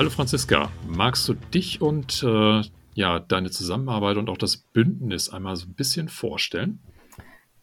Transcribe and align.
Hallo 0.00 0.08
Franziska, 0.08 0.70
magst 0.88 1.28
du 1.28 1.34
dich 1.34 1.82
und 1.82 2.22
äh, 2.22 2.62
ja, 2.94 3.18
deine 3.18 3.50
Zusammenarbeit 3.50 4.16
und 4.16 4.30
auch 4.30 4.38
das 4.38 4.56
Bündnis 4.56 5.28
einmal 5.28 5.56
so 5.56 5.66
ein 5.66 5.74
bisschen 5.74 6.08
vorstellen? 6.08 6.78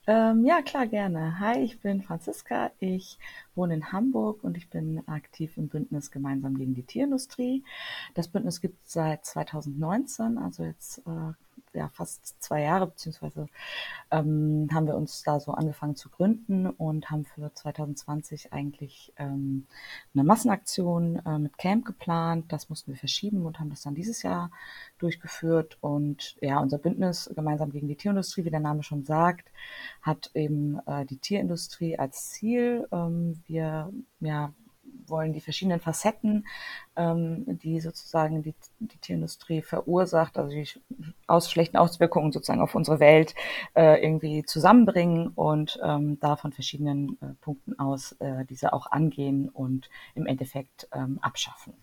Ähm, 0.06 0.46
ja, 0.46 0.62
klar, 0.62 0.86
gerne. 0.86 1.40
Hi, 1.40 1.58
ich 1.64 1.80
bin 1.80 2.04
Franziska. 2.04 2.70
Ich 2.78 3.18
wohne 3.56 3.74
in 3.74 3.92
Hamburg 3.92 4.44
und 4.44 4.56
ich 4.56 4.70
bin 4.70 5.02
aktiv 5.08 5.58
im 5.58 5.68
Bündnis 5.68 6.12
Gemeinsam 6.12 6.60
gegen 6.60 6.76
die 6.76 6.84
Tierindustrie. 6.84 7.64
Das 8.14 8.28
Bündnis 8.28 8.62
gibt 8.62 8.86
es 8.86 8.94
seit 8.94 9.26
2019, 9.26 10.38
also 10.38 10.62
jetzt 10.64 11.00
äh, 11.08 11.34
ja, 11.74 11.90
fast 11.90 12.42
zwei 12.42 12.64
Jahre, 12.64 12.88
beziehungsweise 12.88 13.48
ähm, 14.12 14.68
haben 14.74 14.88
wir 14.88 14.96
uns 14.96 15.24
da 15.24 15.40
so 15.40 15.52
angefangen 15.52 15.96
zu 15.96 16.10
gründen 16.10 16.68
und 16.68 17.10
haben 17.10 17.26
für 17.26 17.54
2020 17.54 18.54
eigentlich 18.54 19.14
ähm, 19.18 19.68
eine 20.14 20.24
Massenaktion 20.24 21.22
äh, 21.26 21.40
mit 21.40 21.58
Camp 21.58 21.86
geplant. 21.86 22.52
Das 22.52 22.70
mussten 22.70 22.92
wir 22.92 22.98
verschieben 22.98 23.46
und 23.46 23.60
haben 23.60 23.70
das 23.70 23.82
dann 23.82 23.96
dieses 23.96 24.24
Jahr 24.24 24.52
durchgeführt. 24.98 25.78
Und 25.82 26.38
ja, 26.42 26.60
unser 26.60 26.78
Bündnis 26.78 27.30
gemeinsam 27.36 27.72
gegen 27.72 27.88
die 27.88 27.96
Tierindustrie, 27.96 28.46
wie 28.46 28.52
der 28.52 28.60
Name 28.60 28.84
schon 28.84 29.04
sagt, 29.06 29.52
hat 30.02 30.32
eben 30.34 30.80
äh, 30.88 31.06
die 31.06 31.18
Tierindustrie 31.18 32.00
als 32.00 32.30
Ziel. 32.30 32.88
Ähm, 32.92 33.42
wir 33.48 33.92
ja, 34.20 34.54
wollen 35.10 35.34
die 35.34 35.42
verschiedenen 35.42 35.80
Facetten, 35.80 36.48
ähm, 36.96 37.46
die 37.60 37.80
sozusagen 37.80 38.44
die, 38.44 38.54
die 38.80 38.98
Tierindustrie 38.98 39.62
verursacht, 39.62 40.38
also 40.38 40.50
die 40.50 40.68
aus 41.28 41.52
schlechten 41.52 41.78
Auswirkungen 41.78 42.32
sozusagen 42.32 42.62
auf 42.62 42.76
unsere 42.76 43.00
Welt 43.00 43.36
äh, 43.76 44.04
irgendwie 44.04 44.44
zusammenbringen 44.44 45.30
und 45.30 45.80
ähm, 45.84 46.20
da 46.20 46.36
von 46.36 46.54
verschiedenen 46.54 47.18
äh, 47.22 47.34
Punkten 47.42 47.78
aus 47.80 48.14
äh, 48.20 48.46
diese 48.46 48.74
auch 48.74 48.92
angehen 48.92 49.50
und 49.50 49.90
im 50.16 50.26
Endeffekt 50.26 50.88
ähm, 50.94 51.20
abschaffen. 51.22 51.74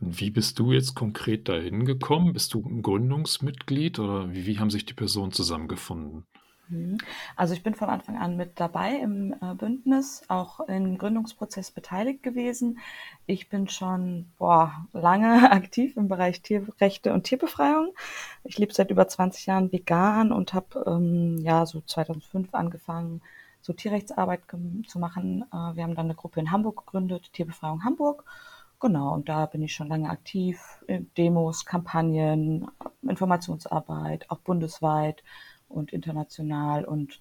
Und 0.00 0.18
wie 0.20 0.30
bist 0.30 0.58
du 0.58 0.72
jetzt 0.72 0.94
konkret 0.94 1.48
dahin 1.48 1.84
gekommen? 1.84 2.32
Bist 2.32 2.54
du 2.54 2.64
ein 2.64 2.82
Gründungsmitglied 2.82 3.98
oder 3.98 4.32
wie, 4.32 4.46
wie 4.46 4.58
haben 4.58 4.70
sich 4.70 4.86
die 4.86 4.94
Personen 4.94 5.32
zusammengefunden? 5.32 6.24
Mhm. 6.70 6.98
Also 7.36 7.54
ich 7.54 7.62
bin 7.62 7.74
von 7.74 7.90
Anfang 7.90 8.16
an 8.16 8.36
mit 8.36 8.60
dabei 8.60 8.94
im 8.96 9.34
äh, 9.40 9.54
Bündnis, 9.54 10.22
auch 10.28 10.60
im 10.60 10.98
Gründungsprozess 10.98 11.72
beteiligt 11.72 12.22
gewesen. 12.22 12.78
Ich 13.26 13.48
bin 13.48 13.68
schon 13.68 14.26
boah, 14.38 14.86
lange 14.92 15.50
aktiv 15.52 15.96
im 15.96 16.08
Bereich 16.08 16.42
Tierrechte 16.42 17.12
und 17.12 17.24
Tierbefreiung. 17.24 17.92
Ich 18.44 18.58
lebe 18.58 18.72
seit 18.72 18.90
über 18.90 19.08
20 19.08 19.46
Jahren 19.46 19.72
vegan 19.72 20.32
und 20.32 20.54
habe 20.54 20.84
ähm, 20.86 21.38
ja 21.38 21.66
so 21.66 21.80
2005 21.80 22.54
angefangen, 22.54 23.20
so 23.60 23.72
Tierrechtsarbeit 23.72 24.42
zu 24.86 24.98
machen. 24.98 25.44
Äh, 25.52 25.76
wir 25.76 25.82
haben 25.82 25.94
dann 25.96 26.06
eine 26.06 26.14
Gruppe 26.14 26.40
in 26.40 26.52
Hamburg 26.52 26.86
gegründet, 26.86 27.32
Tierbefreiung 27.32 27.84
Hamburg. 27.84 28.24
Genau, 28.80 29.12
und 29.12 29.28
da 29.28 29.44
bin 29.44 29.60
ich 29.62 29.74
schon 29.74 29.88
lange 29.88 30.08
aktiv. 30.08 30.58
Demos, 30.88 31.66
Kampagnen, 31.66 32.66
Informationsarbeit, 33.02 34.30
auch 34.30 34.38
bundesweit 34.38 35.22
und 35.70 35.92
international. 35.92 36.84
Und 36.84 37.20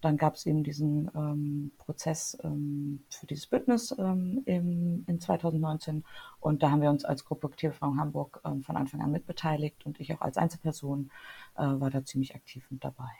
dann 0.00 0.16
gab 0.16 0.34
es 0.34 0.46
eben 0.46 0.62
diesen 0.62 1.10
ähm, 1.14 1.72
Prozess 1.78 2.38
ähm, 2.44 3.00
für 3.10 3.26
dieses 3.26 3.46
Bündnis 3.46 3.94
ähm, 3.98 4.42
im, 4.46 5.04
in 5.06 5.20
2019. 5.20 6.04
Und 6.40 6.62
da 6.62 6.70
haben 6.70 6.82
wir 6.82 6.90
uns 6.90 7.04
als 7.04 7.24
Gruppe 7.24 7.50
Tierbefreiung 7.50 7.98
Hamburg 7.98 8.40
ähm, 8.44 8.62
von 8.62 8.76
Anfang 8.76 9.00
an 9.02 9.10
mitbeteiligt 9.10 9.84
und 9.86 9.98
ich 10.00 10.12
auch 10.14 10.20
als 10.20 10.36
Einzelperson 10.36 11.10
äh, 11.56 11.62
war 11.62 11.90
da 11.90 12.04
ziemlich 12.04 12.34
aktiv 12.34 12.64
mit 12.70 12.84
dabei. 12.84 13.10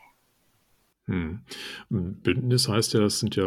Hm. 1.07 1.41
Bündnis 1.89 2.69
heißt 2.69 2.93
ja, 2.93 3.01
es 3.01 3.19
sind 3.19 3.35
ja 3.35 3.45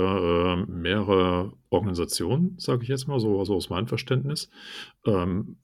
äh, 0.53 0.65
mehrere 0.65 1.53
Organisationen, 1.69 2.55
sage 2.57 2.83
ich 2.83 2.89
jetzt 2.89 3.07
mal 3.07 3.19
so, 3.19 3.39
also 3.39 3.55
aus 3.55 3.69
meinem 3.69 3.87
Verständnis. 3.87 4.49
Ähm, 5.05 5.57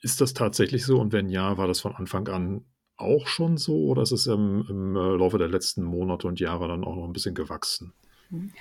ist 0.00 0.20
das 0.20 0.34
tatsächlich 0.34 0.84
so? 0.84 1.00
Und 1.00 1.14
wenn 1.14 1.30
ja, 1.30 1.56
war 1.56 1.66
das 1.66 1.80
von 1.80 1.94
Anfang 1.96 2.28
an 2.28 2.64
auch 2.96 3.26
schon 3.26 3.56
so 3.56 3.86
oder 3.86 4.02
ist 4.02 4.12
es 4.12 4.26
im, 4.26 4.66
im 4.68 4.96
äh, 4.96 5.16
Laufe 5.16 5.38
der 5.38 5.48
letzten 5.48 5.82
Monate 5.82 6.28
und 6.28 6.40
Jahre 6.40 6.68
dann 6.68 6.84
auch 6.84 6.96
noch 6.96 7.04
ein 7.04 7.12
bisschen 7.12 7.34
gewachsen? 7.34 7.92
Mhm. 8.30 8.52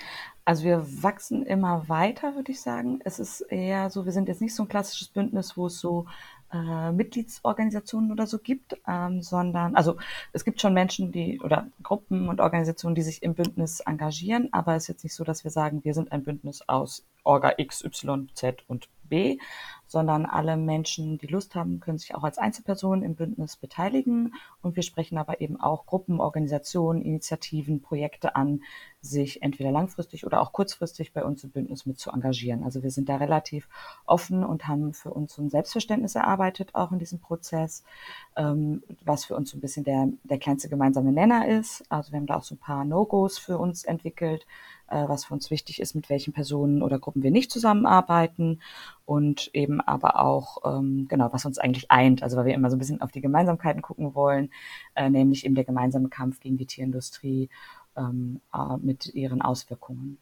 Also 0.46 0.66
wir 0.66 0.86
wachsen 1.02 1.46
immer 1.46 1.88
weiter, 1.88 2.36
würde 2.36 2.52
ich 2.52 2.62
sagen. 2.62 3.00
Es 3.06 3.20
ist 3.20 3.42
eher 3.42 3.90
so, 3.90 4.06
wir 4.06 4.12
sind 4.12 4.28
jetzt 4.28 4.42
nicht 4.42 4.56
so 4.56 4.64
ein 4.64 4.70
klassisches 4.70 5.08
Bündnis, 5.08 5.56
wo 5.56 5.68
es 5.68 5.80
so 5.80 6.06
äh, 6.52 6.92
Mitgliedsorganisationen 6.92 8.12
oder 8.12 8.28
so 8.28 8.38
gibt, 8.38 8.78
ähm, 8.88 9.22
sondern, 9.22 9.76
also 9.76 9.98
es 10.34 10.46
gibt 10.46 10.62
schon 10.62 10.74
Menschen, 10.74 11.12
die 11.12 11.40
oder 11.42 11.68
Gruppen 11.82 12.30
und 12.30 12.42
Organisationen, 12.42 12.96
die 12.96 13.02
sich 13.02 13.24
im 13.24 13.34
Bündnis 13.34 13.80
engagieren, 13.80 14.50
aber 14.52 14.76
es 14.76 14.84
ist 14.84 14.90
jetzt 14.90 15.04
nicht 15.04 15.16
so, 15.16 15.24
dass 15.24 15.44
wir 15.44 15.52
sagen, 15.52 15.84
wir 15.84 15.94
sind 15.94 16.12
ein 16.12 16.24
Bündnis 16.24 16.62
aus 16.68 17.06
Orga 17.24 17.54
X, 17.58 17.84
Y, 17.84 18.30
Z 18.36 18.64
und 18.68 18.90
B, 19.04 19.38
sondern 19.94 20.26
alle 20.26 20.58
Menschen, 20.58 21.20
die 21.20 21.28
Lust 21.28 21.54
haben, 21.54 21.80
können 21.80 22.00
sich 22.00 22.16
auch 22.16 22.24
als 22.24 22.40
Einzelpersonen 22.40 23.04
im 23.04 23.14
Bündnis 23.14 23.58
beteiligen. 23.58 24.34
Und 24.64 24.76
wir 24.76 24.82
sprechen 24.82 25.20
aber 25.20 25.40
eben 25.40 25.62
auch 25.62 25.86
Gruppen, 25.86 26.20
Organisationen, 26.20 27.04
Initiativen, 27.04 27.80
Projekte 27.80 28.36
an, 28.36 28.64
sich 29.02 29.44
entweder 29.44 29.70
langfristig 29.70 30.26
oder 30.26 30.42
auch 30.42 30.52
kurzfristig 30.52 31.14
bei 31.14 31.24
uns 31.24 31.44
im 31.44 31.52
Bündnis 31.52 31.86
mit 31.86 32.00
zu 32.00 32.10
engagieren. 32.10 32.64
Also 32.64 32.82
wir 32.82 32.90
sind 32.90 33.08
da 33.08 33.18
relativ 33.18 33.70
offen 34.08 34.44
und 34.44 34.68
haben 34.68 34.94
für 34.94 35.14
uns 35.14 35.36
so 35.36 35.44
ein 35.44 35.52
Selbstverständnis 35.52 36.16
erarbeitet, 36.16 36.74
auch 36.74 36.92
in 36.92 36.98
diesem 36.98 37.20
Prozess, 37.20 37.84
ähm, 38.36 38.82
was 39.06 39.26
für 39.26 39.36
uns 39.36 39.52
so 39.52 39.58
ein 39.58 39.62
bisschen 39.62 39.84
der, 39.84 40.08
der 40.24 40.40
kleinste 40.40 40.70
gemeinsame 40.70 41.12
Nenner 41.12 41.48
ist. 41.48 41.84
Also 41.90 42.12
wir 42.12 42.18
haben 42.18 42.26
da 42.26 42.38
auch 42.38 42.44
so 42.44 42.56
ein 42.56 42.60
paar 42.60 42.84
No-Gos 42.84 43.38
für 43.38 43.60
uns 43.60 43.84
entwickelt, 43.84 44.48
äh, 44.88 45.08
was 45.08 45.26
für 45.26 45.34
uns 45.34 45.50
wichtig 45.50 45.82
ist, 45.82 45.96
mit 45.96 46.10
welchen 46.10 46.34
Personen 46.34 46.82
oder 46.82 47.00
Gruppen 47.00 47.24
wir 47.24 47.32
nicht 47.32 47.52
zusammenarbeiten 47.52 48.62
und 49.06 49.50
eben 49.54 49.82
aber 49.82 50.20
auch, 50.20 50.58
ähm, 50.66 51.08
genau, 51.10 51.32
was 51.32 51.46
uns 51.46 51.58
eigentlich 51.58 51.92
eint. 51.92 52.24
Also 52.24 52.38
weil 52.38 52.46
wir 52.46 52.54
immer 52.54 52.70
so 52.70 52.76
ein 52.76 52.80
bisschen 52.80 53.02
auf 53.02 53.12
die 53.12 53.22
Gemeinsamkeiten 53.22 53.82
gucken 53.82 54.16
wollen, 54.16 54.50
äh, 54.96 55.10
nämlich 55.10 55.46
eben 55.46 55.56
der 55.56 55.66
gemeinsame 55.66 56.10
Kampf 56.10 56.40
gegen 56.40 56.58
die 56.58 56.66
Tierindustrie 56.66 57.50
ähm, 57.96 58.42
äh, 58.54 58.78
mit 58.78 59.14
ihren 59.14 59.42
Auswirkungen. 59.42 60.18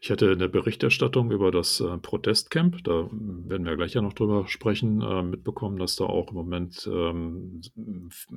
Ich 0.00 0.12
hatte 0.12 0.26
in 0.26 0.38
der 0.38 0.48
Berichterstattung 0.48 1.32
über 1.32 1.50
das 1.50 1.80
äh, 1.80 1.98
Protestcamp, 1.98 2.84
da 2.84 3.08
werden 3.10 3.66
wir 3.66 3.76
gleich 3.76 3.94
ja 3.94 4.02
noch 4.02 4.12
drüber 4.12 4.46
sprechen, 4.46 5.02
äh, 5.02 5.22
mitbekommen, 5.22 5.76
dass 5.78 5.96
da 5.96 6.04
auch 6.04 6.28
im 6.28 6.36
Moment 6.36 6.88
ähm, 6.90 7.60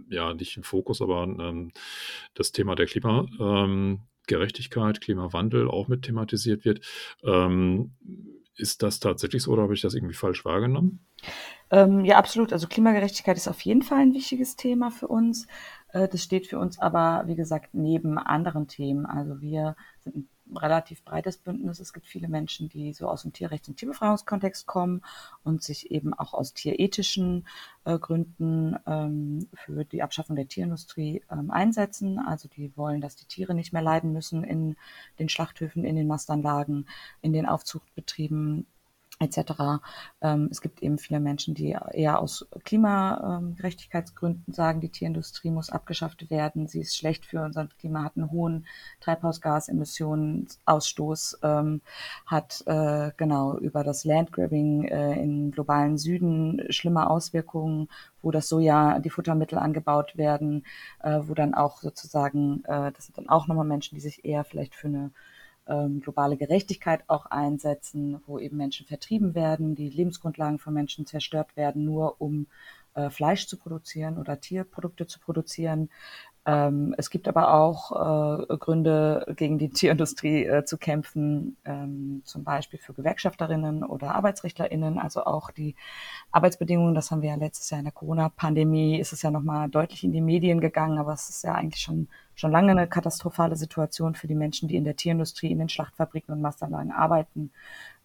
ja 0.10 0.34
nicht 0.34 0.58
im 0.58 0.64
Fokus, 0.64 1.04
aber 1.04 1.24
ähm, 1.24 1.72
das 2.34 2.52
Thema 2.52 2.76
der 2.76 2.88
Klima, 2.88 3.28
ähm, 3.40 4.00
Klimawandel 4.28 5.70
auch 5.70 5.88
mit 5.88 6.04
thematisiert 6.04 6.66
wird. 6.66 6.86
Ist 8.56 8.84
das 8.84 9.00
tatsächlich 9.00 9.44
so 9.44 9.52
oder 9.52 9.64
habe 9.64 9.74
ich 9.74 9.82
das 9.82 9.94
irgendwie 9.94 10.14
falsch 10.14 10.44
wahrgenommen? 10.46 11.06
Ähm, 11.70 12.04
ja, 12.04 12.18
absolut. 12.18 12.52
Also 12.52 12.68
Klimagerechtigkeit 12.68 13.38
ist 13.38 13.48
auf 13.48 13.62
jeden 13.62 13.82
Fall 13.82 14.00
ein 14.00 14.14
wichtiges 14.14 14.56
Thema 14.56 14.92
für 14.92 15.08
uns. 15.08 15.48
Äh, 15.90 16.08
das 16.08 16.22
steht 16.22 16.48
für 16.48 16.60
uns 16.60 16.80
aber, 16.80 17.24
wie 17.28 17.36
gesagt, 17.36 17.74
neben 17.74 18.18
anderen 18.18 18.68
Themen. 18.68 19.06
Also 19.06 19.40
wir 19.42 19.76
sind 20.00 20.16
ein 20.18 20.30
relativ 20.56 21.04
breites 21.04 21.38
Bündnis. 21.38 21.80
Es 21.80 21.94
gibt 21.94 22.08
viele 22.08 22.28
Menschen, 22.28 22.70
die 22.70 22.94
so 22.94 23.08
aus 23.08 23.24
dem 23.24 23.34
Tierrechts- 23.34 23.70
und 23.70 23.78
Tierbefreiungskontext 23.78 24.66
kommen 24.66 25.02
und 25.44 25.64
sich 25.64 25.92
eben 25.92 26.14
auch 26.14 26.34
aus 26.34 26.54
tierethischen 26.54 27.48
äh, 27.86 27.98
Gründen 27.98 28.76
ähm, 28.86 29.48
für 29.54 29.86
die 29.86 30.04
Abschaffung 30.04 30.36
der 30.36 30.48
Tierindustrie 30.48 31.24
ähm, 31.32 31.52
einsetzen. 31.52 32.20
Also 32.20 32.48
die 32.48 32.76
wollen, 32.78 33.02
dass 33.02 33.16
die 33.16 33.26
Tiere 33.26 33.54
nicht 33.54 33.74
mehr 33.74 33.82
leiden 33.82 34.14
müssen 34.14 34.44
in 34.44 34.76
den 35.20 35.30
Schlachthöfen, 35.30 35.84
in 35.84 35.96
den 35.96 36.08
Mastanlagen, 36.08 36.88
in 37.22 37.34
den 37.34 37.46
Aufzuchtbetrieben 37.46 38.66
et 39.22 39.34
cetera. 39.34 39.82
Ähm, 40.22 40.48
es 40.52 40.62
gibt 40.62 40.82
eben 40.82 40.98
viele 40.98 41.20
Menschen, 41.20 41.54
die 41.54 41.78
eher 41.92 42.20
aus 42.20 42.48
Klimagerechtigkeitsgründen 42.64 44.54
sagen, 44.54 44.80
die 44.82 44.90
Tierindustrie 44.90 45.52
muss 45.52 45.70
abgeschafft 45.70 46.30
werden. 46.30 46.68
Sie 46.68 46.82
ist 46.82 46.98
schlecht 46.98 47.26
für 47.26 47.42
unser 47.44 47.68
Klima, 47.80 48.04
hat 48.04 48.18
einen 48.18 48.32
hohen 48.32 48.66
Treibhausgasemissionsausstoß, 49.00 51.40
ähm, 51.44 51.82
hat 52.26 52.64
äh, 52.66 53.12
genau 53.18 53.58
über 53.58 53.84
das 53.84 54.04
Landgrabbing 54.06 54.86
äh, 54.86 55.22
im 55.22 55.52
globalen 55.52 55.98
Süden 55.98 56.62
schlimme 56.70 57.10
Auswirkungen, 57.10 57.90
wo 58.22 58.32
das 58.32 58.48
Soja, 58.50 59.00
die 59.00 59.10
Futtermittel 59.10 59.58
angebaut 59.58 60.18
werden, 60.18 60.66
äh, 61.02 61.20
wo 61.24 61.34
dann 61.34 61.54
auch 61.54 61.80
sozusagen, 61.80 62.64
äh, 62.66 62.92
das 62.92 63.06
sind 63.06 63.18
dann 63.18 63.30
auch 63.30 63.48
nochmal 63.48 63.66
Menschen, 63.66 63.96
die 63.96 64.02
sich 64.02 64.26
eher 64.26 64.44
vielleicht 64.44 64.76
für 64.76 64.88
eine 64.88 65.12
ähm, 65.72 66.02
globale 66.02 66.36
Gerechtigkeit 66.36 67.04
auch 67.08 67.28
einsetzen, 67.28 68.22
wo 68.28 68.38
eben 68.38 68.58
Menschen 68.58 68.86
vertrieben 68.86 69.34
werden, 69.34 69.74
die 69.74 69.90
Lebensgrundlagen 69.90 70.60
von 70.60 70.74
Menschen 70.74 71.06
zerstört 71.06 71.56
werden, 71.56 71.86
nur 71.86 72.20
um 72.20 72.48
äh, 72.94 73.10
Fleisch 73.10 73.48
zu 73.48 73.58
produzieren 73.58 74.18
oder 74.18 74.42
Tierprodukte 74.42 75.08
zu 75.08 75.20
produzieren. 75.20 75.90
Ähm, 76.44 76.96
es 76.98 77.12
gibt 77.12 77.28
aber 77.28 77.54
auch 77.54 77.92
äh, 77.92 78.58
Gründe, 78.58 79.32
gegen 79.38 79.60
die 79.60 79.70
Tierindustrie 79.70 80.46
äh, 80.46 80.66
zu 80.66 80.80
kämpfen, 80.80 81.56
ähm, 81.66 82.24
zum 82.26 82.44
Beispiel 82.44 82.80
für 82.80 82.94
Gewerkschafterinnen 82.94 83.84
oder 83.84 84.16
Arbeitsrechtlerinnen, 84.16 84.98
also 84.98 85.24
auch 85.26 85.52
die 85.52 85.76
Arbeitsbedingungen. 86.32 86.96
Das 86.96 87.12
haben 87.12 87.22
wir 87.22 87.30
ja 87.30 87.36
letztes 87.36 87.70
Jahr 87.70 87.80
in 87.80 87.86
der 87.86 87.94
Corona-Pandemie, 87.94 89.00
ist 89.00 89.14
es 89.14 89.22
ja 89.22 89.30
nochmal 89.30 89.70
deutlich 89.70 90.04
in 90.04 90.14
die 90.14 90.22
Medien 90.22 90.62
gegangen, 90.62 90.98
aber 90.98 91.14
es 91.14 91.30
ist 91.30 91.44
ja 91.44 91.54
eigentlich 91.54 91.84
schon, 91.84 92.08
schon 92.34 92.52
lange 92.52 92.72
eine 92.72 92.88
katastrophale 92.88 93.56
Situation 93.56 94.16
für 94.16 94.28
die 94.28 94.34
Menschen, 94.34 94.68
die 94.68 94.78
in 94.78 94.84
der 94.84 94.96
Tierindustrie, 94.96 95.52
in 95.52 95.60
den 95.60 95.70
Schlachtfabriken 95.70 96.34
und 96.34 96.42
Masteranlagen 96.42 96.92
arbeiten, 96.92 97.52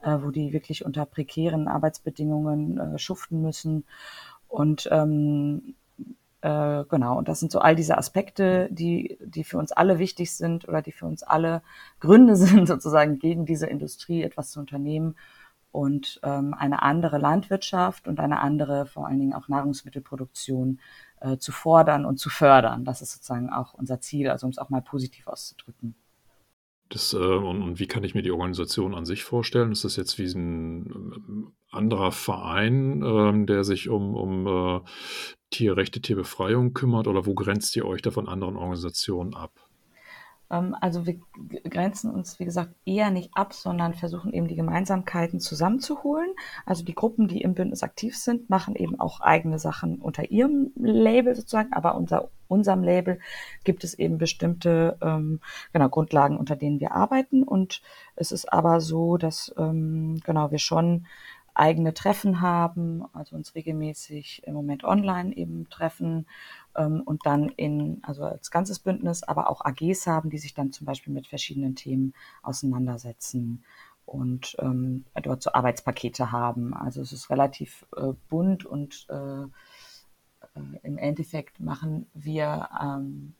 äh, 0.02 0.18
wo 0.20 0.30
die 0.30 0.52
wirklich 0.52 0.84
unter 0.84 1.06
prekären 1.06 1.68
Arbeitsbedingungen 1.68 2.78
äh, 2.78 2.98
schuften 2.98 3.40
müssen. 3.40 3.84
Und 4.48 4.88
ähm, 4.92 5.74
äh, 6.42 6.84
genau, 6.88 7.18
und 7.18 7.28
das 7.28 7.40
sind 7.40 7.50
so 7.50 7.58
all 7.58 7.74
diese 7.74 7.96
Aspekte, 7.96 8.68
die, 8.70 9.18
die 9.20 9.44
für 9.44 9.58
uns 9.58 9.72
alle 9.72 9.98
wichtig 9.98 10.34
sind 10.34 10.68
oder 10.68 10.82
die 10.82 10.92
für 10.92 11.06
uns 11.06 11.22
alle 11.22 11.62
Gründe 12.00 12.36
sind, 12.36 12.66
sozusagen 12.66 13.18
gegen 13.18 13.46
diese 13.46 13.66
Industrie 13.66 14.22
etwas 14.22 14.50
zu 14.50 14.60
unternehmen 14.60 15.16
und 15.72 16.20
ähm, 16.22 16.54
eine 16.54 16.82
andere 16.82 17.18
Landwirtschaft 17.18 18.08
und 18.08 18.18
eine 18.18 18.40
andere, 18.40 18.86
vor 18.86 19.06
allen 19.06 19.18
Dingen 19.18 19.34
auch 19.34 19.48
Nahrungsmittelproduktion 19.48 20.80
äh, 21.20 21.36
zu 21.36 21.52
fordern 21.52 22.06
und 22.06 22.18
zu 22.18 22.30
fördern. 22.30 22.84
Das 22.84 23.02
ist 23.02 23.12
sozusagen 23.12 23.50
auch 23.50 23.74
unser 23.74 24.00
Ziel, 24.00 24.30
also 24.30 24.46
um 24.46 24.50
es 24.50 24.58
auch 24.58 24.70
mal 24.70 24.82
positiv 24.82 25.26
auszudrücken. 25.26 25.94
Das, 26.88 27.12
äh, 27.12 27.16
und, 27.16 27.62
und, 27.62 27.78
wie 27.78 27.88
kann 27.88 28.04
ich 28.04 28.14
mir 28.14 28.22
die 28.22 28.30
Organisation 28.30 28.94
an 28.94 29.04
sich 29.04 29.24
vorstellen? 29.24 29.72
Ist 29.72 29.84
das 29.84 29.96
jetzt 29.96 30.18
wie 30.18 30.26
ein 30.26 31.52
äh, 31.72 31.76
anderer 31.76 32.12
Verein, 32.12 33.02
ähm, 33.04 33.46
der 33.46 33.64
sich 33.64 33.88
um, 33.88 34.14
um 34.14 34.46
äh, 34.46 34.80
Tierrechte, 35.50 36.00
Tierbefreiung 36.00 36.74
kümmert 36.74 37.06
oder 37.06 37.26
wo 37.26 37.34
grenzt 37.34 37.76
ihr 37.76 37.86
euch 37.86 38.02
da 38.02 38.10
von 38.10 38.28
anderen 38.28 38.56
Organisationen 38.56 39.34
ab? 39.34 39.66
Ähm, 40.50 40.76
also 40.80 41.06
wir 41.06 41.18
grenzen 41.68 42.10
uns, 42.10 42.38
wie 42.38 42.44
gesagt, 42.44 42.74
eher 42.84 43.10
nicht 43.10 43.30
ab, 43.34 43.52
sondern 43.52 43.94
versuchen 43.94 44.32
eben 44.32 44.48
die 44.48 44.56
Gemeinsamkeiten 44.56 45.40
zusammenzuholen. 45.40 46.30
Also 46.64 46.84
die 46.84 46.94
Gruppen, 46.94 47.28
die 47.28 47.42
im 47.42 47.54
Bündnis 47.54 47.82
aktiv 47.82 48.16
sind, 48.16 48.48
machen 48.50 48.76
eben 48.76 48.98
auch 49.00 49.20
eigene 49.20 49.58
Sachen 49.58 50.00
unter 50.00 50.30
ihrem 50.30 50.72
Label 50.76 51.34
sozusagen, 51.34 51.72
aber 51.72 51.96
unter 51.96 52.30
unserem 52.48 52.84
Label 52.84 53.18
gibt 53.64 53.82
es 53.82 53.94
eben 53.94 54.18
bestimmte 54.18 54.96
ähm, 55.02 55.40
genau, 55.72 55.88
Grundlagen, 55.88 56.36
unter 56.36 56.54
denen 56.54 56.78
wir 56.80 56.92
arbeiten. 56.92 57.42
Und 57.42 57.82
es 58.14 58.30
ist 58.30 58.52
aber 58.52 58.80
so, 58.80 59.16
dass 59.16 59.52
ähm, 59.58 60.20
genau 60.24 60.52
wir 60.52 60.58
schon 60.58 61.06
eigene 61.58 61.94
Treffen 61.94 62.40
haben, 62.40 63.04
also 63.12 63.36
uns 63.36 63.54
regelmäßig 63.54 64.42
im 64.44 64.54
Moment 64.54 64.84
online 64.84 65.36
eben 65.36 65.68
treffen 65.70 66.26
ähm, 66.76 67.02
und 67.04 67.24
dann 67.26 67.48
in, 67.48 68.00
also 68.02 68.24
als 68.24 68.50
ganzes 68.50 68.78
Bündnis, 68.78 69.22
aber 69.22 69.50
auch 69.50 69.64
AGs 69.64 70.06
haben, 70.06 70.30
die 70.30 70.38
sich 70.38 70.54
dann 70.54 70.72
zum 70.72 70.86
Beispiel 70.86 71.12
mit 71.12 71.26
verschiedenen 71.26 71.74
Themen 71.74 72.14
auseinandersetzen 72.42 73.64
und 74.04 74.56
ähm, 74.60 75.04
dort 75.22 75.42
so 75.42 75.52
Arbeitspakete 75.52 76.30
haben. 76.30 76.74
Also 76.74 77.00
es 77.00 77.12
ist 77.12 77.30
relativ 77.30 77.86
äh, 77.96 78.12
bunt 78.28 78.64
und 78.64 79.06
äh, 79.10 79.42
äh 79.42 79.48
im 80.82 80.98
Endeffekt 80.98 81.58
machen 81.60 82.06
wir 82.14 82.68
ähm, 82.80 83.34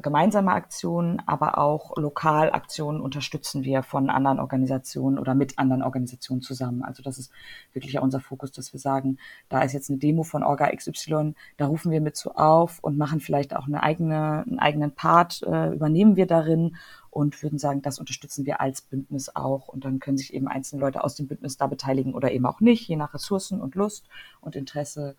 gemeinsame 0.00 0.52
Aktionen, 0.52 1.20
aber 1.26 1.58
auch 1.58 1.96
Lokalaktionen 1.96 3.00
unterstützen 3.00 3.64
wir 3.64 3.82
von 3.82 4.10
anderen 4.10 4.38
Organisationen 4.38 5.18
oder 5.18 5.34
mit 5.34 5.58
anderen 5.58 5.82
Organisationen 5.82 6.40
zusammen. 6.40 6.82
Also 6.84 7.02
das 7.02 7.18
ist 7.18 7.32
wirklich 7.72 7.98
auch 7.98 8.04
unser 8.04 8.20
Fokus, 8.20 8.52
dass 8.52 8.72
wir 8.72 8.78
sagen, 8.78 9.18
da 9.48 9.62
ist 9.62 9.72
jetzt 9.72 9.90
eine 9.90 9.98
Demo 9.98 10.22
von 10.22 10.44
Orga 10.44 10.70
XY, 10.70 11.34
da 11.56 11.66
rufen 11.66 11.90
wir 11.90 12.00
mit 12.00 12.16
zu 12.16 12.36
auf 12.36 12.78
und 12.80 12.96
machen 12.96 13.18
vielleicht 13.18 13.56
auch 13.56 13.66
eine 13.66 13.82
eigene, 13.82 14.44
einen 14.46 14.60
eigenen 14.60 14.94
Part, 14.94 15.42
äh, 15.42 15.74
übernehmen 15.74 16.14
wir 16.14 16.26
darin 16.26 16.76
und 17.12 17.42
würden 17.42 17.58
sagen, 17.58 17.82
das 17.82 17.98
unterstützen 17.98 18.46
wir 18.46 18.62
als 18.62 18.80
Bündnis 18.80 19.36
auch. 19.36 19.68
Und 19.68 19.84
dann 19.84 19.98
können 19.98 20.16
sich 20.16 20.32
eben 20.32 20.48
einzelne 20.48 20.80
Leute 20.80 21.04
aus 21.04 21.14
dem 21.14 21.26
Bündnis 21.26 21.58
da 21.58 21.66
beteiligen 21.66 22.14
oder 22.14 22.32
eben 22.32 22.46
auch 22.46 22.60
nicht, 22.60 22.88
je 22.88 22.96
nach 22.96 23.12
Ressourcen 23.12 23.60
und 23.60 23.74
Lust 23.74 24.06
und 24.40 24.56
Interesse. 24.56 25.14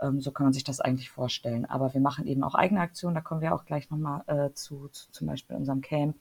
Ähm, 0.00 0.20
so 0.20 0.30
kann 0.32 0.46
man 0.46 0.52
sich 0.52 0.64
das 0.64 0.80
eigentlich 0.80 1.10
vorstellen. 1.10 1.64
Aber 1.64 1.94
wir 1.94 2.00
machen 2.00 2.26
eben 2.26 2.42
auch 2.44 2.54
eigene 2.54 2.80
Aktionen, 2.80 3.14
da 3.14 3.20
kommen 3.20 3.40
wir 3.40 3.54
auch 3.54 3.64
gleich 3.64 3.90
nochmal 3.90 4.22
äh, 4.26 4.52
zu, 4.54 4.88
zu, 4.88 5.10
zum 5.10 5.26
Beispiel 5.26 5.56
unserem 5.56 5.80
Camp. 5.80 6.16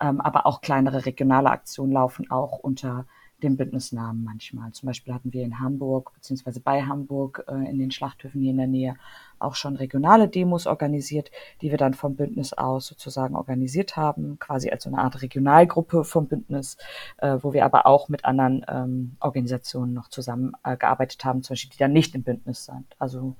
Ähm, 0.00 0.20
aber 0.20 0.46
auch 0.46 0.60
kleinere 0.60 1.06
regionale 1.06 1.50
Aktionen 1.50 1.92
laufen 1.92 2.30
auch 2.30 2.58
unter 2.58 3.06
dem 3.44 3.56
Bündnisnamen 3.56 4.24
manchmal. 4.24 4.72
Zum 4.72 4.88
Beispiel 4.88 5.14
hatten 5.14 5.32
wir 5.32 5.44
in 5.44 5.60
Hamburg 5.60 6.12
beziehungsweise 6.14 6.60
bei 6.60 6.82
Hamburg 6.82 7.44
äh, 7.48 7.70
in 7.70 7.78
den 7.78 7.90
Schlachthöfen 7.90 8.40
hier 8.40 8.50
in 8.50 8.56
der 8.56 8.66
Nähe 8.66 8.96
auch 9.38 9.54
schon 9.54 9.76
regionale 9.76 10.28
Demos 10.28 10.66
organisiert, 10.66 11.30
die 11.60 11.70
wir 11.70 11.78
dann 11.78 11.94
vom 11.94 12.16
Bündnis 12.16 12.52
aus 12.52 12.86
sozusagen 12.86 13.36
organisiert 13.36 13.96
haben, 13.96 14.38
quasi 14.38 14.70
als 14.70 14.84
so 14.84 14.90
eine 14.90 14.98
Art 14.98 15.22
Regionalgruppe 15.22 16.04
vom 16.04 16.26
Bündnis, 16.26 16.76
äh, 17.18 17.38
wo 17.40 17.52
wir 17.52 17.64
aber 17.64 17.86
auch 17.86 18.08
mit 18.08 18.24
anderen 18.24 18.64
ähm, 18.68 19.16
Organisationen 19.20 19.92
noch 19.92 20.08
zusammengearbeitet 20.08 21.20
äh, 21.22 21.24
haben, 21.24 21.42
zum 21.42 21.54
Beispiel, 21.54 21.70
die 21.70 21.78
dann 21.78 21.92
nicht 21.92 22.14
im 22.14 22.22
Bündnis 22.22 22.64
sind. 22.64 22.86
Also 22.98 23.36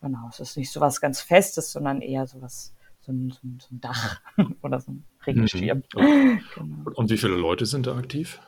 genau, 0.00 0.28
es 0.30 0.40
ist 0.40 0.56
nicht 0.56 0.70
so 0.70 0.80
was 0.80 1.00
ganz 1.00 1.20
Festes, 1.20 1.72
sondern 1.72 2.02
eher 2.02 2.26
so 2.26 2.40
was 2.42 2.74
so 3.00 3.12
ein, 3.12 3.30
so 3.30 3.38
ein, 3.44 3.58
so 3.60 3.74
ein 3.74 3.80
Dach 3.80 4.20
oder 4.62 4.80
so 4.80 4.92
ein 4.92 5.04
Regenschirm. 5.26 5.82
Mhm. 5.94 6.40
Genau. 6.54 6.90
Und 6.94 7.10
wie 7.10 7.16
viele 7.16 7.34
Leute 7.34 7.66
sind 7.66 7.86
da 7.86 7.96
aktiv? 7.96 8.40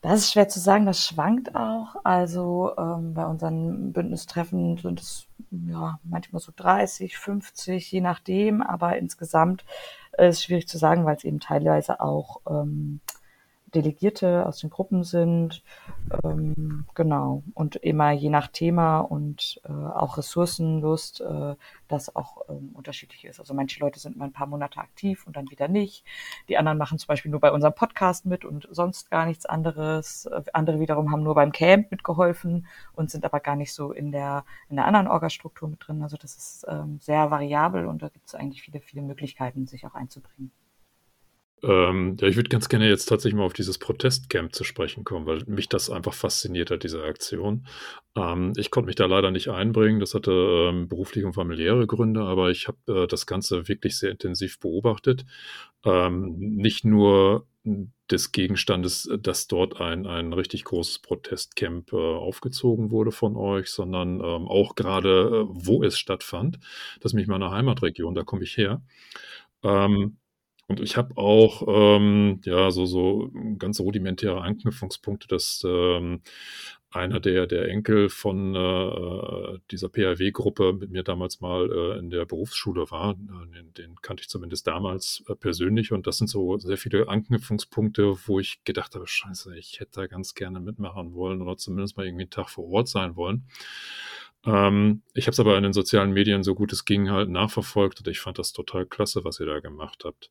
Das 0.00 0.20
ist 0.20 0.32
schwer 0.32 0.48
zu 0.48 0.58
sagen, 0.58 0.86
das 0.86 1.06
schwankt 1.06 1.54
auch. 1.54 1.96
Also 2.04 2.72
ähm, 2.76 3.14
bei 3.14 3.24
unseren 3.24 3.92
Bündnistreffen 3.92 4.76
sind 4.78 5.00
es 5.00 5.26
ja 5.50 5.98
manchmal 6.02 6.40
so 6.40 6.52
30, 6.54 7.16
50, 7.16 7.92
je 7.92 8.00
nachdem, 8.00 8.62
aber 8.62 8.96
insgesamt 8.96 9.64
ist 10.12 10.38
es 10.38 10.42
schwierig 10.42 10.68
zu 10.68 10.78
sagen, 10.78 11.04
weil 11.04 11.16
es 11.16 11.24
eben 11.24 11.40
teilweise 11.40 12.00
auch 12.00 12.40
ähm, 12.48 13.00
Delegierte 13.74 14.46
aus 14.46 14.58
den 14.58 14.70
Gruppen 14.70 15.04
sind. 15.04 15.62
Ähm, 16.24 16.86
genau. 16.94 17.42
Und 17.54 17.76
immer 17.76 18.10
je 18.12 18.30
nach 18.30 18.48
Thema 18.48 19.00
und 19.00 19.60
äh, 19.64 19.72
auch 19.72 20.18
Ressourcenlust, 20.18 21.20
äh, 21.20 21.54
das 21.88 22.14
auch 22.14 22.42
ähm, 22.48 22.70
unterschiedlich 22.74 23.24
ist. 23.24 23.40
Also 23.40 23.54
manche 23.54 23.80
Leute 23.80 23.98
sind 23.98 24.16
mal 24.16 24.26
ein 24.26 24.32
paar 24.32 24.46
Monate 24.46 24.78
aktiv 24.78 25.26
und 25.26 25.36
dann 25.36 25.50
wieder 25.50 25.68
nicht. 25.68 26.04
Die 26.48 26.58
anderen 26.58 26.78
machen 26.78 26.98
zum 26.98 27.06
Beispiel 27.06 27.30
nur 27.30 27.40
bei 27.40 27.52
unserem 27.52 27.74
Podcast 27.74 28.26
mit 28.26 28.44
und 28.44 28.68
sonst 28.70 29.10
gar 29.10 29.26
nichts 29.26 29.46
anderes. 29.46 30.26
Äh, 30.26 30.42
andere 30.52 30.80
wiederum 30.80 31.10
haben 31.10 31.22
nur 31.22 31.34
beim 31.34 31.52
Camp 31.52 31.90
mitgeholfen 31.90 32.66
und 32.94 33.10
sind 33.10 33.24
aber 33.24 33.40
gar 33.40 33.56
nicht 33.56 33.72
so 33.72 33.92
in 33.92 34.12
der, 34.12 34.44
in 34.68 34.76
der 34.76 34.86
anderen 34.86 35.08
Orgastruktur 35.08 35.68
mit 35.68 35.86
drin. 35.86 36.02
Also 36.02 36.16
das 36.16 36.36
ist 36.36 36.66
ähm, 36.68 36.98
sehr 37.00 37.30
variabel 37.30 37.86
und 37.86 38.02
da 38.02 38.08
gibt 38.08 38.26
es 38.26 38.34
eigentlich 38.34 38.62
viele, 38.62 38.80
viele 38.80 39.02
Möglichkeiten, 39.02 39.66
sich 39.66 39.86
auch 39.86 39.94
einzubringen. 39.94 40.52
Ähm, 41.64 42.16
ja, 42.20 42.26
ich 42.26 42.34
würde 42.34 42.48
ganz 42.48 42.68
gerne 42.68 42.88
jetzt 42.88 43.06
tatsächlich 43.06 43.36
mal 43.38 43.44
auf 43.44 43.52
dieses 43.52 43.78
Protestcamp 43.78 44.52
zu 44.52 44.64
sprechen 44.64 45.04
kommen, 45.04 45.26
weil 45.26 45.44
mich 45.46 45.68
das 45.68 45.90
einfach 45.90 46.12
fasziniert 46.12 46.72
hat, 46.72 46.82
diese 46.82 47.04
Aktion. 47.04 47.66
Ähm, 48.16 48.52
ich 48.56 48.72
konnte 48.72 48.86
mich 48.88 48.96
da 48.96 49.06
leider 49.06 49.30
nicht 49.30 49.48
einbringen. 49.48 50.00
Das 50.00 50.14
hatte 50.14 50.32
ähm, 50.32 50.88
berufliche 50.88 51.26
und 51.26 51.34
familiäre 51.34 51.86
Gründe, 51.86 52.22
aber 52.22 52.50
ich 52.50 52.66
habe 52.66 53.04
äh, 53.04 53.06
das 53.06 53.26
Ganze 53.26 53.68
wirklich 53.68 53.96
sehr 53.96 54.10
intensiv 54.10 54.58
beobachtet. 54.58 55.24
Ähm, 55.84 56.36
nicht 56.38 56.84
nur 56.84 57.46
des 58.10 58.32
Gegenstandes, 58.32 59.08
dass 59.20 59.46
dort 59.46 59.80
ein, 59.80 60.04
ein 60.06 60.32
richtig 60.32 60.64
großes 60.64 60.98
Protestcamp 60.98 61.92
äh, 61.92 61.96
aufgezogen 61.96 62.90
wurde 62.90 63.12
von 63.12 63.36
euch, 63.36 63.68
sondern 63.70 64.16
ähm, 64.16 64.48
auch 64.48 64.74
gerade, 64.74 65.44
äh, 65.44 65.46
wo 65.48 65.84
es 65.84 65.96
stattfand. 65.96 66.58
Das 67.00 67.10
ist 67.10 67.14
nämlich 67.14 67.28
meine 67.28 67.52
Heimatregion, 67.52 68.16
da 68.16 68.24
komme 68.24 68.42
ich 68.42 68.56
her. 68.56 68.82
Ähm, 69.62 70.18
Und 70.70 70.80
ich 70.80 70.96
habe 70.96 71.16
auch, 71.16 71.64
ähm, 71.68 72.40
ja, 72.44 72.70
so 72.70 72.86
so 72.86 73.30
ganz 73.58 73.80
rudimentäre 73.80 74.40
Anknüpfungspunkte, 74.42 75.26
dass, 75.28 75.62
ähm, 75.66 76.22
einer 76.94 77.20
der 77.20 77.46
der 77.46 77.68
Enkel 77.68 78.08
von, 78.10 78.54
äh, 78.54 79.58
dieser 79.70 79.88
PAW-Gruppe 79.88 80.74
mit 80.74 80.90
mir 80.90 81.02
damals 81.02 81.40
mal, 81.40 81.70
äh, 81.96 81.98
in 81.98 82.10
der 82.10 82.26
Berufsschule 82.26 82.90
war. 82.90 83.14
Den 83.54 83.72
den 83.74 83.96
kannte 84.02 84.20
ich 84.22 84.28
zumindest 84.28 84.66
damals, 84.66 85.24
äh, 85.28 85.34
persönlich 85.34 85.90
und 85.92 86.06
das 86.06 86.18
sind 86.18 86.28
so 86.28 86.58
sehr 86.58 86.76
viele 86.76 87.08
Anknüpfungspunkte, 87.08 88.14
wo 88.26 88.38
ich 88.40 88.62
gedacht 88.64 88.94
habe: 88.94 89.06
„Scheiße, 89.06 89.56
ich 89.56 89.80
hätte 89.80 89.92
da 90.02 90.06
ganz 90.06 90.34
gerne 90.34 90.60
mitmachen 90.60 91.14
wollen 91.14 91.40
oder 91.42 91.56
zumindest 91.56 91.96
mal 91.96 92.06
irgendwie 92.06 92.24
'n 92.26 92.30
Tag 92.30 92.50
vor 92.50 92.68
Ort 92.70 92.88
sein 92.88 93.16
wollen.“ 93.16 93.44
Ähm, 94.44 95.02
ich 95.14 95.26
habe 95.26 95.32
es 95.32 95.40
aber 95.40 95.56
in 95.56 95.62
den 95.64 95.72
sozialen 95.72 96.12
Medien, 96.12 96.42
so 96.42 96.54
gut 96.54 96.72
es 96.72 96.84
ging, 96.84 97.10
halt 97.10 97.30
nachverfolgt 97.30 98.00
und 98.00 98.08
ich 98.08 98.20
fand 98.20 98.38
das 98.38 98.52
total 98.52 98.86
klasse, 98.86 99.24
was 99.24 99.40
ihr 99.40 99.46
da 99.46 99.60
gemacht 99.60 100.02
habt. 100.04 100.30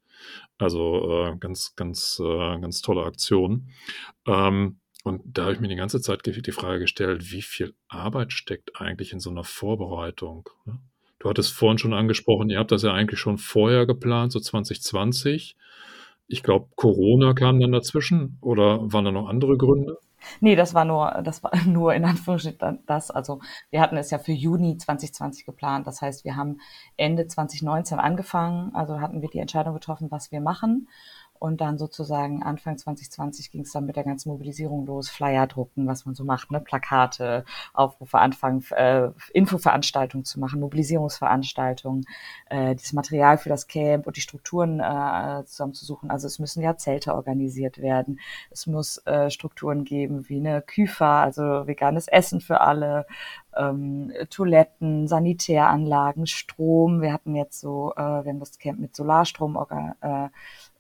Also, 0.58 1.26
äh, 1.34 1.38
ganz 1.38 1.76
ganz 1.76 2.20
äh, 2.24 2.60
ganz 2.60 2.82
tolle 2.82 3.04
Aktion. 3.06 3.70
Ähm, 4.28 4.80
und 5.04 5.22
da 5.26 5.44
habe 5.44 5.54
ich 5.54 5.60
mir 5.62 5.68
die 5.70 5.76
ganze 5.76 6.02
Zeit 6.02 6.22
die 6.26 6.52
Frage 6.52 6.80
gestellt: 6.80 7.32
„Wie 7.32 7.42
viel 7.42 7.74
Arbeit 7.88 8.34
steckt 8.34 8.80
eigentlich 8.82 9.14
in 9.14 9.20
so 9.20 9.32
'ner 9.32 9.44
Vorbereitung“, 9.46 10.50
ne? 10.66 10.80
Du 11.20 11.30
hattest 11.30 11.54
vorhin 11.54 11.78
schon 11.78 11.94
angesprochen, 11.94 12.50
ihr 12.50 12.60
habt 12.60 12.72
das 12.72 12.84
ja 12.84 12.94
eigentlich 12.94 13.20
schon 13.20 13.38
vorher 13.38 13.86
geplant, 13.86 14.32
so 14.32 14.40
2020. 14.40 15.56
Ich 16.28 16.44
glaube, 16.44 16.70
Corona 16.76 17.34
kam 17.34 17.60
dann 17.60 17.72
dazwischen 17.74 18.38
oder 18.42 18.92
waren 18.94 19.06
da 19.06 19.12
noch 19.12 19.28
andere 19.30 19.58
Gründe? 19.58 20.00
Ne, 20.40 20.56
das 20.56 20.74
war 20.74 20.86
nur 20.86 21.22
das 21.24 21.44
war 21.44 21.52
nur 21.66 21.94
in 21.94 22.06
Anführungsstrichen 22.06 22.80
das. 22.86 23.12
Also, 23.12 23.40
wir 23.70 23.82
hatten 23.82 23.98
es 23.98 24.12
ja 24.12 24.20
für 24.20 24.32
Juni 24.32 24.78
2020 24.78 25.46
geplant. 25.46 25.88
Das 25.88 26.02
heißt, 26.02 26.26
wir 26.26 26.36
haben 26.36 26.60
Ende 26.98 27.28
2019 27.28 28.00
angefangen, 28.00 28.74
also 28.76 29.00
hatten 29.00 29.22
wir 29.22 29.30
die 29.30 29.40
Entscheidung 29.40 29.74
getroffen, 29.74 30.12
was 30.12 30.32
wir 30.32 30.42
machen. 30.42 30.88
Und 31.42 31.60
dann 31.60 31.80
sozusagen 31.80 32.44
Anfang 32.44 32.78
2020 32.78 33.50
ging 33.50 33.62
es 33.62 33.72
dann 33.72 33.88
mit 33.88 33.96
der 33.96 34.04
ganzen 34.04 34.30
Mobilisierung 34.30 34.86
los, 34.86 35.10
Flyer 35.10 35.48
drucken, 35.48 35.88
was 35.88 36.06
man 36.06 36.14
so 36.14 36.24
macht, 36.24 36.52
ne? 36.52 36.60
Plakate, 36.60 37.46
Aufrufe 37.74 38.20
anfangen, 38.20 38.64
äh, 38.70 39.10
Infoveranstaltungen 39.34 40.24
zu 40.24 40.40
machen, 40.40 40.60
Mobilisierungsveranstaltungen, 40.60 42.06
äh, 42.46 42.76
das 42.76 42.94
Material 42.94 43.40
für 43.40 43.50
das 43.50 43.66
Camp 43.66 44.06
und 44.06 44.18
die 44.18 44.22
Strukturen 44.22 44.82
äh, 44.82 45.44
zusammenzusuchen. 45.46 46.12
Also 46.12 46.28
es 46.28 46.38
müssen 46.38 46.62
ja 46.62 46.78
Zelte 46.78 47.16
organisiert 47.16 47.80
werden. 47.80 48.20
Es 48.52 48.68
muss 48.68 49.00
äh, 49.08 49.32
Strukturen 49.32 49.84
geben 49.84 50.30
wie 50.30 50.38
eine 50.38 50.62
Küfa, 50.62 51.24
also 51.24 51.66
veganes 51.66 52.08
Essen 52.08 52.42
für 52.42 52.62
alle, 52.62 53.08
ähm, 53.58 54.14
Toiletten, 54.30 55.08
Sanitäranlagen, 55.08 56.28
Strom. 56.28 57.02
Wir 57.02 57.14
hatten 57.14 57.36
jetzt 57.36 57.60
so, 57.60 57.94
äh, 57.96 58.00
wir 58.00 58.30
haben 58.32 58.40
das 58.40 58.60
Camp 58.60 58.80
mit 58.80 58.96
Solarstrom 58.96 59.58
äh, 60.02 60.30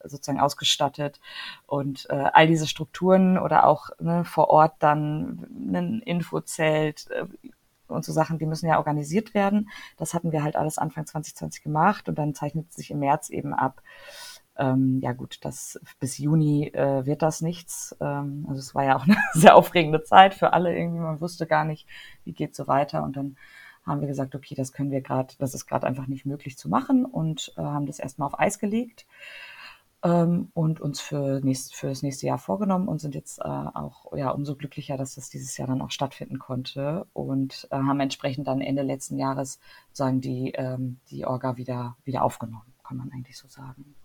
sozusagen 0.03 0.39
ausgestattet 0.39 1.19
und 1.67 2.07
äh, 2.09 2.29
all 2.33 2.47
diese 2.47 2.67
Strukturen 2.67 3.37
oder 3.37 3.65
auch 3.65 3.89
ne, 3.99 4.25
vor 4.25 4.49
Ort 4.49 4.75
dann 4.79 5.47
ein 5.73 6.01
Infozelt 6.01 7.07
äh, 7.11 7.25
und 7.91 8.05
so 8.05 8.11
Sachen, 8.11 8.39
die 8.39 8.45
müssen 8.45 8.67
ja 8.67 8.77
organisiert 8.77 9.33
werden. 9.33 9.69
Das 9.97 10.13
hatten 10.13 10.31
wir 10.31 10.43
halt 10.43 10.55
alles 10.55 10.77
Anfang 10.77 11.05
2020 11.05 11.63
gemacht 11.63 12.09
und 12.09 12.17
dann 12.17 12.33
zeichnet 12.33 12.71
sich 12.73 12.91
im 12.91 12.99
März 12.99 13.29
eben 13.29 13.53
ab. 13.53 13.81
Ähm, 14.57 14.99
ja 15.01 15.13
gut, 15.13 15.39
das 15.41 15.79
bis 15.99 16.17
Juni 16.17 16.67
äh, 16.67 17.05
wird 17.05 17.21
das 17.21 17.41
nichts. 17.41 17.95
Ähm, 17.99 18.45
also 18.47 18.59
es 18.59 18.75
war 18.75 18.83
ja 18.83 18.95
auch 18.95 19.03
eine 19.07 19.17
sehr 19.33 19.55
aufregende 19.55 20.03
Zeit 20.03 20.33
für 20.33 20.53
alle 20.53 20.75
irgendwie. 20.75 21.01
Man 21.01 21.21
wusste 21.21 21.45
gar 21.47 21.65
nicht, 21.65 21.87
wie 22.23 22.33
geht 22.33 22.55
so 22.55 22.67
weiter 22.67 23.03
und 23.03 23.15
dann 23.15 23.37
haben 23.85 24.01
wir 24.01 24.07
gesagt, 24.07 24.35
okay, 24.35 24.53
das 24.53 24.73
können 24.73 24.91
wir 24.91 25.01
gerade, 25.01 25.33
das 25.39 25.55
ist 25.55 25.65
gerade 25.65 25.87
einfach 25.87 26.05
nicht 26.05 26.25
möglich 26.25 26.57
zu 26.57 26.69
machen 26.69 27.03
und 27.03 27.53
äh, 27.57 27.61
haben 27.61 27.87
das 27.87 27.99
erstmal 27.99 28.27
auf 28.27 28.39
Eis 28.39 28.59
gelegt 28.59 29.07
ähm, 30.03 30.49
und 30.53 30.79
uns 30.81 30.99
für, 31.01 31.41
nächst, 31.41 31.75
für 31.75 31.87
das 31.87 32.01
nächste 32.03 32.27
Jahr 32.27 32.37
vorgenommen 32.37 32.87
und 32.87 32.99
sind 32.99 33.15
jetzt 33.15 33.39
äh, 33.39 33.43
auch 33.43 34.11
ja 34.15 34.31
umso 34.31 34.55
glücklicher, 34.55 34.97
dass 34.97 35.15
das 35.15 35.29
dieses 35.29 35.57
Jahr 35.57 35.67
dann 35.67 35.81
auch 35.81 35.91
stattfinden 35.91 36.39
konnte 36.39 37.05
und 37.13 37.67
äh, 37.71 37.75
haben 37.75 37.99
entsprechend 37.99 38.47
dann 38.47 38.61
Ende 38.61 38.81
letzten 38.83 39.17
Jahres 39.17 39.59
sagen 39.93 40.21
die 40.21 40.51
ähm, 40.55 40.99
die 41.09 41.25
Orga 41.25 41.57
wieder 41.57 41.97
wieder 42.03 42.23
aufgenommen, 42.23 42.73
kann 42.83 42.97
man 42.97 43.11
eigentlich 43.11 43.37
so 43.37 43.47
sagen. 43.47 43.95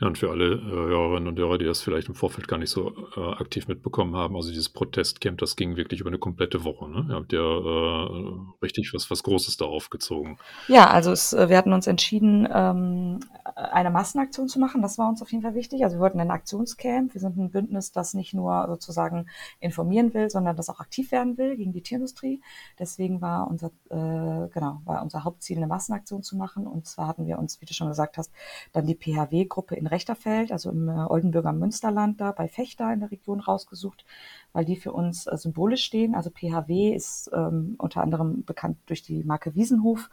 Ja, 0.00 0.06
und 0.06 0.18
für 0.18 0.30
alle, 0.30 0.54
äh, 0.54 0.60
Hörerinnen 0.60 1.28
und 1.28 1.38
Hörer, 1.38 1.58
die 1.58 1.64
das 1.64 1.80
vielleicht 1.80 2.08
im 2.08 2.14
Vorfeld 2.14 2.48
gar 2.48 2.58
nicht 2.58 2.70
so, 2.70 2.92
äh, 3.16 3.20
aktiv 3.20 3.66
mitbekommen 3.68 4.14
haben, 4.16 4.36
also 4.36 4.50
dieses 4.50 4.68
Protestcamp, 4.68 5.38
das 5.38 5.56
ging 5.56 5.76
wirklich 5.76 6.00
über 6.00 6.10
'ne 6.10 6.18
komplette 6.18 6.64
Woche, 6.64 6.88
ne? 6.88 7.06
Ihr 7.08 7.14
habt 7.14 7.32
ja, 7.32 7.40
äh, 7.40 8.38
richtig 8.62 8.92
was 8.94 9.10
was 9.10 9.22
Großes 9.22 9.56
da 9.56 9.64
aufgezogen. 9.64 10.38
Ja, 10.68 10.88
also 10.90 11.12
es 11.12 11.32
äh, 11.32 11.48
wir 11.48 11.56
hatten 11.56 11.72
uns 11.72 11.86
entschieden, 11.86 12.48
ähm, 12.52 13.20
eine 13.56 13.90
Massenaktion 13.90 14.48
zu 14.48 14.58
machen. 14.60 14.82
Das 14.82 14.98
war 14.98 15.08
uns 15.08 15.22
auf 15.22 15.30
jeden 15.32 15.42
Fall 15.42 15.54
wichtig. 15.54 15.84
Also 15.84 15.96
wir 15.96 16.00
wollten 16.00 16.20
ein 16.20 16.30
Aktionscamp. 16.30 17.14
Wir 17.14 17.20
sind 17.20 17.36
'n 17.38 17.50
Bündnis, 17.50 17.92
das 17.92 18.14
nicht 18.14 18.34
nur 18.34 18.66
sozusagen 18.68 19.26
informieren 19.60 20.14
will, 20.14 20.30
sondern 20.30 20.56
das 20.56 20.68
auch 20.70 20.80
aktiv 20.80 21.12
werden 21.12 21.38
will 21.38 21.56
gegen 21.56 21.72
die 21.72 21.82
Tierindustrie. 21.82 22.40
Deswegen 22.78 23.20
war 23.20 23.48
unser 23.48 23.68
äh, 23.90 24.48
genau, 24.52 24.80
war 24.84 25.02
unser 25.02 25.24
Hauptziel, 25.24 25.58
'ne 25.58 25.66
Massenaktion 25.66 26.22
zu 26.22 26.36
machen. 26.36 26.66
Und 26.66 26.86
zwar 26.86 27.06
hatten 27.08 27.26
wir 27.26 27.38
uns, 27.38 27.60
wie 27.60 27.66
du 27.66 27.74
schon 27.74 27.88
gesagt 27.88 28.18
hast, 28.18 28.32
dann 28.72 28.86
die 28.86 28.94
PHW-Gruppe 28.94 29.54
Gruppe 29.54 29.76
in 29.76 29.86
Rechterfeld, 29.86 30.52
also 30.52 30.70
im 30.70 30.88
äh, 30.88 30.92
Oldenburger 30.92 31.52
Münsterland 31.52 32.20
da 32.20 32.32
bei 32.32 32.48
Fechter 32.48 32.92
in 32.92 33.00
der 33.00 33.10
Region 33.10 33.40
rausgesucht, 33.40 34.04
weil 34.52 34.64
die 34.64 34.76
für 34.76 34.92
uns 34.92 35.26
äh, 35.26 35.36
symbolisch 35.36 35.84
stehen. 35.84 36.14
Also 36.14 36.30
PHW 36.30 36.94
ist 36.94 37.30
ähm, 37.32 37.76
unter 37.78 38.02
anderem 38.02 38.44
bekannt 38.44 38.78
durch 38.86 39.02
die 39.02 39.22
Marke 39.24 39.54
Wiesenhof. 39.54 40.10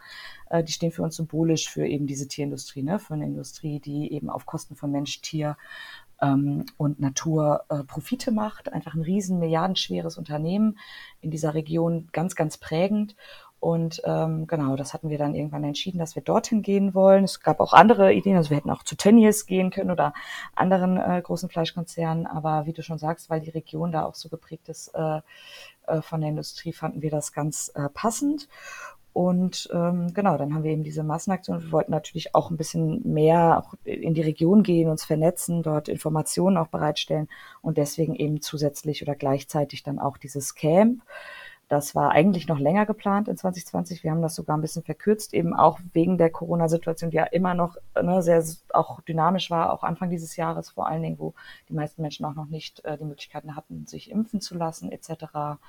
Äh, 0.52 0.64
die 0.64 0.74
stehen 0.74 0.92
für 0.92 1.04
uns 1.04 1.16
symbolisch 1.16 1.70
für 1.70 1.86
eben 1.88 2.08
diese 2.08 2.28
Tierindustrie, 2.28 2.84
ne? 2.84 3.00
für 3.00 3.14
eine 3.14 3.26
Industrie, 3.26 3.80
die 3.80 4.12
eben 4.12 4.30
auf 4.30 4.46
Kosten 4.46 4.76
von 4.76 4.92
Mensch, 4.92 5.22
Tier 5.22 5.58
ähm, 6.22 6.66
und 6.78 7.00
Natur 7.00 7.64
äh, 7.70 7.84
Profite 7.84 8.32
macht. 8.32 8.72
Einfach 8.72 8.94
ein 8.94 9.02
riesen 9.02 9.40
milliardenschweres 9.40 10.18
Unternehmen 10.18 10.78
in 11.22 11.32
dieser 11.32 11.54
Region, 11.54 12.10
ganz, 12.12 12.36
ganz 12.36 12.58
prägend. 12.58 13.16
Und 13.62 14.02
ähm, 14.06 14.48
genau, 14.48 14.76
das 14.76 14.96
hatten 14.96 15.10
wir 15.10 15.20
dann 15.20 15.36
irgendwann 15.36 15.64
entschieden, 15.64 16.00
dass 16.00 16.16
wir 16.16 16.24
dorthin 16.24 16.64
gehen 16.64 16.96
wollen. 16.96 17.24
Es 17.24 17.42
gab 17.42 17.60
auch 17.60 17.74
andere 17.74 18.12
Ideen, 18.12 18.36
also 18.36 18.50
wir 18.50 18.58
hätten 18.58 18.72
auch 18.72 18.82
zu 18.82 18.96
Tönnies 18.96 19.46
gehen 19.46 19.70
können 19.70 19.92
oder 19.92 20.14
anderen 20.56 20.98
äh, 20.98 21.22
großen 21.24 21.48
Fleischkonzernen. 21.48 22.26
Aber 22.26 22.66
wie 22.66 22.74
du 22.74 22.82
schon 22.82 22.98
sagst, 22.98 23.30
weil 23.30 23.40
die 23.40 23.52
Region 23.52 23.92
da 23.92 24.06
auch 24.06 24.16
so 24.16 24.30
geprägt 24.30 24.68
ist 24.68 24.88
äh, 24.96 25.22
äh, 25.86 26.02
von 26.02 26.22
der 26.22 26.32
Industrie, 26.32 26.74
fanden 26.74 27.04
wir 27.04 27.12
das 27.12 27.34
ganz 27.34 27.72
äh, 27.76 27.88
passend. 27.90 28.48
Und 29.14 29.70
ähm, 29.74 30.14
genau, 30.14 30.38
dann 30.38 30.54
haben 30.54 30.64
wir 30.64 30.72
eben 30.72 30.84
diese 30.84 31.04
Massenaktion. 31.04 31.62
Wir 31.62 31.72
wollten 31.72 31.92
natürlich 31.92 32.34
auch 32.34 32.50
ein 32.50 32.58
bisschen 32.58 33.02
mehr 33.04 33.64
in 33.84 34.14
die 34.14 34.22
Region 34.22 34.64
gehen, 34.64 34.90
uns 34.90 35.04
vernetzen, 35.04 35.64
dort 35.64 35.90
Informationen 35.90 36.58
auch 36.58 36.68
bereitstellen 36.68 37.28
und 37.62 37.78
deswegen 37.78 38.16
eben 38.16 38.42
zusätzlich 38.42 39.02
oder 39.02 39.16
gleichzeitig 39.16 39.84
dann 39.84 40.00
auch 40.00 40.18
dieses 40.18 40.56
Camp. 40.56 41.02
Das 41.72 41.96
war 41.96 42.12
eigentlich 42.12 42.50
noch 42.50 42.60
länger 42.60 42.86
geplant 42.86 43.30
in 43.30 43.38
2020. 43.38 44.04
Wir 44.04 44.12
haben 44.12 44.22
das 44.22 44.36
sogar 44.36 44.58
ein 44.58 44.62
bisschen 44.62 44.84
verkürzt, 44.84 45.34
eben 45.34 45.56
auch 45.56 45.80
wegen 45.94 46.18
der 46.18 46.30
Corona-Situation, 46.30 47.12
die 47.12 47.16
ja 47.16 47.24
immer 47.24 47.54
noch 47.54 47.78
ne, 47.96 48.22
sehr 48.22 48.44
auch 48.74 49.00
dynamisch 49.00 49.50
war, 49.50 49.72
auch 49.72 49.84
Anfang 49.84 50.10
dieses 50.10 50.36
Jahres 50.36 50.72
vor 50.72 50.88
allen 50.88 51.02
Dingen, 51.02 51.18
wo 51.18 51.34
die 51.70 51.74
meisten 51.74 52.02
Menschen 52.02 52.26
auch 52.26 52.36
noch 52.36 52.48
nicht 52.48 52.84
äh, 52.84 52.98
die 52.98 53.06
Möglichkeiten 53.06 53.56
hatten, 53.56 53.88
sich 53.88 54.12
impfen 54.12 54.42
zu 54.42 54.58
lassen 54.58 54.92
etc. 54.92 55.62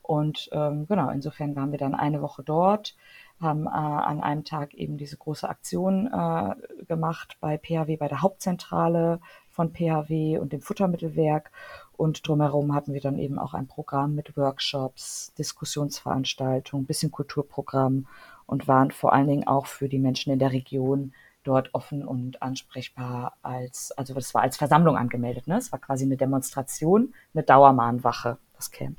Und 0.00 0.48
ähm, 0.52 0.86
genau, 0.88 1.10
insofern 1.10 1.54
waren 1.54 1.70
wir 1.70 1.78
dann 1.78 1.94
eine 1.94 2.22
Woche 2.22 2.42
dort, 2.42 2.96
haben 3.38 3.66
äh, 3.66 3.68
an 3.68 4.22
einem 4.22 4.44
Tag 4.44 4.72
eben 4.72 4.96
diese 4.96 5.18
große 5.18 5.46
Aktion 5.46 6.06
äh, 6.06 6.54
gemacht 6.86 7.36
bei 7.40 7.58
PHW, 7.58 7.98
bei 7.98 8.08
der 8.08 8.22
Hauptzentrale 8.22 9.20
von 9.50 9.74
PHW 9.74 10.38
und 10.38 10.54
dem 10.54 10.62
Futtermittelwerk 10.62 11.50
und 11.96 12.26
drumherum 12.26 12.74
hatten 12.74 12.94
wir 12.94 13.00
dann 13.00 13.18
eben 13.18 13.38
auch 13.38 13.54
ein 13.54 13.66
Programm 13.66 14.14
mit 14.14 14.36
Workshops, 14.36 15.32
Diskussionsveranstaltungen, 15.38 16.86
bisschen 16.86 17.10
Kulturprogramm 17.10 18.06
und 18.46 18.68
waren 18.68 18.90
vor 18.90 19.12
allen 19.12 19.28
Dingen 19.28 19.46
auch 19.46 19.66
für 19.66 19.88
die 19.88 19.98
Menschen 19.98 20.32
in 20.32 20.38
der 20.38 20.52
Region 20.52 21.12
dort 21.44 21.74
offen 21.74 22.04
und 22.04 22.42
ansprechbar 22.42 23.34
als, 23.42 23.92
also 23.92 24.14
das 24.14 24.32
war 24.34 24.42
als 24.42 24.56
Versammlung 24.56 24.96
angemeldet, 24.96 25.46
ne? 25.46 25.56
Es 25.56 25.72
war 25.72 25.78
quasi 25.78 26.04
eine 26.04 26.16
Demonstration, 26.16 27.14
eine 27.34 27.42
Dauermahnwache, 27.42 28.38
das 28.54 28.70
Camp. 28.70 28.98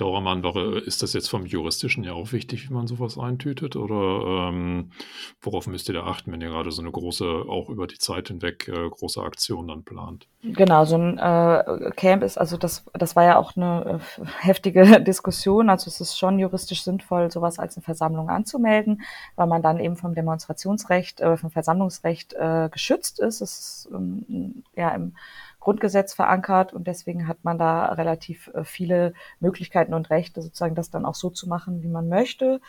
Dauermahnwache, 0.00 0.78
ist 0.78 1.02
das 1.02 1.12
jetzt 1.12 1.28
vom 1.28 1.44
Juristischen 1.44 2.04
ja 2.04 2.12
auch 2.12 2.32
wichtig, 2.32 2.68
wie 2.68 2.72
man 2.72 2.86
sowas 2.86 3.18
eintütet? 3.18 3.76
Oder 3.76 4.48
ähm, 4.48 4.92
worauf 5.40 5.66
müsst 5.66 5.88
ihr 5.88 5.94
da 5.94 6.04
achten, 6.04 6.32
wenn 6.32 6.40
ihr 6.40 6.48
gerade 6.48 6.72
so 6.72 6.80
eine 6.80 6.90
große, 6.90 7.24
auch 7.48 7.68
über 7.68 7.86
die 7.86 7.98
Zeit 7.98 8.28
hinweg 8.28 8.68
äh, 8.68 8.88
große 8.88 9.22
Aktion 9.22 9.68
dann 9.68 9.84
plant? 9.84 10.26
Genau, 10.42 10.86
so 10.86 10.96
ein 10.96 11.18
äh, 11.18 11.90
Camp 11.96 12.22
ist, 12.22 12.38
also 12.38 12.56
das, 12.56 12.84
das 12.94 13.14
war 13.14 13.24
ja 13.24 13.36
auch 13.36 13.56
eine 13.56 14.00
äh, 14.18 14.24
heftige 14.40 15.02
Diskussion. 15.02 15.68
Also 15.68 15.88
es 15.88 16.00
ist 16.00 16.18
schon 16.18 16.38
juristisch 16.38 16.82
sinnvoll, 16.82 17.30
sowas 17.30 17.58
als 17.58 17.76
eine 17.76 17.84
Versammlung 17.84 18.30
anzumelden, 18.30 19.02
weil 19.36 19.46
man 19.46 19.62
dann 19.62 19.78
eben 19.80 19.96
vom 19.96 20.14
Demonstrationsrecht, 20.14 21.20
äh, 21.20 21.36
vom 21.36 21.50
Versammlungsrecht 21.50 22.32
äh, 22.32 22.70
geschützt 22.70 23.20
ist. 23.20 23.42
Es 23.42 23.58
ist 23.58 23.88
ähm, 23.92 24.64
ja 24.74 24.90
im 24.90 25.14
Grundgesetz 25.60 26.14
verankert 26.14 26.72
und 26.72 26.86
deswegen 26.86 27.28
hat 27.28 27.44
man 27.44 27.58
da 27.58 27.86
relativ 27.86 28.48
äh, 28.54 28.64
viele 28.64 29.12
Möglichkeiten 29.38 29.94
und 29.94 30.10
Rechte, 30.10 30.42
sozusagen 30.42 30.74
das 30.74 30.90
dann 30.90 31.04
auch 31.04 31.14
so 31.14 31.30
zu 31.30 31.48
machen, 31.48 31.82
wie 31.82 31.88
man 31.88 32.08
möchte. 32.08 32.60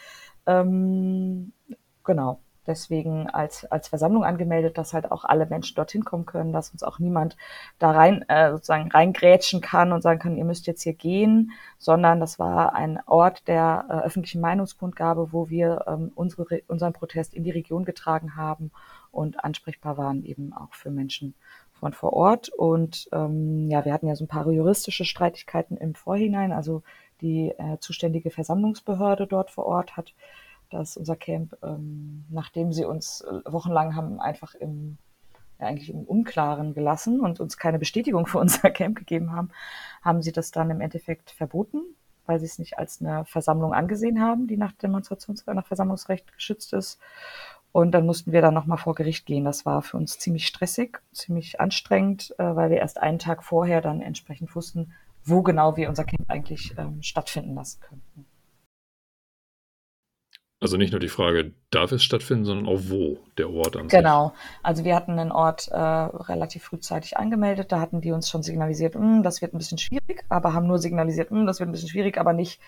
Ähm, 0.45 1.53
genau. 2.03 2.39
deswegen 2.67 3.29
als, 3.29 3.65
als 3.65 3.87
Versammlung 3.87 4.23
angemeldet, 4.23 4.77
dass 4.77 4.93
halt 4.93 5.11
auch 5.11 5.23
alle 5.25 5.45
Menschen 5.45 5.75
dorthin 5.75 6.05
kommen 6.05 6.25
können, 6.25 6.53
dass 6.53 6.69
uns 6.71 6.83
auch 6.83 6.99
niemand 6.99 7.35
da 7.79 7.91
rein, 7.91 8.23
äh, 8.29 8.51
sozusagen 8.51 8.91
reingrätschen 8.91 9.61
kann 9.61 9.91
und 9.91 10.01
sagen 10.01 10.19
kann, 10.19 10.37
ihr 10.37 10.45
müsst 10.45 10.67
jetzt 10.67 10.83
hier 10.83 10.93
gehen, 10.93 11.51
sondern 11.79 12.19
das 12.19 12.39
war 12.39 12.75
ein 12.75 12.99
Ort 13.07 13.47
der 13.47 13.85
äh, 13.89 13.93
öffentlichen 14.05 14.41
Meinungskundgabe, 14.41 15.31
wo 15.31 15.49
wir 15.49 15.85
ähm, 15.87 16.11
unsere, 16.15 16.61
unseren 16.67 16.93
Protest 16.93 17.33
in 17.33 17.43
die 17.43 17.51
Region 17.51 17.85
getragen 17.85 18.35
haben 18.35 18.71
und 19.11 19.43
ansprechbar 19.43 19.97
waren 19.97 20.23
eben 20.23 20.53
auch 20.53 20.73
für 20.73 20.91
Menschen 20.91 21.33
von 21.81 21.91
vor 21.91 22.13
Ort. 22.13 22.47
Und 22.47 23.09
ähm, 23.11 23.69
ja, 23.69 23.83
wir 23.83 23.91
hatten 23.91 24.07
ja 24.07 24.15
so 24.15 24.23
ein 24.23 24.29
paar 24.29 24.49
juristische 24.49 25.03
Streitigkeiten 25.03 25.75
im 25.75 25.95
Vorhinein. 25.95 26.53
Also 26.53 26.83
die 27.19 27.49
äh, 27.49 27.77
zuständige 27.79 28.31
Versammlungsbehörde 28.31 29.27
dort 29.27 29.51
vor 29.51 29.65
Ort 29.65 29.97
hat 29.97 30.13
dass 30.71 30.97
unser 30.97 31.15
Camp, 31.15 31.55
ähm, 31.63 32.25
nachdem 32.29 32.71
sie 32.71 32.85
uns 32.85 33.21
äh, 33.21 33.41
wochenlang 33.45 33.95
haben 33.95 34.19
einfach 34.19 34.55
im, 34.55 34.97
ja, 35.59 35.67
eigentlich 35.67 35.89
im 35.89 36.03
Unklaren 36.03 36.73
gelassen 36.73 37.19
und 37.19 37.39
uns 37.39 37.57
keine 37.57 37.77
Bestätigung 37.77 38.25
für 38.25 38.39
unser 38.39 38.69
Camp 38.71 38.97
gegeben 38.97 39.33
haben, 39.33 39.49
haben 40.01 40.21
sie 40.21 40.31
das 40.31 40.51
dann 40.51 40.71
im 40.71 40.81
Endeffekt 40.81 41.31
verboten, 41.31 41.81
weil 42.25 42.39
sie 42.39 42.45
es 42.45 42.57
nicht 42.57 42.79
als 42.79 43.01
eine 43.01 43.25
Versammlung 43.25 43.73
angesehen 43.73 44.21
haben, 44.21 44.47
die 44.47 44.57
nach 44.57 44.71
Demonstrations- 44.71 45.45
nach 45.53 45.67
Versammlungsrecht 45.67 46.33
geschützt 46.33 46.73
ist. 46.73 46.99
Und 47.71 47.91
dann 47.91 48.05
mussten 48.05 48.31
wir 48.33 48.41
dann 48.41 48.53
nochmal 48.53 48.77
vor 48.77 48.95
Gericht 48.95 49.25
gehen. 49.25 49.45
Das 49.45 49.65
war 49.65 49.81
für 49.81 49.97
uns 49.97 50.19
ziemlich 50.19 50.47
stressig, 50.47 50.99
ziemlich 51.13 51.59
anstrengend, 51.59 52.35
äh, 52.37 52.55
weil 52.55 52.69
wir 52.69 52.77
erst 52.77 53.01
einen 53.01 53.19
Tag 53.19 53.43
vorher 53.43 53.81
dann 53.81 54.01
entsprechend 54.01 54.53
wussten, 54.55 54.93
wo 55.23 55.41
genau 55.41 55.77
wir 55.77 55.87
unser 55.87 56.03
Camp 56.03 56.29
eigentlich 56.29 56.75
ähm, 56.77 57.01
stattfinden 57.01 57.55
lassen 57.55 57.79
könnten. 57.81 58.25
Also 60.61 60.77
nicht 60.77 60.91
nur 60.91 60.99
die 60.99 61.09
Frage, 61.09 61.53
darf 61.71 61.91
es 61.91 62.03
stattfinden, 62.03 62.45
sondern 62.45 62.67
auch 62.67 62.81
wo 62.83 63.17
der 63.39 63.49
Ort 63.49 63.75
an 63.75 63.87
Genau. 63.87 64.29
Sich. 64.29 64.37
Also 64.61 64.83
wir 64.83 64.95
hatten 64.95 65.17
den 65.17 65.31
Ort 65.31 65.69
äh, 65.69 65.75
relativ 65.75 66.65
frühzeitig 66.65 67.17
angemeldet. 67.17 67.71
Da 67.71 67.79
hatten 67.79 67.99
die 67.99 68.11
uns 68.11 68.29
schon 68.29 68.43
signalisiert, 68.43 68.93
hm, 68.93 69.23
das 69.23 69.41
wird 69.41 69.55
ein 69.55 69.57
bisschen 69.57 69.79
schwierig, 69.79 70.23
aber 70.29 70.53
haben 70.53 70.67
nur 70.67 70.77
signalisiert, 70.77 71.31
hm, 71.31 71.47
das 71.47 71.59
wird 71.59 71.67
ein 71.67 71.71
bisschen 71.71 71.89
schwierig, 71.89 72.19
aber 72.19 72.33
nicht, 72.33 72.61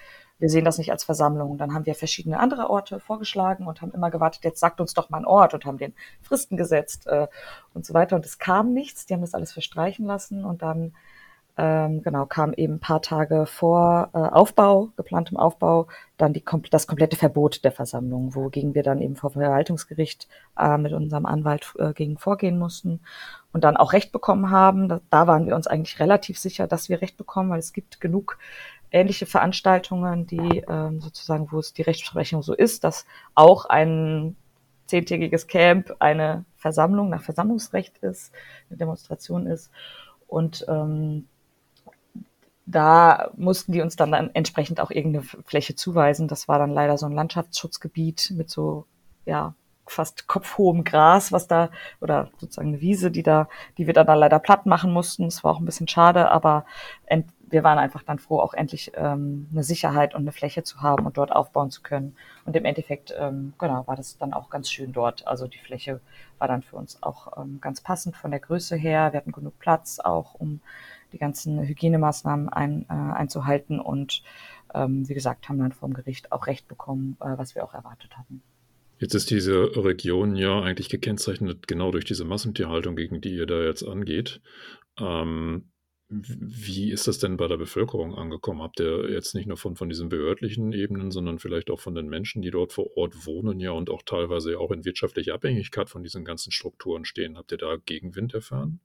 wir 0.44 0.50
sehen 0.50 0.66
das 0.66 0.78
nicht 0.78 0.92
als 0.92 1.06
Versammlung. 1.06 1.58
Dann 1.58 1.74
haben 1.74 1.86
wir 1.86 1.96
verschiedene 1.96 2.38
andere 2.38 2.70
Orte 2.70 3.00
vorgeschlagen 3.00 3.66
und 3.66 3.82
haben 3.82 3.94
immer 3.94 4.12
gewartet, 4.12 4.44
jetzt 4.44 4.60
sagt 4.60 4.82
uns 4.82 4.94
doch 4.94 5.10
mal 5.10 5.20
ein 5.20 5.26
Ort 5.26 5.54
und 5.54 5.64
haben 5.64 5.78
den 5.78 5.94
Fristen 6.22 6.58
gesetzt 6.58 7.08
äh, 7.08 7.28
und 7.74 7.86
so 7.86 7.94
weiter. 7.94 8.18
Und 8.18 8.26
es 8.26 8.40
kam 8.40 8.74
nichts. 8.74 9.06
Die 9.06 9.14
haben 9.14 9.22
das 9.22 9.36
alles 9.36 9.54
verstreichen 9.54 10.06
lassen 10.06 10.44
und 10.44 10.62
dann 10.62 10.92
ähm, 11.56 12.02
genau, 12.02 12.26
kam 12.26 12.52
eben 12.54 12.74
ein 12.74 12.80
paar 12.80 13.02
Tage 13.02 13.46
vor 13.46 14.10
äh, 14.14 14.18
Aufbau, 14.18 14.90
geplantem 14.98 15.38
Aufbau, 15.38 15.88
dann 16.18 16.34
die, 16.34 16.44
das 16.72 16.88
komplette 16.88 17.16
Verbot 17.16 17.64
der 17.64 17.72
Versammlung, 17.72 18.34
wogegen 18.36 18.74
wir 18.74 18.82
dann 18.82 19.02
eben 19.02 19.16
vor 19.16 19.30
Verwaltungsgericht 19.30 20.28
äh, 20.58 20.78
mit 20.78 20.94
unserem 20.94 21.28
Anwalt 21.28 21.72
äh, 21.78 21.94
gegen 21.94 22.18
vorgehen 22.18 22.58
mussten 22.58 23.02
und 23.54 23.64
dann 23.64 23.78
auch 23.78 23.94
Recht 23.94 24.12
bekommen 24.12 24.50
haben. 24.50 24.90
Da, 24.90 25.00
da 25.12 25.28
waren 25.28 25.46
wir 25.46 25.56
uns 25.56 25.68
eigentlich 25.68 26.00
relativ 26.00 26.40
sicher, 26.40 26.68
dass 26.68 26.90
wir 26.90 27.02
Recht 27.02 27.18
bekommen, 27.18 27.52
weil 27.52 27.60
es 27.60 27.72
gibt 27.72 28.02
genug 28.02 28.40
ähnliche 28.94 29.26
Veranstaltungen, 29.26 30.28
die 30.28 30.64
ähm, 30.70 31.02
sozusagen, 31.02 31.52
wo 31.52 31.60
es 31.60 31.74
die 31.74 31.82
Rechtsprechung 31.82 32.44
so 32.44 32.54
ist, 32.54 32.84
dass 32.84 33.06
auch 33.36 33.66
ein 33.66 34.36
zehntägiges 34.86 35.48
Camp 35.48 35.96
eine 36.00 36.46
Versammlung 36.56 37.10
nach 37.10 37.24
Versammlungsrecht 37.24 37.98
ist, 37.98 38.32
eine 38.70 38.78
Demonstration 38.78 39.48
ist. 39.48 39.72
Und 40.28 40.66
ähm, 40.70 41.28
da 42.66 43.32
mussten 43.36 43.72
die 43.72 43.82
uns 43.82 43.96
dann, 43.96 44.12
dann 44.12 44.30
entsprechend 44.34 44.80
auch 44.80 44.92
irgendeine 44.92 45.24
Fläche 45.24 45.76
zuweisen. 45.76 46.28
Das 46.28 46.48
war 46.48 46.60
dann 46.60 46.72
leider 46.72 46.98
so 46.98 47.06
ein 47.06 47.12
Landschaftsschutzgebiet 47.12 48.32
mit 48.36 48.50
so, 48.50 48.86
ja, 49.26 49.56
fast 49.86 50.28
kopfhohem 50.28 50.84
Gras, 50.84 51.32
was 51.32 51.48
da, 51.48 51.70
oder 52.02 52.30
sozusagen 52.38 52.70
eine 52.70 52.82
Wiese, 52.82 53.12
die 53.12 53.24
da, 53.24 53.48
die 53.78 53.88
wir 53.88 53.94
dann, 53.94 54.08
dann 54.08 54.20
leider 54.20 54.40
platt 54.40 54.66
machen 54.66 54.92
mussten. 54.92 55.26
Das 55.26 55.44
war 55.44 55.52
auch 55.54 55.60
ein 55.60 55.66
bisschen 55.66 55.88
schade, 55.88 56.32
aber 56.32 56.66
wir 57.54 57.64
waren 57.64 57.78
einfach 57.78 58.02
dann 58.02 58.18
froh, 58.18 58.40
auch 58.40 58.56
endlich 58.56 58.92
ähm, 58.96 59.48
eine 59.52 59.64
Sicherheit 59.64 60.16
und 60.16 60.22
eine 60.22 60.32
Fläche 60.32 60.64
zu 60.64 60.82
haben 60.82 61.06
und 61.06 61.18
dort 61.18 61.32
aufbauen 61.32 61.70
zu 61.70 61.84
können. 61.84 62.16
Und 62.46 62.56
im 62.56 62.66
Endeffekt, 62.66 63.14
ähm, 63.18 63.54
genau, 63.60 63.86
war 63.86 63.96
das 63.96 64.18
dann 64.18 64.34
auch 64.34 64.50
ganz 64.50 64.72
schön 64.72 64.92
dort. 64.92 65.28
Also 65.28 65.48
die 65.48 65.60
Fläche 65.60 66.02
war 66.40 66.48
dann 66.48 66.64
für 66.64 66.78
uns 66.78 67.02
auch 67.04 67.38
ähm, 67.38 67.60
ganz 67.62 67.80
passend 67.80 68.18
von 68.18 68.32
der 68.32 68.40
Größe 68.40 68.76
her. 68.76 69.14
Wir 69.14 69.18
hatten 69.20 69.32
genug 69.32 69.60
Platz 69.60 70.00
auch, 70.00 70.34
um 70.34 70.62
die 71.12 71.20
ganzen 71.20 71.62
Hygienemaßnahmen 71.62 72.50
ein, 72.50 72.88
äh, 72.90 72.94
einzuhalten 72.94 73.80
und 73.80 74.24
ähm, 74.74 75.08
wie 75.08 75.14
gesagt, 75.14 75.48
haben 75.48 75.60
dann 75.60 75.74
vom 75.74 75.94
Gericht 75.94 76.32
auch 76.32 76.48
Recht 76.48 76.68
bekommen, 76.68 77.18
äh, 77.22 77.38
was 77.38 77.54
wir 77.54 77.64
auch 77.64 77.76
erwartet 77.76 78.18
hatten. 78.18 78.42
Jetzt 79.04 79.16
ist 79.16 79.32
diese 79.32 79.76
Region 79.84 80.38
ja 80.38 80.62
eigentlich 80.62 80.88
gekennzeichnet 80.88 81.68
genau 81.68 81.92
durch 81.92 82.06
diese 82.06 82.24
Massentierhaltung, 82.24 82.96
gegen 82.96 83.20
die 83.20 83.36
ihr 83.36 83.46
da 83.46 83.62
jetzt 83.62 83.84
angeht. 83.84 84.40
Ähm, 84.98 85.70
wie 86.08 86.90
ist 86.90 87.06
das 87.06 87.20
denn 87.20 87.36
bei 87.36 87.50
der 87.50 87.58
Bevölkerung 87.58 88.16
angekommen? 88.16 88.62
Habt 88.62 88.80
ihr 88.80 89.12
jetzt 89.12 89.36
nicht 89.36 89.46
nur 89.46 89.58
von, 89.58 89.76
von 89.76 89.90
diesen 89.90 90.08
behördlichen 90.08 90.72
Ebenen, 90.72 91.12
sondern 91.12 91.38
vielleicht 91.38 91.70
auch 91.70 91.82
von 91.82 91.96
den 91.96 92.08
Menschen, 92.08 92.42
die 92.42 92.50
dort 92.50 92.72
vor 92.72 92.96
Ort 92.96 93.26
wohnen, 93.26 93.60
ja 93.60 93.72
und 93.72 93.90
auch 93.90 94.04
teilweise 94.04 94.58
auch 94.58 94.72
in 94.72 94.86
wirtschaftlicher 94.86 95.34
Abhängigkeit 95.34 95.90
von 95.90 96.02
diesen 96.02 96.24
ganzen 96.24 96.54
Strukturen 96.54 97.04
stehen? 97.04 97.38
Habt 97.38 97.52
ihr 97.52 97.58
da 97.58 97.76
Gegenwind 97.76 98.34
erfahren? 98.34 98.80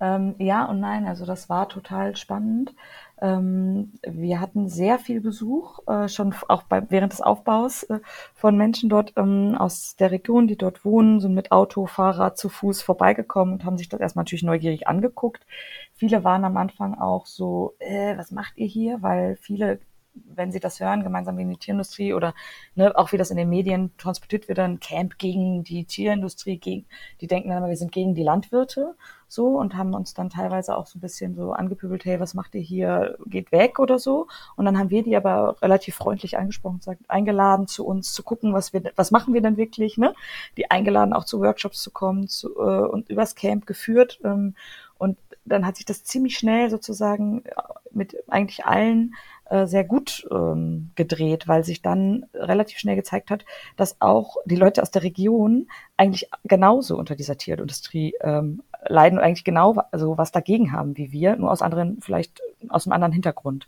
Ähm, 0.00 0.34
ja 0.38 0.66
und 0.66 0.80
nein, 0.80 1.06
also 1.06 1.24
das 1.24 1.48
war 1.48 1.68
total 1.68 2.16
spannend. 2.16 2.74
Ähm, 3.20 3.94
wir 4.06 4.40
hatten 4.40 4.68
sehr 4.68 4.98
viel 4.98 5.20
Besuch, 5.22 5.78
äh, 5.88 6.08
schon 6.08 6.34
auch 6.48 6.64
bei, 6.64 6.82
während 6.90 7.12
des 7.12 7.22
Aufbaus 7.22 7.84
äh, 7.84 8.00
von 8.34 8.58
Menschen 8.58 8.90
dort 8.90 9.14
ähm, 9.16 9.54
aus 9.58 9.96
der 9.96 10.10
Region, 10.10 10.46
die 10.46 10.56
dort 10.56 10.84
wohnen, 10.84 11.20
sind 11.20 11.34
mit 11.34 11.50
Auto, 11.50 11.86
Fahrrad, 11.86 12.36
zu 12.36 12.50
Fuß 12.50 12.82
vorbeigekommen 12.82 13.54
und 13.54 13.64
haben 13.64 13.78
sich 13.78 13.88
das 13.88 14.00
erstmal 14.00 14.24
natürlich 14.24 14.44
neugierig 14.44 14.86
angeguckt. 14.86 15.46
Viele 15.94 16.24
waren 16.24 16.44
am 16.44 16.58
Anfang 16.58 16.94
auch 16.94 17.24
so, 17.24 17.74
äh, 17.78 18.18
was 18.18 18.30
macht 18.32 18.58
ihr 18.58 18.66
hier? 18.66 19.00
Weil 19.02 19.36
viele 19.36 19.80
wenn 20.24 20.52
sie 20.52 20.60
das 20.60 20.80
hören, 20.80 21.02
gemeinsam 21.02 21.36
gegen 21.36 21.50
die 21.50 21.58
Tierindustrie 21.58 22.14
oder 22.14 22.34
ne, 22.74 22.96
auch 22.96 23.12
wie 23.12 23.16
das 23.16 23.30
in 23.30 23.36
den 23.36 23.48
Medien 23.48 23.96
transportiert 23.98 24.48
wird, 24.48 24.58
ein 24.58 24.80
Camp 24.80 25.18
gegen 25.18 25.62
die 25.62 25.84
Tierindustrie, 25.84 26.58
gegen, 26.58 26.86
die 27.20 27.26
denken 27.26 27.48
dann 27.50 27.58
immer, 27.58 27.68
wir 27.68 27.76
sind 27.76 27.92
gegen 27.92 28.14
die 28.14 28.22
Landwirte 28.22 28.94
so 29.28 29.58
und 29.58 29.76
haben 29.76 29.94
uns 29.94 30.14
dann 30.14 30.30
teilweise 30.30 30.76
auch 30.76 30.86
so 30.86 30.98
ein 30.98 31.00
bisschen 31.00 31.34
so 31.34 31.52
angepöbelt, 31.52 32.04
hey, 32.04 32.20
was 32.20 32.34
macht 32.34 32.54
ihr 32.54 32.60
hier, 32.60 33.18
geht 33.26 33.52
weg 33.52 33.78
oder 33.78 33.98
so. 33.98 34.28
Und 34.56 34.64
dann 34.64 34.78
haben 34.78 34.90
wir 34.90 35.02
die 35.02 35.16
aber 35.16 35.56
relativ 35.62 35.96
freundlich 35.96 36.38
angesprochen, 36.38 36.80
sagt, 36.80 37.08
eingeladen 37.08 37.66
zu 37.66 37.86
uns 37.86 38.12
zu 38.12 38.22
gucken, 38.22 38.52
was 38.52 38.72
wir, 38.72 38.82
was 38.96 39.10
machen 39.10 39.34
wir 39.34 39.42
denn 39.42 39.56
wirklich, 39.56 39.98
ne? 39.98 40.14
Die 40.56 40.70
eingeladen 40.70 41.12
auch 41.12 41.24
zu 41.24 41.40
Workshops 41.40 41.82
zu 41.82 41.90
kommen 41.90 42.28
zu, 42.28 42.54
äh, 42.56 42.86
und 42.86 43.08
übers 43.10 43.34
Camp 43.34 43.66
geführt. 43.66 44.20
Ähm, 44.24 44.54
und 44.98 45.18
dann 45.44 45.66
hat 45.66 45.76
sich 45.76 45.86
das 45.86 46.04
ziemlich 46.04 46.38
schnell 46.38 46.70
sozusagen 46.70 47.44
mit 47.92 48.16
eigentlich 48.28 48.64
allen 48.64 49.14
äh, 49.48 49.66
sehr 49.66 49.84
gut 49.84 50.26
ähm, 50.30 50.90
gedreht, 50.96 51.46
weil 51.46 51.62
sich 51.64 51.80
dann 51.80 52.26
relativ 52.34 52.78
schnell 52.78 52.96
gezeigt 52.96 53.30
hat, 53.30 53.44
dass 53.76 54.00
auch 54.00 54.36
die 54.44 54.56
Leute 54.56 54.82
aus 54.82 54.90
der 54.90 55.04
Region 55.04 55.68
eigentlich 55.96 56.28
genauso 56.44 56.96
unter 56.96 57.14
dieser 57.14 57.36
Tierindustrie 57.36 58.14
ähm, 58.20 58.62
leiden 58.88 59.18
eigentlich 59.18 59.44
genau 59.44 59.74
also 59.90 60.18
was 60.18 60.32
dagegen 60.32 60.72
haben 60.72 60.96
wie 60.96 61.12
wir, 61.12 61.36
nur 61.36 61.50
aus 61.50 61.62
anderen, 61.62 62.00
vielleicht 62.00 62.40
aus 62.68 62.86
einem 62.86 62.92
anderen 62.92 63.12
Hintergrund. 63.12 63.66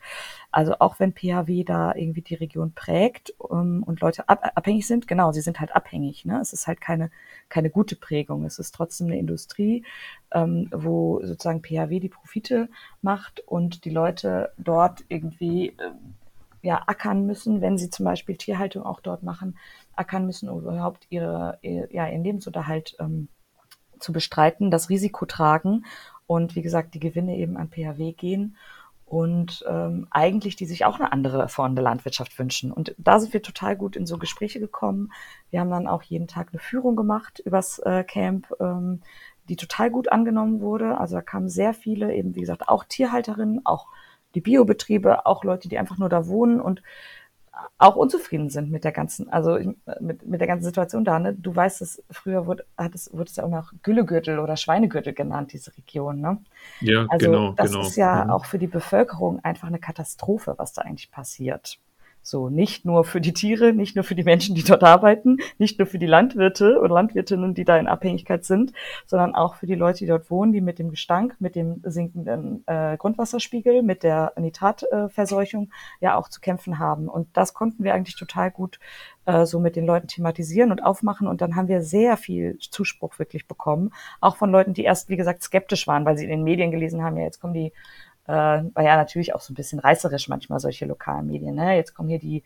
Also 0.51 0.75
auch 0.79 0.99
wenn 0.99 1.13
PHW 1.13 1.65
da 1.65 1.95
irgendwie 1.95 2.23
die 2.23 2.35
Region 2.35 2.73
prägt 2.73 3.35
um, 3.39 3.59
ähm, 3.59 3.83
und 3.85 4.01
Leute 4.01 4.29
ab, 4.29 4.51
abhängig 4.55 4.87
sind, 4.87 5.09
genau, 5.09 5.33
sie 5.33 5.41
sind 5.41 5.61
halt 5.61 5.75
abhängig. 5.75 6.25
Ne? 6.25 6.41
Es 6.41 6.53
ist 6.53 6.67
halt 6.67 6.81
keine, 6.81 7.11
keine 7.49 7.71
gute 7.71 7.97
Prägung. 7.97 8.45
Es 8.45 8.59
ist 8.59 8.75
trotzdem 8.75 9.09
eine 9.09 9.19
Industrie, 9.19 9.85
ähm, 10.33 10.69
wo 10.73 11.21
sozusagen 11.23 11.63
PHW 11.63 12.01
die 12.01 12.09
Profite 12.09 12.69
macht 13.03 13.41
und 13.41 13.85
die 13.85 13.91
Leute 13.91 14.53
dort 14.59 15.05
irgendwie 15.09 15.69
äh, 15.69 15.93
ja, 16.63 16.83
ackern 16.87 17.27
müssen, 17.27 17.61
wenn 17.61 17.79
sie 17.79 17.91
zum 17.91 18.05
Beispiel 18.05 18.37
Tierhaltung 18.37 18.83
auch 18.83 19.01
dort 19.01 19.23
machen, 19.23 19.57
ackern 19.95 20.27
müssen, 20.27 20.49
um 20.49 20.61
überhaupt 20.61 21.07
ihre, 21.11 21.59
ihr, 21.63 21.89
ja, 21.93 22.09
ihren 22.09 22.25
Lebensunterhalt 22.25 22.97
ähm, 22.99 23.29
zu 23.99 24.13
bestreiten, 24.13 24.71
das 24.71 24.89
Risiko 24.89 25.27
tragen 25.27 25.85
und 26.27 26.57
wie 26.57 26.63
gesagt 26.63 26.95
die 26.95 27.01
Gewinne 27.01 27.37
eben 27.37 27.57
an 27.57 27.71
PHW 27.71 28.13
gehen 28.13 28.57
und 29.09 29.65
ähm, 29.67 30.07
eigentlich 30.11 30.57
die 30.57 30.67
sich 30.67 30.85
auch 30.85 31.01
eine 31.01 31.13
andere 31.13 31.49
Form 31.49 31.75
der 31.75 31.85
Landwirtschaft 31.85 32.39
wünschen. 32.39 32.71
Und 32.71 32.95
da 32.99 33.19
sind 33.19 33.33
wir 33.33 33.43
total 33.43 33.75
gut 33.75 33.97
in 33.97 34.05
so 34.07 34.19
Gespräche 34.19 34.61
gekommen. 34.61 35.13
Wir 35.51 35.61
haben 35.61 35.71
dann 35.71 35.87
auch 35.87 36.03
jeden 36.03 36.29
Tag 36.29 36.49
eine 36.53 36.61
Führung 36.61 36.95
gemacht 36.95 37.41
übers 37.45 37.79
äh, 37.79 38.05
Camp, 38.05 38.53
ähm, 38.61 39.01
die 39.49 39.57
total 39.57 39.91
gut 39.91 40.13
angenommen 40.13 40.61
wurde. 40.61 40.99
Also 40.99 41.17
da 41.17 41.23
kamen 41.23 41.49
sehr 41.49 41.73
viele, 41.73 42.15
eben 42.15 42.35
wie 42.35 42.41
gesagt, 42.41 42.69
auch 42.69 42.85
Tierhalterinnen, 42.85 43.65
auch 43.65 43.87
die 44.35 44.43
Biobetriebe, 44.43 45.25
auch 45.25 45.43
Leute, 45.43 45.69
die 45.69 45.79
einfach 45.79 45.97
nur 45.97 46.11
da 46.11 46.27
wohnen 46.27 46.61
und 46.61 46.83
auch 47.79 47.97
unzufrieden 47.97 48.51
sind 48.51 48.71
mit 48.71 48.85
der 48.85 48.93
ganzen, 48.93 49.29
also 49.33 49.59
mit, 50.01 50.27
mit 50.27 50.41
der 50.41 50.49
ganzen 50.49 50.65
Situation 50.65 51.05
da. 51.05 51.19
Ne? 51.19 51.35
Du 51.35 51.55
weißt 51.55 51.81
es, 51.83 52.03
früher 52.11 52.47
wurde, 52.47 52.65
hat 52.77 52.95
es, 52.95 53.13
wurde 53.13 53.31
es 53.31 53.37
ja 53.37 53.45
auch 53.45 53.51
noch 53.51 53.73
Güllegürtel 53.83 54.39
oder 54.39 54.57
Schweinegürtel 54.57 55.13
genannt, 55.13 55.53
diese 55.53 55.77
Region. 55.77 56.21
Ne? 56.21 56.39
Ja, 56.81 57.07
also 57.09 57.27
genau. 57.27 57.53
Das 57.53 57.71
genau. 57.71 57.83
ist 57.83 57.97
ja 57.97 58.25
mhm. 58.25 58.31
auch 58.31 58.45
für 58.45 58.59
die 58.59 58.67
Bevölkerung 58.67 59.45
einfach 59.45 59.69
eine 59.69 59.79
Katastrophe, 59.79 60.55
was 60.57 60.73
da 60.73 60.83
eigentlich 60.83 61.11
passiert. 61.11 61.79
So, 62.29 62.51
nicht 62.51 62.85
nur 62.85 63.05
für 63.05 63.23
die 63.23 63.33
Tiere, 63.33 63.73
nicht 63.73 63.97
nur 63.97 64.05
für 64.05 64.15
die 64.15 64.23
Menschen, 64.23 64.55
die 64.55 64.63
dort 64.63 64.85
arbeiten, 64.85 65.39
nicht 65.57 65.79
nur 65.79 65.87
für 65.87 65.99
die 65.99 66.05
Landwirte 66.05 66.79
oder 66.79 66.93
Landwirtinnen, 66.93 67.55
die 67.55 67.65
da 67.65 67.79
in 67.79 67.87
Abhängigkeit 67.87 68.45
sind, 68.45 68.75
sondern 69.07 69.35
auch 69.35 69.55
für 69.55 69.67
die 69.67 69.75
Leute, 69.75 70.01
die 70.01 70.07
dort 70.09 70.31
wohnen, 70.31 70.53
die 70.53 70.61
mit 70.61 70.79
dem 70.79 70.91
Gestank, 70.91 71.37
mit 71.39 71.55
dem 71.55 71.81
sinkenden 71.85 72.65
äh, 72.67 72.99
Grundwasserspiegel, 72.99 73.83
mit 73.83 74.03
der 74.03 74.35
Nitratverseuchung 74.39 75.71
äh, 75.71 76.05
ja 76.05 76.17
auch 76.17 76.29
zu 76.29 76.43
kämpfen 76.43 76.79
haben. 76.79 77.09
Und 77.09 77.35
das 77.35 77.55
konnten 77.55 77.83
wir 77.83 77.95
eigentlich 77.95 78.17
total 78.17 78.51
gut 78.51 78.79
äh, 79.25 79.47
so 79.47 79.59
mit 79.59 79.75
den 79.75 79.87
Leuten 79.87 80.09
thematisieren 80.09 80.71
und 80.71 80.85
aufmachen. 80.85 81.29
Und 81.29 81.41
dann 81.41 81.57
haben 81.57 81.69
wir 81.69 81.81
sehr 81.81 82.19
viel 82.19 82.59
Zuspruch 82.59 83.19
wirklich 83.19 83.49
bekommen, 83.49 83.91
auch 84.21 84.37
von 84.37 84.51
Leuten, 84.51 84.75
die 84.75 84.85
erst, 84.85 85.09
wie 85.09 85.17
gesagt, 85.17 85.43
skeptisch 85.43 85.87
waren, 85.87 86.05
weil 86.05 86.19
sie 86.19 86.25
in 86.25 86.31
den 86.31 86.45
Medien 86.45 86.71
gelesen 86.71 87.03
haben, 87.03 87.17
ja, 87.17 87.25
jetzt 87.25 87.41
kommen 87.41 87.55
die 87.55 87.73
äh, 88.29 88.33
war 88.33 88.85
ja 88.85 88.97
natürlich 88.97 89.35
auch 89.35 89.41
so 89.41 89.53
ein 89.53 89.57
bisschen 89.57 89.79
reißerisch 89.79 90.29
manchmal 90.29 90.61
solche 90.61 90.87
lokalen 90.87 91.27
Medien. 91.27 91.55
Ne? 91.55 91.77
Jetzt 91.77 91.95
kommen 91.95 92.11
hier 92.11 92.19
die 92.19 92.45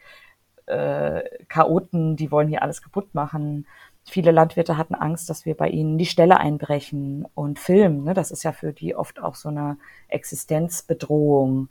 äh, 0.67 1.23
Chaoten, 1.49 2.17
die 2.17 2.31
wollen 2.31 2.49
hier 2.49 2.63
alles 2.63 2.83
kaputt 2.83 3.15
machen. 3.15 3.67
Viele 4.05 4.31
Landwirte 4.31 4.77
hatten 4.77 4.95
Angst, 4.95 5.29
dass 5.29 5.45
wir 5.45 5.57
bei 5.57 5.69
ihnen 5.69 5.99
die 5.99 6.07
Stelle 6.07 6.39
einbrechen 6.39 7.27
und 7.35 7.59
filmen. 7.59 8.05
Ne? 8.05 8.15
Das 8.15 8.31
ist 8.31 8.45
ja 8.45 8.53
für 8.53 8.73
die 8.73 8.95
oft 8.95 9.21
auch 9.21 9.35
so 9.35 9.49
eine 9.49 9.77
Existenzbedrohung 10.09 11.69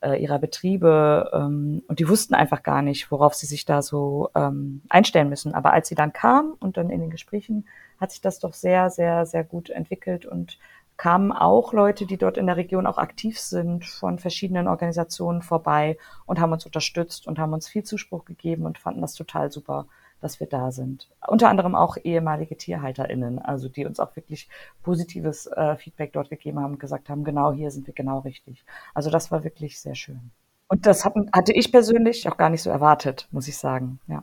äh, 0.00 0.20
ihrer 0.20 0.38
Betriebe. 0.38 1.30
Ähm, 1.32 1.82
und 1.86 2.00
die 2.00 2.08
wussten 2.08 2.34
einfach 2.34 2.62
gar 2.62 2.82
nicht, 2.82 3.10
worauf 3.10 3.34
sie 3.34 3.46
sich 3.46 3.64
da 3.64 3.80
so 3.82 4.30
ähm, 4.34 4.82
einstellen 4.88 5.28
müssen. 5.28 5.54
Aber 5.54 5.72
als 5.72 5.88
sie 5.88 5.94
dann 5.94 6.12
kam 6.12 6.54
und 6.60 6.76
dann 6.76 6.90
in 6.90 7.00
den 7.00 7.10
Gesprächen 7.10 7.66
hat 8.00 8.10
sich 8.10 8.20
das 8.20 8.40
doch 8.40 8.54
sehr, 8.54 8.90
sehr, 8.90 9.26
sehr 9.26 9.44
gut 9.44 9.70
entwickelt 9.70 10.26
und 10.26 10.58
kamen 11.02 11.32
auch 11.32 11.72
Leute, 11.72 12.06
die 12.06 12.16
dort 12.16 12.36
in 12.36 12.46
der 12.46 12.56
Region 12.56 12.86
auch 12.86 12.96
aktiv 12.96 13.40
sind, 13.40 13.84
von 13.84 14.20
verschiedenen 14.20 14.68
Organisationen 14.68 15.42
vorbei 15.42 15.98
und 16.26 16.38
haben 16.38 16.52
uns 16.52 16.64
unterstützt 16.64 17.26
und 17.26 17.40
haben 17.40 17.52
uns 17.52 17.66
viel 17.66 17.82
Zuspruch 17.82 18.24
gegeben 18.24 18.66
und 18.66 18.78
fanden 18.78 19.00
das 19.00 19.14
total 19.14 19.50
super, 19.50 19.88
dass 20.20 20.38
wir 20.38 20.46
da 20.46 20.70
sind. 20.70 21.10
Unter 21.26 21.48
anderem 21.48 21.74
auch 21.74 21.96
ehemalige 22.04 22.56
TierhalterInnen, 22.56 23.40
also 23.40 23.68
die 23.68 23.84
uns 23.84 23.98
auch 23.98 24.14
wirklich 24.14 24.48
positives 24.84 25.48
äh, 25.48 25.74
Feedback 25.74 26.12
dort 26.12 26.30
gegeben 26.30 26.60
haben 26.60 26.74
und 26.74 26.78
gesagt 26.78 27.08
haben, 27.08 27.24
genau 27.24 27.52
hier 27.52 27.72
sind 27.72 27.88
wir 27.88 27.94
genau 27.94 28.20
richtig. 28.20 28.64
Also 28.94 29.10
das 29.10 29.32
war 29.32 29.42
wirklich 29.42 29.80
sehr 29.80 29.96
schön. 29.96 30.30
Und 30.68 30.86
das 30.86 31.04
hatten, 31.04 31.28
hatte 31.32 31.52
ich 31.52 31.72
persönlich 31.72 32.28
auch 32.28 32.36
gar 32.36 32.48
nicht 32.48 32.62
so 32.62 32.70
erwartet, 32.70 33.26
muss 33.32 33.48
ich 33.48 33.58
sagen, 33.58 33.98
ja. 34.06 34.22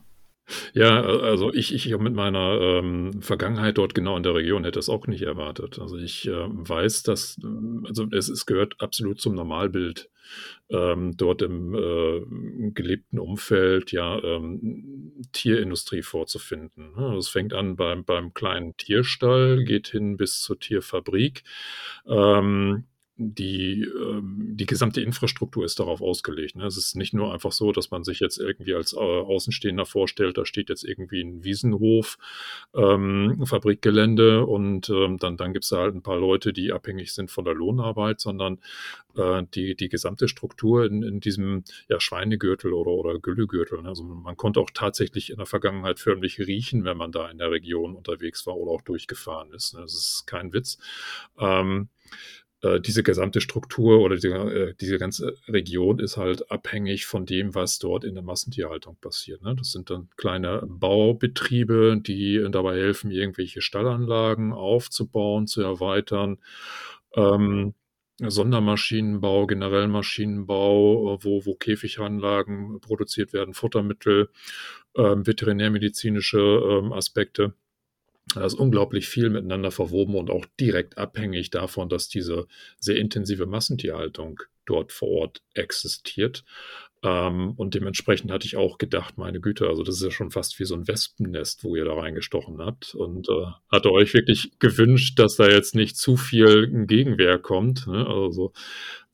Ja, 0.73 1.01
also 1.01 1.53
ich, 1.53 1.73
ich 1.73 1.95
mit 1.97 2.13
meiner 2.13 2.59
ähm, 2.59 3.21
Vergangenheit 3.21 3.77
dort 3.77 3.93
genau 3.93 4.17
in 4.17 4.23
der 4.23 4.35
Region 4.35 4.63
hätte 4.63 4.79
es 4.79 4.89
auch 4.89 5.07
nicht 5.07 5.21
erwartet. 5.21 5.79
Also 5.79 5.97
ich 5.97 6.27
äh, 6.27 6.31
weiß, 6.31 7.03
dass, 7.03 7.39
also 7.85 8.07
es, 8.11 8.29
es 8.29 8.45
gehört 8.45 8.75
absolut 8.79 9.21
zum 9.21 9.35
Normalbild, 9.35 10.09
ähm, 10.69 11.15
dort 11.17 11.41
im 11.41 11.73
äh, 11.73 12.71
gelebten 12.71 13.19
Umfeld 13.19 13.91
ja 13.91 14.21
ähm, 14.23 15.13
Tierindustrie 15.31 16.03
vorzufinden. 16.03 16.93
Ne? 16.95 17.15
Es 17.17 17.29
fängt 17.29 17.53
an 17.53 17.75
beim, 17.75 18.03
beim 18.03 18.33
kleinen 18.33 18.77
Tierstall, 18.77 19.63
geht 19.63 19.87
hin 19.87 20.17
bis 20.17 20.41
zur 20.41 20.59
Tierfabrik. 20.59 21.43
Ähm, 22.07 22.85
die, 23.21 23.83
ähm, 23.83 24.55
die 24.55 24.65
gesamte 24.65 25.01
Infrastruktur 25.01 25.65
ist 25.65 25.79
darauf 25.79 26.01
ausgelegt. 26.01 26.55
Ne? 26.55 26.65
Es 26.65 26.77
ist 26.77 26.95
nicht 26.95 27.13
nur 27.13 27.33
einfach 27.33 27.51
so, 27.51 27.73
dass 27.73 27.91
man 27.91 28.05
sich 28.05 28.21
jetzt 28.21 28.37
irgendwie 28.37 28.73
als 28.73 28.93
äh, 28.93 28.97
Außenstehender 28.97 29.85
vorstellt, 29.85 30.37
da 30.37 30.45
steht 30.45 30.69
jetzt 30.69 30.85
irgendwie 30.85 31.21
ein 31.21 31.43
Wiesenhof, 31.43 32.17
ähm, 32.73 33.43
Fabrikgelände 33.45 34.45
und 34.45 34.89
ähm, 34.89 35.17
dann, 35.17 35.35
dann 35.35 35.51
gibt 35.51 35.65
es 35.65 35.71
halt 35.73 35.95
ein 35.95 36.01
paar 36.01 36.17
Leute, 36.17 36.53
die 36.53 36.71
abhängig 36.71 37.13
sind 37.13 37.29
von 37.29 37.43
der 37.43 37.55
Lohnarbeit, 37.55 38.21
sondern 38.21 38.59
äh, 39.17 39.43
die, 39.53 39.75
die 39.75 39.89
gesamte 39.89 40.29
Struktur 40.29 40.85
in, 40.85 41.03
in 41.03 41.19
diesem 41.19 41.65
ja, 41.89 41.99
Schweinegürtel 41.99 42.71
oder, 42.71 42.91
oder 42.91 43.19
Güllegürtel. 43.19 43.81
Ne? 43.81 43.89
Also 43.89 44.03
man 44.03 44.37
konnte 44.37 44.61
auch 44.61 44.69
tatsächlich 44.73 45.29
in 45.29 45.37
der 45.37 45.45
Vergangenheit 45.45 45.99
förmlich 45.99 46.39
riechen, 46.39 46.85
wenn 46.85 46.95
man 46.95 47.11
da 47.11 47.29
in 47.29 47.37
der 47.37 47.51
Region 47.51 47.95
unterwegs 47.95 48.47
war 48.47 48.55
oder 48.55 48.71
auch 48.71 48.81
durchgefahren 48.81 49.51
ist. 49.51 49.73
Ne? 49.73 49.81
Das 49.81 49.93
ist 49.93 50.25
kein 50.25 50.53
Witz. 50.53 50.77
Äh, 52.61 52.81
diese 52.81 53.03
gesamte 53.03 53.39
Struktur 53.39 54.01
oder 54.01 54.15
diese, 54.15 54.29
äh, 54.29 54.73
diese 54.79 54.97
ganze 54.97 55.35
Region 55.47 55.99
ist 55.99 56.17
halt 56.17 56.51
abhängig 56.51 57.05
von 57.05 57.25
dem, 57.25 57.55
was 57.55 57.79
dort 57.79 58.03
in 58.03 58.15
der 58.15 58.23
Massentierhaltung 58.23 58.97
passiert. 58.99 59.41
Ne? 59.41 59.55
Das 59.55 59.71
sind 59.71 59.89
dann 59.89 60.09
kleine 60.17 60.63
Baubetriebe, 60.67 62.01
die 62.01 62.45
dabei 62.51 62.77
helfen, 62.77 63.11
irgendwelche 63.11 63.61
Stallanlagen 63.61 64.51
aufzubauen, 64.51 65.47
zu 65.47 65.61
erweitern. 65.61 66.37
Ähm, 67.15 67.75
Sondermaschinenbau, 68.21 69.47
generell 69.47 69.87
Maschinenbau, 69.87 71.15
äh, 71.15 71.23
wo, 71.23 71.45
wo 71.45 71.55
Käfiganlagen 71.55 72.81
produziert 72.81 73.31
werden, 73.31 73.53
Futtermittel, 73.53 74.29
ähm, 74.97 75.25
veterinärmedizinische 75.25 76.39
ähm, 76.39 76.91
Aspekte. 76.91 77.53
Da 78.35 78.45
ist 78.45 78.53
unglaublich 78.53 79.07
viel 79.07 79.29
miteinander 79.29 79.71
verwoben 79.71 80.15
und 80.15 80.29
auch 80.29 80.45
direkt 80.59 80.97
abhängig 80.97 81.49
davon, 81.49 81.89
dass 81.89 82.09
diese 82.09 82.47
sehr 82.79 82.97
intensive 82.97 83.47
Massentierhaltung 83.47 84.41
dort 84.65 84.91
vor 84.91 85.09
Ort 85.09 85.41
existiert. 85.55 86.43
Ähm, 87.01 87.53
und 87.55 87.75
dementsprechend 87.75 88.31
hatte 88.31 88.45
ich 88.45 88.57
auch 88.57 88.77
gedacht, 88.77 89.17
meine 89.17 89.39
Güte, 89.39 89.67
also 89.67 89.83
das 89.83 89.95
ist 89.95 90.03
ja 90.03 90.11
schon 90.11 90.31
fast 90.31 90.59
wie 90.59 90.65
so 90.65 90.75
ein 90.75 90.87
Wespennest, 90.87 91.63
wo 91.63 91.75
ihr 91.75 91.85
da 91.85 91.93
reingestochen 91.93 92.59
habt. 92.59 92.93
Und 92.93 93.29
äh, 93.29 93.45
hatte 93.71 93.91
euch 93.91 94.13
wirklich 94.13 94.51
gewünscht, 94.59 95.17
dass 95.17 95.37
da 95.37 95.49
jetzt 95.49 95.75
nicht 95.75 95.97
zu 95.97 96.17
viel 96.17 96.85
Gegenwehr 96.85 97.39
kommt. 97.39 97.87
Ne? 97.87 98.05
Also, 98.05 98.51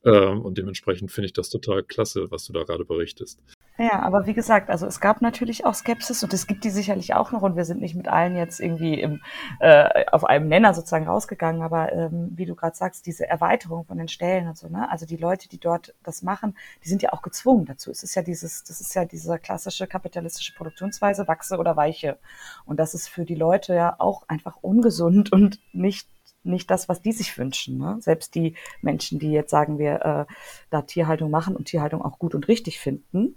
äh, 0.02 0.10
und 0.10 0.58
dementsprechend 0.58 1.12
finde 1.12 1.26
ich 1.26 1.32
das 1.32 1.48
total 1.48 1.84
klasse, 1.84 2.30
was 2.30 2.44
du 2.46 2.52
da 2.52 2.64
gerade 2.64 2.84
berichtest. 2.84 3.40
Ja, 3.78 4.00
aber 4.00 4.26
wie 4.26 4.32
gesagt, 4.32 4.70
also 4.70 4.86
es 4.86 5.00
gab 5.00 5.20
natürlich 5.20 5.66
auch 5.66 5.74
Skepsis 5.74 6.22
und 6.22 6.32
es 6.32 6.46
gibt 6.46 6.64
die 6.64 6.70
sicherlich 6.70 7.14
auch 7.14 7.30
noch 7.30 7.42
und 7.42 7.56
wir 7.56 7.66
sind 7.66 7.80
nicht 7.80 7.94
mit 7.94 8.08
allen 8.08 8.34
jetzt 8.34 8.58
irgendwie 8.58 8.98
im, 8.98 9.20
äh, 9.60 10.06
auf 10.12 10.24
einem 10.24 10.48
Nenner 10.48 10.72
sozusagen 10.72 11.06
rausgegangen, 11.06 11.60
aber 11.60 11.92
ähm, 11.92 12.32
wie 12.34 12.46
du 12.46 12.54
gerade 12.54 12.74
sagst, 12.74 13.04
diese 13.04 13.28
Erweiterung 13.28 13.84
von 13.84 13.98
den 13.98 14.08
Stellen 14.08 14.48
und 14.48 14.56
so, 14.56 14.68
ne? 14.68 14.90
Also 14.90 15.04
die 15.04 15.18
Leute, 15.18 15.48
die 15.50 15.60
dort 15.60 15.94
das 16.02 16.22
machen, 16.22 16.56
die 16.84 16.88
sind 16.88 17.02
ja 17.02 17.12
auch 17.12 17.20
gezwungen 17.20 17.66
dazu. 17.66 17.90
Es 17.90 18.02
ist 18.02 18.14
ja 18.14 18.22
dieses, 18.22 18.64
das 18.64 18.80
ist 18.80 18.94
ja 18.94 19.04
diese 19.04 19.38
klassische 19.38 19.86
kapitalistische 19.86 20.54
Produktionsweise, 20.54 21.28
wachse 21.28 21.58
oder 21.58 21.76
weiche. 21.76 22.18
Und 22.64 22.80
das 22.80 22.94
ist 22.94 23.08
für 23.08 23.26
die 23.26 23.34
Leute 23.34 23.74
ja 23.74 23.96
auch 23.98 24.26
einfach 24.28 24.56
ungesund 24.62 25.32
und 25.32 25.60
nicht 25.72 26.08
nicht 26.46 26.70
das, 26.70 26.88
was 26.88 27.02
die 27.02 27.12
sich 27.12 27.36
wünschen. 27.36 27.78
Ne? 27.78 27.96
Selbst 28.00 28.34
die 28.34 28.54
Menschen, 28.80 29.18
die 29.18 29.30
jetzt 29.30 29.50
sagen 29.50 29.78
wir 29.78 30.26
äh, 30.28 30.32
da 30.70 30.82
Tierhaltung 30.82 31.30
machen 31.30 31.56
und 31.56 31.66
Tierhaltung 31.66 32.02
auch 32.02 32.18
gut 32.18 32.34
und 32.34 32.48
richtig 32.48 32.80
finden, 32.80 33.36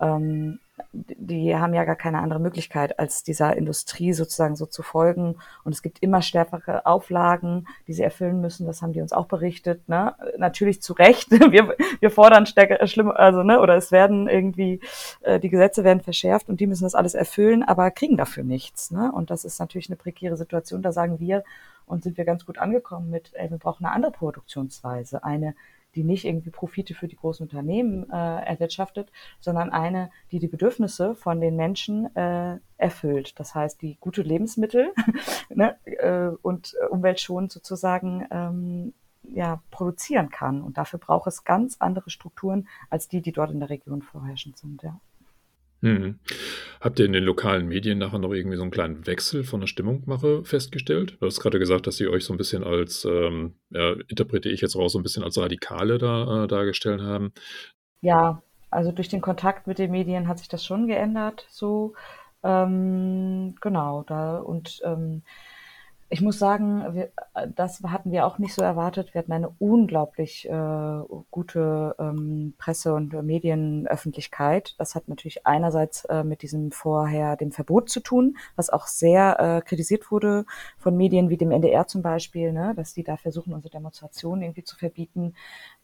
ähm, 0.00 0.60
die 0.92 1.54
haben 1.54 1.74
ja 1.74 1.84
gar 1.84 1.96
keine 1.96 2.20
andere 2.20 2.40
Möglichkeit, 2.40 2.98
als 2.98 3.22
dieser 3.22 3.56
Industrie 3.56 4.12
sozusagen 4.12 4.56
so 4.56 4.64
zu 4.64 4.82
folgen. 4.82 5.36
Und 5.64 5.72
es 5.72 5.82
gibt 5.82 6.02
immer 6.02 6.22
stärkere 6.22 6.86
Auflagen, 6.86 7.66
die 7.86 7.92
sie 7.92 8.02
erfüllen 8.02 8.40
müssen. 8.40 8.66
Das 8.66 8.80
haben 8.80 8.92
die 8.92 9.00
uns 9.00 9.12
auch 9.12 9.26
berichtet. 9.26 9.88
Ne? 9.88 10.14
Natürlich 10.38 10.80
zu 10.80 10.92
Recht. 10.92 11.30
Wir, 11.48 11.74
wir 12.00 12.10
fordern 12.10 12.46
stärker, 12.46 12.86
schlimm, 12.86 13.10
also 13.10 13.42
ne, 13.42 13.60
oder 13.60 13.74
es 13.74 13.90
werden 13.90 14.28
irgendwie 14.28 14.80
äh, 15.22 15.40
die 15.40 15.48
Gesetze 15.48 15.82
werden 15.82 16.00
verschärft 16.00 16.48
und 16.48 16.60
die 16.60 16.66
müssen 16.66 16.84
das 16.84 16.94
alles 16.94 17.14
erfüllen, 17.14 17.62
aber 17.62 17.90
kriegen 17.90 18.16
dafür 18.16 18.44
nichts. 18.44 18.90
Ne? 18.90 19.10
Und 19.12 19.30
das 19.30 19.44
ist 19.44 19.58
natürlich 19.58 19.88
eine 19.88 19.96
prekäre 19.96 20.36
Situation. 20.36 20.82
Da 20.82 20.92
sagen 20.92 21.20
wir 21.20 21.42
und 21.86 22.02
sind 22.02 22.18
wir 22.18 22.24
ganz 22.24 22.44
gut 22.44 22.58
angekommen 22.58 23.08
mit, 23.08 23.30
ey, 23.34 23.50
wir 23.50 23.58
brauchen 23.58 23.86
eine 23.86 23.94
andere 23.94 24.12
Produktionsweise, 24.12 25.24
eine 25.24 25.54
die 25.98 26.04
nicht 26.04 26.24
irgendwie 26.24 26.50
Profite 26.50 26.94
für 26.94 27.08
die 27.08 27.16
großen 27.16 27.42
Unternehmen 27.42 28.08
äh, 28.08 28.14
erwirtschaftet, 28.14 29.10
sondern 29.40 29.70
eine, 29.70 30.12
die 30.30 30.38
die 30.38 30.46
Bedürfnisse 30.46 31.16
von 31.16 31.40
den 31.40 31.56
Menschen 31.56 32.14
äh, 32.14 32.58
erfüllt. 32.76 33.38
Das 33.40 33.56
heißt, 33.56 33.82
die 33.82 33.96
gute 33.98 34.22
Lebensmittel 34.22 34.92
ne, 35.52 35.76
äh, 35.86 36.28
und 36.40 36.76
umweltschonend 36.90 37.50
sozusagen 37.50 38.24
ähm, 38.30 38.94
ja, 39.24 39.60
produzieren 39.72 40.30
kann. 40.30 40.62
Und 40.62 40.78
dafür 40.78 41.00
braucht 41.00 41.26
es 41.26 41.42
ganz 41.42 41.76
andere 41.80 42.10
Strukturen 42.10 42.68
als 42.90 43.08
die, 43.08 43.20
die 43.20 43.32
dort 43.32 43.50
in 43.50 43.58
der 43.58 43.70
Region 43.70 44.02
vorherrschend 44.02 44.56
sind. 44.56 44.84
Ja. 44.84 45.00
Mhm. 45.80 46.18
Habt 46.80 46.98
ihr 46.98 47.06
in 47.06 47.12
den 47.12 47.24
lokalen 47.24 47.68
Medien 47.68 47.98
nachher 47.98 48.18
noch 48.18 48.32
irgendwie 48.32 48.56
so 48.56 48.62
einen 48.62 48.70
kleinen 48.70 49.06
Wechsel 49.06 49.44
von 49.44 49.60
der 49.60 49.66
Stimmungmache 49.66 50.44
festgestellt? 50.44 51.16
Du 51.20 51.26
hast 51.26 51.40
gerade 51.40 51.58
gesagt, 51.58 51.86
dass 51.86 51.96
sie 51.96 52.08
euch 52.08 52.24
so 52.24 52.34
ein 52.34 52.38
bisschen 52.38 52.64
als, 52.64 53.04
ähm, 53.04 53.54
ja, 53.70 53.92
interpretiere 54.08 54.54
ich 54.54 54.60
jetzt 54.60 54.76
raus, 54.76 54.92
so 54.92 54.98
ein 54.98 55.02
bisschen 55.02 55.24
als 55.24 55.38
Radikale 55.38 55.98
da 55.98 56.44
äh, 56.44 56.48
dargestellt 56.48 57.00
haben. 57.00 57.32
Ja, 58.00 58.42
also 58.70 58.92
durch 58.92 59.08
den 59.08 59.20
Kontakt 59.20 59.66
mit 59.66 59.78
den 59.78 59.90
Medien 59.90 60.28
hat 60.28 60.38
sich 60.38 60.48
das 60.48 60.64
schon 60.64 60.86
geändert, 60.86 61.46
so. 61.48 61.94
Ähm, 62.42 63.56
genau, 63.60 64.04
da 64.06 64.38
und 64.38 64.80
ähm, 64.84 65.22
ich 66.10 66.22
muss 66.22 66.38
sagen, 66.38 66.94
wir, 66.94 67.10
das 67.54 67.82
hatten 67.82 68.12
wir 68.12 68.26
auch 68.26 68.38
nicht 68.38 68.54
so 68.54 68.62
erwartet. 68.62 69.12
Wir 69.12 69.18
hatten 69.18 69.32
eine 69.32 69.50
unglaublich 69.58 70.48
äh, 70.48 71.00
gute 71.30 71.94
ähm, 71.98 72.54
Presse- 72.56 72.94
und 72.94 73.12
Medienöffentlichkeit. 73.12 74.74
Das 74.78 74.94
hat 74.94 75.08
natürlich 75.08 75.46
einerseits 75.46 76.06
äh, 76.06 76.24
mit 76.24 76.40
diesem 76.40 76.72
vorher 76.72 77.36
dem 77.36 77.52
Verbot 77.52 77.90
zu 77.90 78.00
tun, 78.00 78.38
was 78.56 78.70
auch 78.70 78.86
sehr 78.86 79.38
äh, 79.38 79.60
kritisiert 79.60 80.10
wurde 80.10 80.46
von 80.78 80.96
Medien 80.96 81.28
wie 81.28 81.36
dem 81.36 81.50
NDR 81.50 81.86
zum 81.86 82.00
Beispiel, 82.00 82.52
ne, 82.52 82.72
dass 82.74 82.94
die 82.94 83.04
da 83.04 83.18
versuchen, 83.18 83.52
unsere 83.52 83.72
Demonstrationen 83.72 84.42
irgendwie 84.42 84.64
zu 84.64 84.76
verbieten. 84.76 85.34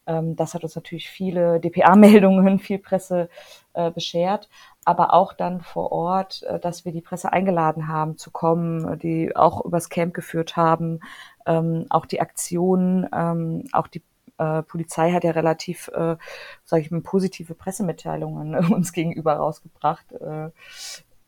Ähm, 0.07 0.35
das 0.35 0.53
hat 0.53 0.63
uns 0.63 0.75
natürlich 0.75 1.09
viele 1.09 1.59
DPA-Meldungen, 1.59 2.59
viel 2.59 2.79
Presse 2.79 3.29
äh, 3.73 3.91
beschert, 3.91 4.49
aber 4.85 5.13
auch 5.13 5.33
dann 5.33 5.61
vor 5.61 5.91
Ort, 5.91 6.43
äh, 6.43 6.59
dass 6.59 6.85
wir 6.85 6.91
die 6.91 7.01
Presse 7.01 7.33
eingeladen 7.33 7.87
haben 7.87 8.17
zu 8.17 8.31
kommen, 8.31 8.99
die 8.99 9.35
auch 9.35 9.65
übers 9.65 9.89
Camp 9.89 10.13
geführt 10.13 10.55
haben, 10.55 11.01
ähm, 11.45 11.87
auch 11.89 12.05
die 12.05 12.21
Aktionen, 12.21 13.07
ähm, 13.13 13.63
auch 13.73 13.87
die 13.87 14.03
äh, 14.37 14.63
Polizei 14.63 15.11
hat 15.11 15.23
ja 15.23 15.31
relativ, 15.31 15.87
äh, 15.89 16.17
sage 16.63 16.81
ich 16.81 16.91
mal, 16.91 17.01
positive 17.01 17.55
Pressemitteilungen 17.55 18.55
uns 18.73 18.93
gegenüber 18.93 19.33
rausgebracht. 19.33 20.11
Äh, 20.13 20.51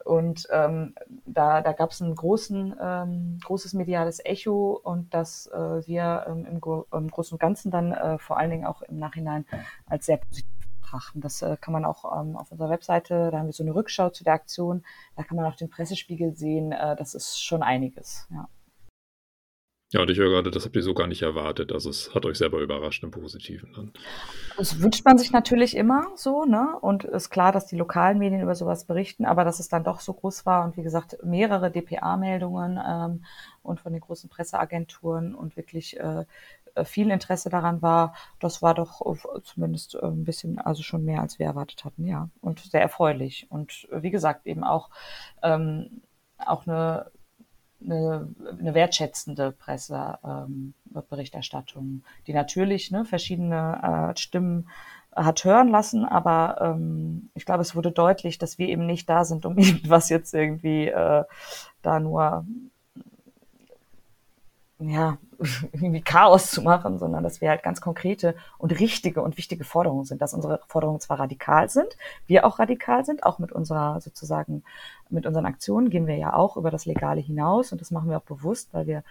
und 0.03 0.47
ähm, 0.51 0.95
da, 1.25 1.61
da 1.61 1.73
gab 1.73 1.91
es 1.91 1.99
ein 1.99 2.15
großen, 2.15 2.75
ähm, 2.81 3.39
großes 3.43 3.73
mediales 3.73 4.23
Echo 4.23 4.79
und 4.81 5.13
das 5.13 5.47
äh, 5.47 5.85
wir 5.85 6.25
ähm, 6.29 6.45
im, 6.45 6.61
im 6.93 7.11
Großen 7.11 7.35
und 7.35 7.39
Ganzen 7.39 7.71
dann 7.71 7.91
äh, 7.91 8.17
vor 8.17 8.37
allen 8.37 8.51
Dingen 8.51 8.65
auch 8.65 8.81
im 8.83 8.99
Nachhinein 8.99 9.45
als 9.85 10.05
sehr 10.05 10.17
positiv 10.17 10.56
betrachten. 10.87 11.21
Das 11.21 11.41
äh, 11.41 11.57
kann 11.59 11.73
man 11.73 11.85
auch 11.85 12.19
ähm, 12.19 12.35
auf 12.35 12.51
unserer 12.51 12.69
Webseite, 12.69 13.29
da 13.31 13.39
haben 13.39 13.47
wir 13.47 13.53
so 13.53 13.63
eine 13.63 13.75
Rückschau 13.75 14.09
zu 14.09 14.23
der 14.23 14.33
Aktion, 14.33 14.83
da 15.15 15.23
kann 15.23 15.37
man 15.37 15.45
auch 15.45 15.55
den 15.55 15.69
Pressespiegel 15.69 16.35
sehen. 16.35 16.71
Äh, 16.71 16.95
das 16.95 17.13
ist 17.13 17.43
schon 17.43 17.63
einiges, 17.63 18.27
ja. 18.31 18.47
Ja, 19.93 20.01
und 20.01 20.09
ich 20.09 20.17
höre 20.17 20.29
gerade, 20.29 20.51
das 20.51 20.65
habt 20.65 20.75
ihr 20.75 20.83
so 20.83 20.93
gar 20.93 21.07
nicht 21.07 21.21
erwartet. 21.21 21.71
Also 21.71 21.89
es 21.89 22.13
hat 22.13 22.25
euch 22.25 22.37
selber 22.37 22.59
überrascht 22.59 23.05
im 23.05 23.11
Positiven. 23.11 23.71
Dann. 23.73 23.93
Das 24.57 24.81
wünscht 24.81 25.05
man 25.05 25.17
sich 25.17 25.31
natürlich 25.31 25.77
immer 25.77 26.07
so, 26.15 26.43
ne? 26.43 26.77
Und 26.81 27.05
ist 27.05 27.29
klar, 27.29 27.53
dass 27.53 27.67
die 27.67 27.77
lokalen 27.77 28.17
Medien 28.17 28.41
über 28.41 28.53
sowas 28.53 28.83
berichten, 28.83 29.23
aber 29.23 29.45
dass 29.45 29.61
es 29.61 29.69
dann 29.69 29.85
doch 29.85 30.01
so 30.01 30.11
groß 30.11 30.45
war 30.45 30.65
und 30.65 30.75
wie 30.75 30.83
gesagt, 30.83 31.23
mehrere 31.23 31.71
DPA-Meldungen 31.71 32.77
ähm, 32.85 33.23
und 33.63 33.79
von 33.79 33.93
den 33.93 34.01
großen 34.01 34.29
Presseagenturen 34.29 35.33
und 35.33 35.55
wirklich 35.55 35.97
äh, 35.97 36.25
viel 36.85 37.11
Interesse 37.11 37.49
daran 37.49 37.81
war, 37.81 38.13
das 38.39 38.61
war 38.61 38.73
doch 38.73 39.01
zumindest 39.43 39.95
äh, 39.95 40.05
ein 40.05 40.23
bisschen, 40.23 40.59
also 40.59 40.83
schon 40.83 41.05
mehr 41.05 41.21
als 41.21 41.39
wir 41.39 41.45
erwartet 41.45 41.85
hatten, 41.85 42.05
ja. 42.05 42.29
Und 42.41 42.59
sehr 42.59 42.81
erfreulich. 42.81 43.47
Und 43.49 43.87
wie 43.91 44.11
gesagt, 44.11 44.45
eben 44.45 44.63
auch, 44.63 44.89
ähm, 45.43 46.01
auch 46.37 46.67
eine 46.67 47.11
eine, 47.79 48.33
eine 48.59 48.73
wertschätzende 48.73 49.51
Presseberichterstattung, 49.51 51.83
ähm, 51.83 52.03
die 52.25 52.33
natürlich 52.33 52.89
ne, 52.91 53.05
verschiedene 53.05 54.13
äh, 54.15 54.17
Stimmen 54.17 54.67
hat 55.15 55.43
hören 55.43 55.67
lassen, 55.69 56.03
aber 56.05 56.57
ähm, 56.61 57.29
ich 57.33 57.45
glaube, 57.45 57.61
es 57.61 57.75
wurde 57.75 57.91
deutlich, 57.91 58.37
dass 58.37 58.59
wir 58.59 58.67
eben 58.67 58.85
nicht 58.85 59.09
da 59.09 59.25
sind, 59.25 59.45
um 59.45 59.57
irgendwas 59.57 60.09
jetzt 60.09 60.33
irgendwie 60.33 60.87
äh, 60.87 61.23
da 61.81 61.99
nur 61.99 62.45
ja, 64.79 65.17
irgendwie 65.71 66.01
Chaos 66.01 66.51
zu 66.51 66.61
machen, 66.61 66.97
sondern 66.97 67.23
dass 67.23 67.41
wir 67.41 67.49
halt 67.49 67.63
ganz 67.63 67.81
konkrete 67.81 68.35
und 68.57 68.79
richtige 68.79 69.21
und 69.21 69.37
wichtige 69.37 69.63
Forderungen 69.63 70.05
sind, 70.05 70.21
dass 70.21 70.33
unsere 70.33 70.61
Forderungen 70.67 70.99
zwar 70.99 71.19
radikal 71.19 71.69
sind, 71.69 71.97
wir 72.25 72.45
auch 72.45 72.59
radikal 72.59 73.05
sind, 73.05 73.23
auch 73.23 73.39
mit 73.39 73.51
unserer 73.51 74.01
sozusagen, 74.01 74.63
mit 75.09 75.25
unseren 75.25 75.45
Aktionen 75.45 75.89
gehen 75.89 76.07
wir 76.07 76.17
ja 76.17 76.33
auch 76.33 76.57
über 76.57 76.71
das 76.71 76.85
Legale 76.85 77.21
hinaus 77.21 77.71
und 77.71 77.81
das 77.81 77.91
machen 77.91 78.09
wir 78.09 78.17
auch 78.17 78.23
bewusst, 78.23 78.73
weil 78.73 78.87
wir 78.87 79.03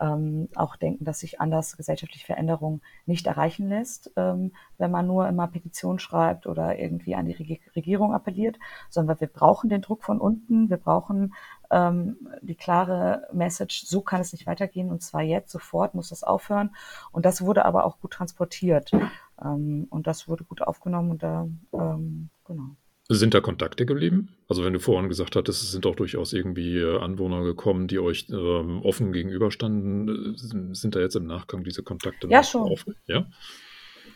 ähm, 0.00 0.48
auch 0.54 0.76
denken, 0.76 1.04
dass 1.04 1.20
sich 1.20 1.40
anders 1.40 1.76
gesellschaftliche 1.76 2.26
Veränderung 2.26 2.80
nicht 3.06 3.26
erreichen 3.26 3.68
lässt, 3.68 4.10
ähm, 4.16 4.52
wenn 4.78 4.90
man 4.90 5.06
nur 5.06 5.28
immer 5.28 5.46
Petition 5.46 5.98
schreibt 5.98 6.46
oder 6.46 6.78
irgendwie 6.78 7.14
an 7.14 7.26
die 7.26 7.60
Regierung 7.76 8.14
appelliert, 8.14 8.58
sondern 8.88 9.20
wir 9.20 9.28
brauchen 9.28 9.68
den 9.68 9.82
Druck 9.82 10.02
von 10.02 10.20
unten, 10.20 10.70
wir 10.70 10.78
brauchen 10.78 11.34
ähm, 11.70 12.16
die 12.42 12.54
klare 12.54 13.28
Message, 13.32 13.84
so 13.86 14.00
kann 14.00 14.20
es 14.20 14.32
nicht 14.32 14.46
weitergehen 14.46 14.90
und 14.90 15.02
zwar 15.02 15.22
jetzt, 15.22 15.50
sofort 15.50 15.94
muss 15.94 16.10
das 16.10 16.22
aufhören. 16.22 16.74
Und 17.12 17.24
das 17.24 17.42
wurde 17.42 17.64
aber 17.64 17.84
auch 17.84 18.00
gut 18.00 18.12
transportiert 18.12 18.90
ähm, 19.42 19.86
und 19.90 20.06
das 20.06 20.28
wurde 20.28 20.44
gut 20.44 20.62
aufgenommen 20.62 21.10
und 21.10 21.22
da, 21.22 21.48
ähm, 21.72 22.30
genau. 22.44 22.76
Sind 23.12 23.34
da 23.34 23.40
Kontakte 23.40 23.86
geblieben? 23.86 24.36
Also 24.48 24.64
wenn 24.64 24.72
du 24.72 24.78
vorhin 24.78 25.08
gesagt 25.08 25.34
hattest, 25.34 25.64
es 25.64 25.72
sind 25.72 25.84
auch 25.84 25.96
durchaus 25.96 26.32
irgendwie 26.32 26.78
äh, 26.78 27.00
Anwohner 27.00 27.42
gekommen, 27.42 27.88
die 27.88 27.98
euch 27.98 28.28
ähm, 28.30 28.82
offen 28.82 29.12
gegenüberstanden, 29.12 30.34
äh, 30.34 30.74
sind 30.74 30.94
da 30.94 31.00
jetzt 31.00 31.16
im 31.16 31.26
Nachgang 31.26 31.64
diese 31.64 31.82
Kontakte 31.82 32.28
ja, 32.28 32.44
schon. 32.44 32.70
Auf? 32.70 32.86
Ja, 33.06 33.26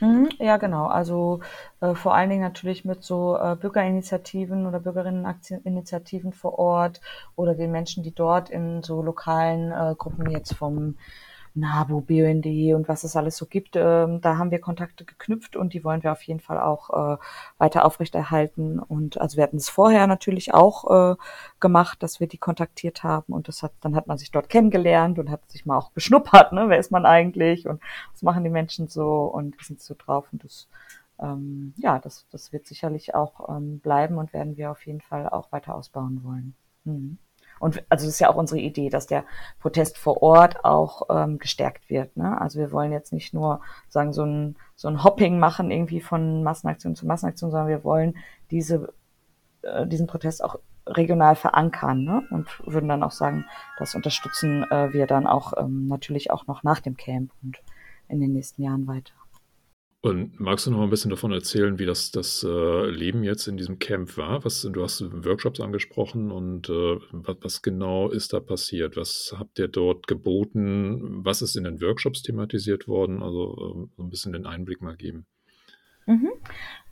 Mhm, 0.00 0.28
ja, 0.38 0.56
genau. 0.56 0.86
Also 0.86 1.40
äh, 1.80 1.94
vor 1.94 2.14
allen 2.14 2.28
Dingen 2.30 2.42
natürlich 2.42 2.84
mit 2.84 3.02
so 3.04 3.36
äh, 3.36 3.56
Bürgerinitiativen 3.56 4.66
oder 4.66 4.80
Bürgerinneninitiativen 4.80 6.32
vor 6.32 6.58
Ort 6.58 7.00
oder 7.36 7.54
den 7.54 7.70
Menschen, 7.70 8.02
die 8.02 8.14
dort 8.14 8.50
in 8.50 8.82
so 8.82 9.02
lokalen 9.02 9.70
äh, 9.72 9.94
Gruppen 9.96 10.30
jetzt 10.30 10.54
vom 10.54 10.96
NABU, 11.54 12.00
BUND 12.00 12.46
und 12.74 12.88
was 12.88 13.04
es 13.04 13.16
alles 13.16 13.36
so 13.36 13.46
gibt. 13.46 13.76
Ähm, 13.76 14.20
da 14.20 14.38
haben 14.38 14.50
wir 14.50 14.60
Kontakte 14.60 15.04
geknüpft 15.04 15.56
und 15.56 15.72
die 15.72 15.84
wollen 15.84 16.02
wir 16.02 16.12
auf 16.12 16.22
jeden 16.22 16.40
Fall 16.40 16.60
auch 16.60 16.90
äh, 16.90 17.16
weiter 17.58 17.84
aufrechterhalten. 17.84 18.78
Und 18.78 19.20
also 19.20 19.36
wir 19.36 19.44
hatten 19.44 19.56
es 19.56 19.68
vorher 19.68 20.06
natürlich 20.06 20.52
auch 20.52 21.12
äh, 21.12 21.16
gemacht, 21.60 22.02
dass 22.02 22.20
wir 22.20 22.26
die 22.26 22.38
kontaktiert 22.38 23.02
haben 23.04 23.32
und 23.32 23.48
das 23.48 23.62
hat, 23.62 23.72
dann 23.80 23.94
hat 23.96 24.06
man 24.06 24.18
sich 24.18 24.30
dort 24.30 24.48
kennengelernt 24.48 25.18
und 25.18 25.30
hat 25.30 25.50
sich 25.50 25.64
mal 25.66 25.78
auch 25.78 25.90
beschnuppert, 25.92 26.52
ne? 26.52 26.68
Wer 26.68 26.78
ist 26.78 26.90
man 26.90 27.06
eigentlich 27.06 27.68
und 27.68 27.80
was 28.12 28.22
machen 28.22 28.44
die 28.44 28.50
Menschen 28.50 28.88
so 28.88 29.24
und 29.24 29.58
wie 29.58 29.64
sind 29.64 29.80
sie 29.80 29.86
so 29.86 29.94
drauf 29.96 30.26
und 30.32 30.44
das 30.44 30.68
ähm, 31.20 31.74
ja, 31.76 31.98
das, 31.98 32.26
das 32.30 32.52
wird 32.52 32.66
sicherlich 32.66 33.14
auch 33.14 33.48
ähm, 33.48 33.78
bleiben 33.78 34.18
und 34.18 34.32
werden 34.32 34.56
wir 34.56 34.70
auf 34.70 34.84
jeden 34.86 35.00
Fall 35.00 35.28
auch 35.28 35.52
weiter 35.52 35.74
ausbauen 35.74 36.24
wollen. 36.24 36.54
Mhm. 36.84 37.18
Und 37.60 37.82
also 37.88 38.06
das 38.06 38.14
ist 38.14 38.20
ja 38.20 38.30
auch 38.30 38.36
unsere 38.36 38.60
Idee, 38.60 38.90
dass 38.90 39.06
der 39.06 39.24
Protest 39.60 39.98
vor 39.98 40.22
Ort 40.22 40.64
auch 40.64 41.02
ähm, 41.10 41.38
gestärkt 41.38 41.88
wird. 41.88 42.16
Ne? 42.16 42.40
Also 42.40 42.58
wir 42.58 42.72
wollen 42.72 42.92
jetzt 42.92 43.12
nicht 43.12 43.34
nur 43.34 43.60
sagen 43.88 44.12
so 44.12 44.24
ein 44.24 44.56
so 44.76 44.88
ein 44.88 45.04
Hopping 45.04 45.38
machen 45.38 45.70
irgendwie 45.70 46.00
von 46.00 46.42
Massenaktion 46.42 46.94
zu 46.94 47.06
Massenaktion, 47.06 47.50
sondern 47.50 47.68
wir 47.68 47.84
wollen 47.84 48.16
diese 48.50 48.92
äh, 49.62 49.86
diesen 49.86 50.06
Protest 50.06 50.42
auch 50.42 50.56
regional 50.86 51.36
verankern 51.36 52.04
ne? 52.04 52.22
und 52.30 52.46
würden 52.66 52.88
dann 52.88 53.02
auch 53.02 53.12
sagen, 53.12 53.46
das 53.78 53.94
unterstützen 53.94 54.64
äh, 54.70 54.92
wir 54.92 55.06
dann 55.06 55.26
auch 55.26 55.54
ähm, 55.56 55.88
natürlich 55.88 56.30
auch 56.30 56.46
noch 56.46 56.62
nach 56.62 56.80
dem 56.80 56.96
Camp 56.96 57.32
und 57.42 57.58
in 58.08 58.20
den 58.20 58.32
nächsten 58.32 58.62
Jahren 58.62 58.86
weiter. 58.86 59.14
Und 60.04 60.38
magst 60.38 60.66
du 60.66 60.70
noch 60.70 60.82
ein 60.82 60.90
bisschen 60.90 61.10
davon 61.10 61.32
erzählen, 61.32 61.78
wie 61.78 61.86
das, 61.86 62.10
das 62.10 62.44
äh, 62.46 62.90
Leben 62.90 63.24
jetzt 63.24 63.46
in 63.46 63.56
diesem 63.56 63.78
Camp 63.78 64.18
war? 64.18 64.44
Was, 64.44 64.60
du 64.60 64.82
hast 64.82 65.00
Workshops 65.24 65.60
angesprochen 65.60 66.30
und 66.30 66.68
äh, 66.68 66.98
was, 67.10 67.36
was, 67.40 67.62
genau 67.62 68.10
ist 68.10 68.34
da 68.34 68.40
passiert? 68.40 68.98
Was 68.98 69.34
habt 69.38 69.58
ihr 69.58 69.68
dort 69.68 70.06
geboten? 70.06 71.24
Was 71.24 71.40
ist 71.40 71.56
in 71.56 71.64
den 71.64 71.80
Workshops 71.80 72.20
thematisiert 72.20 72.86
worden? 72.86 73.22
Also 73.22 73.54
äh, 73.54 73.96
so 73.96 74.02
ein 74.02 74.10
bisschen 74.10 74.34
den 74.34 74.44
Einblick 74.44 74.82
mal 74.82 74.94
geben. 74.94 75.24
Mhm. 76.04 76.32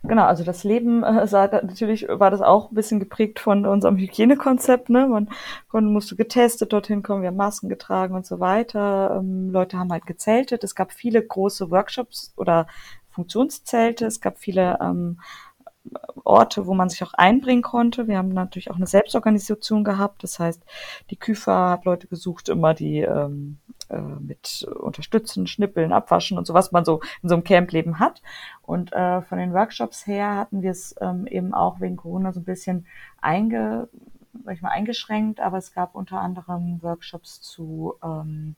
Genau, 0.05 0.25
also 0.25 0.43
das 0.43 0.63
Leben 0.63 1.03
äh, 1.03 1.27
sah, 1.27 1.47
natürlich 1.47 2.07
war 2.09 2.31
das 2.31 2.41
auch 2.41 2.71
ein 2.71 2.75
bisschen 2.75 2.99
geprägt 2.99 3.39
von 3.39 3.65
unserem 3.65 3.97
Hygienekonzept. 3.97 4.89
Ne? 4.89 5.07
Man 5.07 5.29
konnte, 5.69 5.89
musste 5.89 6.15
getestet 6.15 6.73
dorthin 6.73 7.03
kommen, 7.03 7.21
wir 7.21 7.27
haben 7.29 7.37
Masken 7.37 7.69
getragen 7.69 8.15
und 8.15 8.25
so 8.25 8.39
weiter. 8.39 9.17
Ähm, 9.19 9.51
Leute 9.51 9.77
haben 9.77 9.91
halt 9.91 10.05
gezeltet. 10.07 10.63
Es 10.63 10.75
gab 10.75 10.91
viele 10.91 11.23
große 11.23 11.69
Workshops 11.69 12.33
oder 12.37 12.67
Funktionszelte. 13.13 14.05
Es 14.05 14.21
gab 14.21 14.37
viele 14.39 14.77
ähm, 14.81 15.19
Orte, 16.23 16.65
wo 16.65 16.73
man 16.73 16.89
sich 16.89 17.03
auch 17.03 17.13
einbringen 17.13 17.61
konnte. 17.61 18.07
Wir 18.07 18.17
haben 18.17 18.29
natürlich 18.29 18.71
auch 18.71 18.77
eine 18.77 18.87
Selbstorganisation 18.87 19.83
gehabt. 19.83 20.23
Das 20.23 20.39
heißt, 20.39 20.63
die 21.09 21.17
Küfer 21.17 21.71
hat 21.71 21.85
Leute 21.85 22.07
gesucht, 22.07 22.49
immer 22.49 22.73
die 22.73 22.99
ähm, 22.99 23.57
äh, 23.89 23.97
mit 23.97 24.65
unterstützen, 24.79 25.45
schnippeln, 25.45 25.91
abwaschen 25.91 26.37
und 26.37 26.47
so, 26.47 26.53
was 26.53 26.71
man 26.71 26.85
so 26.85 27.01
in 27.21 27.29
so 27.29 27.35
einem 27.35 27.43
Campleben 27.43 27.99
hat. 27.99 28.21
Und 28.61 28.93
äh, 28.93 29.21
von 29.21 29.37
den 29.37 29.53
Workshops 29.53 30.07
her 30.07 30.35
hatten 30.35 30.61
wir 30.61 30.71
es 30.71 30.95
ähm, 31.01 31.27
eben 31.27 31.53
auch 31.53 31.81
wegen 31.81 31.97
Corona 31.97 32.31
so 32.31 32.39
ein 32.39 32.45
bisschen 32.45 32.87
einge, 33.21 33.89
sag 34.45 34.55
ich 34.55 34.61
mal, 34.61 34.69
eingeschränkt, 34.69 35.41
aber 35.41 35.57
es 35.57 35.73
gab 35.73 35.95
unter 35.95 36.21
anderem 36.21 36.81
Workshops 36.81 37.41
zu 37.41 37.95
ähm, 38.01 38.55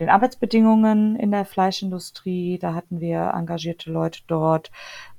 den 0.00 0.08
Arbeitsbedingungen 0.08 1.16
in 1.16 1.30
der 1.30 1.44
Fleischindustrie. 1.44 2.58
Da 2.58 2.74
hatten 2.74 3.00
wir 3.00 3.32
engagierte 3.34 3.90
Leute 3.90 4.22
dort. 4.26 4.70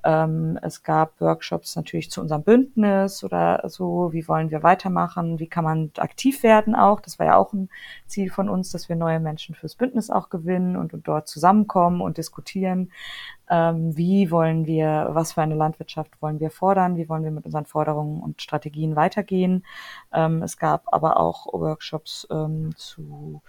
Ähm, 0.03 0.59
es 0.61 0.83
gab 0.83 1.21
Workshops 1.21 1.75
natürlich 1.75 2.11
zu 2.11 2.19
unserem 2.19 2.43
Bündnis 2.43 3.23
oder 3.23 3.63
so. 3.69 4.11
Wie 4.11 4.27
wollen 4.27 4.51
wir 4.51 4.61
weitermachen? 4.61 5.39
Wie 5.39 5.47
kann 5.47 5.63
man 5.63 5.91
aktiv 5.97 6.43
werden 6.43 6.75
auch? 6.75 6.99
Das 6.99 7.19
war 7.19 7.27
ja 7.27 7.37
auch 7.37 7.53
ein 7.53 7.69
Ziel 8.05 8.29
von 8.29 8.49
uns, 8.49 8.71
dass 8.71 8.89
wir 8.89 8.95
neue 8.97 9.19
Menschen 9.19 9.55
fürs 9.55 9.75
Bündnis 9.75 10.09
auch 10.09 10.29
gewinnen 10.29 10.75
und, 10.75 10.93
und 10.93 11.07
dort 11.07 11.27
zusammenkommen 11.27 12.01
und 12.01 12.17
diskutieren. 12.17 12.91
Ähm, 13.49 13.95
wie 13.95 14.31
wollen 14.31 14.65
wir, 14.65 15.09
was 15.11 15.33
für 15.33 15.41
eine 15.41 15.55
Landwirtschaft 15.55 16.21
wollen 16.21 16.39
wir 16.39 16.49
fordern? 16.49 16.97
Wie 16.97 17.07
wollen 17.07 17.23
wir 17.23 17.31
mit 17.31 17.45
unseren 17.45 17.65
Forderungen 17.65 18.21
und 18.21 18.41
Strategien 18.41 18.95
weitergehen? 18.95 19.65
Ähm, 20.13 20.41
es 20.43 20.57
gab 20.57 20.83
aber 20.93 21.17
auch 21.17 21.45
Workshops 21.53 22.27
ähm, 22.31 22.73
zu 22.75 23.41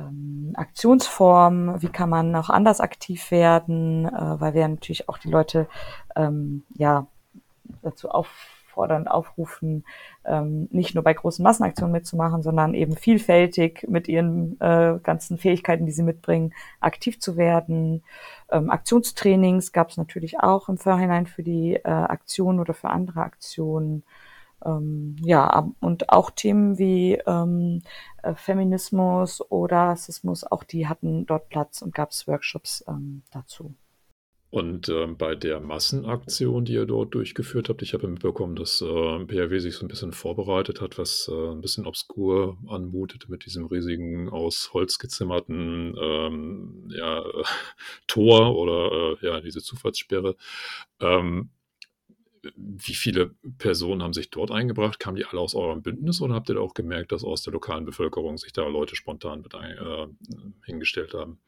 ähm, 0.00 0.52
Aktionsform, 0.54 1.80
wie 1.82 1.88
kann 1.88 2.08
man 2.08 2.34
auch 2.34 2.50
anders 2.50 2.80
aktiv 2.80 3.30
werden, 3.30 4.06
äh, 4.06 4.40
weil 4.40 4.54
wir 4.54 4.66
natürlich 4.66 5.08
auch 5.08 5.18
die 5.18 5.30
Leute 5.30 5.68
ähm, 6.16 6.64
ja 6.74 7.06
dazu 7.82 8.10
auf 8.10 8.28
auffordern, 8.80 9.08
aufrufen, 9.08 9.84
ähm, 10.24 10.68
nicht 10.70 10.94
nur 10.94 11.04
bei 11.04 11.12
großen 11.12 11.42
Massenaktionen 11.42 11.92
mitzumachen, 11.92 12.42
sondern 12.42 12.74
eben 12.74 12.96
vielfältig 12.96 13.86
mit 13.88 14.08
ihren 14.08 14.60
äh, 14.60 14.98
ganzen 15.02 15.38
Fähigkeiten, 15.38 15.86
die 15.86 15.92
sie 15.92 16.02
mitbringen, 16.02 16.54
aktiv 16.80 17.20
zu 17.20 17.36
werden. 17.36 18.02
Ähm, 18.50 18.70
Aktionstrainings 18.70 19.72
gab 19.72 19.90
es 19.90 19.96
natürlich 19.96 20.40
auch 20.40 20.68
im 20.68 20.78
Vorhinein 20.78 21.26
für 21.26 21.42
die 21.42 21.76
äh, 21.76 21.88
Aktionen 21.88 22.60
oder 22.60 22.74
für 22.74 22.88
andere 22.88 23.20
Aktionen. 23.20 24.02
Ähm, 24.64 25.16
ja, 25.20 25.70
und 25.80 26.10
auch 26.10 26.30
Themen 26.30 26.78
wie 26.78 27.14
ähm, 27.26 27.82
äh, 28.22 28.34
Feminismus 28.34 29.40
oder 29.50 29.76
Rassismus, 29.76 30.44
auch 30.44 30.64
die 30.64 30.88
hatten 30.88 31.26
dort 31.26 31.48
Platz 31.48 31.82
und 31.82 31.94
gab 31.94 32.10
es 32.10 32.26
Workshops 32.26 32.84
ähm, 32.88 33.22
dazu. 33.32 33.74
Und 34.50 34.88
ähm, 34.88 35.16
bei 35.16 35.36
der 35.36 35.60
Massenaktion, 35.60 36.64
die 36.64 36.72
ihr 36.72 36.84
dort 36.84 37.14
durchgeführt 37.14 37.68
habt, 37.68 37.82
ich 37.82 37.94
habe 37.94 38.08
mitbekommen, 38.08 38.56
dass 38.56 38.80
äh, 38.80 39.24
PRW 39.24 39.60
sich 39.60 39.76
so 39.76 39.84
ein 39.84 39.88
bisschen 39.88 40.12
vorbereitet 40.12 40.80
hat, 40.80 40.98
was 40.98 41.30
äh, 41.32 41.50
ein 41.52 41.60
bisschen 41.60 41.86
obskur 41.86 42.58
anmutet 42.66 43.28
mit 43.28 43.46
diesem 43.46 43.66
riesigen 43.66 44.28
aus 44.28 44.70
Holz 44.74 44.98
gezimmerten 44.98 45.94
ähm, 46.02 46.88
ja, 46.88 47.22
Tor 48.08 48.56
oder 48.56 48.90
äh, 49.22 49.24
ja, 49.24 49.40
diese 49.40 49.62
Zufahrtssperre. 49.62 50.34
Ähm, 50.98 51.50
wie 52.56 52.94
viele 52.94 53.34
Personen 53.58 54.02
haben 54.02 54.12
sich 54.12 54.30
dort 54.30 54.50
eingebracht? 54.50 54.98
Kamen 54.98 55.16
die 55.16 55.24
alle 55.24 55.40
aus 55.40 55.54
eurem 55.54 55.82
Bündnis 55.82 56.20
oder 56.20 56.34
habt 56.34 56.48
ihr 56.48 56.54
da 56.54 56.60
auch 56.60 56.74
gemerkt, 56.74 57.12
dass 57.12 57.24
aus 57.24 57.42
der 57.42 57.52
lokalen 57.52 57.84
Bevölkerung 57.84 58.38
sich 58.38 58.52
da 58.52 58.66
Leute 58.66 58.96
spontan 58.96 59.42
mit 59.42 59.54
ein, 59.54 59.76
äh, 59.76 60.06
hingestellt 60.64 61.14
haben? 61.14 61.38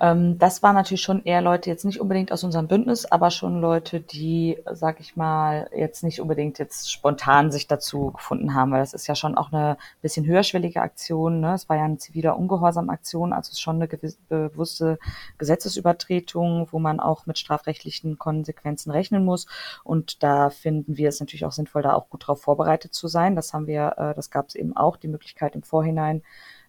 Ähm, 0.00 0.38
das 0.38 0.62
waren 0.62 0.74
natürlich 0.74 1.02
schon 1.02 1.24
eher 1.24 1.40
Leute, 1.42 1.70
jetzt 1.70 1.84
nicht 1.84 2.00
unbedingt 2.00 2.30
aus 2.32 2.44
unserem 2.44 2.68
Bündnis, 2.68 3.04
aber 3.04 3.30
schon 3.30 3.60
Leute, 3.60 4.00
die, 4.00 4.58
sag 4.72 5.00
ich 5.00 5.16
mal, 5.16 5.68
jetzt 5.74 6.04
nicht 6.04 6.20
unbedingt 6.20 6.58
jetzt 6.58 6.92
spontan 6.92 7.50
sich 7.50 7.66
dazu 7.66 8.12
gefunden 8.12 8.54
haben, 8.54 8.70
weil 8.70 8.80
das 8.80 8.94
ist 8.94 9.06
ja 9.06 9.14
schon 9.14 9.36
auch 9.36 9.52
eine 9.52 9.76
bisschen 10.00 10.24
höherschwellige 10.26 10.80
Aktion. 10.82 11.40
Ne? 11.40 11.54
Es 11.54 11.68
war 11.68 11.76
ja 11.76 11.84
eine 11.84 11.98
ziviler 11.98 12.36
Ungehorsam-Aktion, 12.36 13.32
also 13.32 13.48
es 13.48 13.54
ist 13.54 13.60
schon 13.60 13.76
eine 13.76 13.88
gewisse, 13.88 14.18
bewusste 14.28 14.98
Gesetzesübertretung, 15.38 16.68
wo 16.70 16.78
man 16.78 17.00
auch 17.00 17.26
mit 17.26 17.38
strafrechtlichen 17.38 18.18
Konsequenzen 18.18 18.90
rechnen 18.90 19.24
muss. 19.24 19.46
Und 19.84 20.22
da 20.22 20.50
finden 20.50 20.96
wir 20.96 21.08
es 21.08 21.20
natürlich 21.20 21.44
auch 21.44 21.52
sinnvoll, 21.52 21.82
da 21.82 21.94
auch 21.94 22.08
gut 22.08 22.26
drauf 22.26 22.42
vorbereitet 22.42 22.94
zu 22.94 23.08
sein. 23.08 23.34
Das 23.34 23.52
haben 23.52 23.66
wir, 23.66 23.94
äh, 23.96 24.14
das 24.14 24.30
gab 24.30 24.48
es 24.48 24.54
eben 24.54 24.76
auch, 24.76 24.96
die 24.96 25.08
Möglichkeit 25.08 25.54
im 25.54 25.62
Vorhinein 25.62 26.22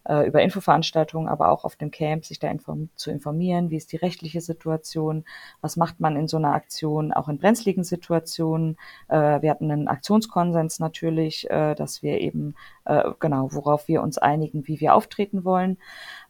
äh, 0.04 0.26
über 0.26 0.42
Infoveranstaltungen, 0.42 1.28
aber 1.28 1.50
auch 1.50 1.64
auf 1.64 1.76
dem 1.76 1.90
Camp, 1.90 2.24
sich 2.24 2.38
da 2.38 2.48
inform 2.48 2.88
zu 2.94 3.10
informieren, 3.10 3.70
wie 3.70 3.76
ist 3.76 3.92
die 3.92 3.96
rechtliche 3.96 4.40
Situation, 4.40 5.24
was 5.60 5.76
macht 5.76 6.00
man 6.00 6.16
in 6.16 6.28
so 6.28 6.36
einer 6.36 6.54
Aktion, 6.54 7.12
auch 7.12 7.28
in 7.28 7.38
brenzligen 7.38 7.84
Situationen. 7.84 8.76
Äh, 9.08 9.42
wir 9.42 9.50
hatten 9.50 9.70
einen 9.70 9.88
Aktionskonsens 9.88 10.78
natürlich, 10.78 11.48
äh, 11.50 11.74
dass 11.74 12.02
wir 12.02 12.20
eben, 12.20 12.54
äh, 12.84 13.10
genau, 13.18 13.52
worauf 13.52 13.88
wir 13.88 14.02
uns 14.02 14.18
einigen, 14.18 14.66
wie 14.66 14.80
wir 14.80 14.94
auftreten 14.94 15.44
wollen. 15.44 15.78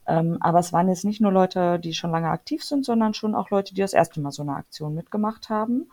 Ähm, 0.07 0.39
aber 0.41 0.59
es 0.59 0.73
waren 0.73 0.89
jetzt 0.89 1.05
nicht 1.05 1.21
nur 1.21 1.33
Leute, 1.33 1.79
die 1.79 1.95
schon 1.95 2.11
lange 2.11 2.31
aktiv 2.31 2.65
sind, 2.65 2.85
sondern 2.85 3.15
schon 3.15 3.35
auch 3.35 3.51
Leute, 3.51 3.75
die 3.75 3.81
das 3.81 3.93
erste 3.93 4.21
Mal 4.21 4.33
so 4.33 4.43
eine 4.43 4.57
Aktion 4.57 4.95
mitgemacht 4.95 5.49
haben. 5.49 5.91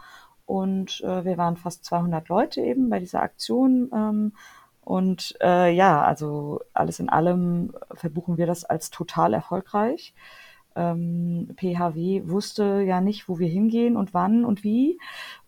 Und 0.48 1.02
äh, 1.02 1.26
wir 1.26 1.38
waren 1.38 1.58
fast 1.58 1.84
200 1.86 2.30
Leute 2.30 2.62
eben 2.62 2.90
bei 2.90 3.00
dieser 3.00 3.22
Aktion. 3.22 3.92
Ähm, 3.94 4.34
und 4.88 5.36
äh, 5.41 5.69
ja, 5.73 6.02
also 6.02 6.62
alles 6.73 7.02
in 7.02 7.10
allem 7.10 7.73
verbuchen 7.91 8.38
wir 8.38 8.47
das 8.47 8.63
als 8.63 8.89
total 8.89 9.34
erfolgreich. 9.34 10.13
Ähm, 10.78 11.54
PHW 11.58 12.30
wusste 12.30 12.84
ja 12.88 13.02
nicht, 13.02 13.28
wo 13.28 13.38
wir 13.38 13.50
hingehen 13.50 13.97
und 13.97 14.13
wann 14.13 14.45
und 14.45 14.63
wie. 14.63 14.97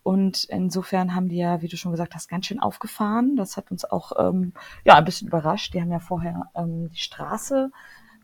Und 0.04 0.44
insofern 0.44 1.16
haben 1.16 1.30
die 1.30 1.38
ja, 1.38 1.62
wie 1.62 1.70
du 1.70 1.78
schon 1.78 1.94
gesagt 1.94 2.16
hast, 2.16 2.28
ganz 2.28 2.48
schön 2.48 2.60
aufgefahren. 2.60 3.38
Das 3.38 3.56
hat 3.56 3.72
uns 3.72 3.86
auch 3.86 4.12
ähm, 4.20 4.52
ja 4.84 4.96
ein 4.96 5.06
bisschen 5.06 5.30
überrascht. 5.30 5.74
Die 5.74 5.80
haben 5.80 5.92
ja 5.94 6.00
vorher 6.00 6.52
ähm, 6.54 6.90
die 6.90 7.00
Straße, 7.00 7.72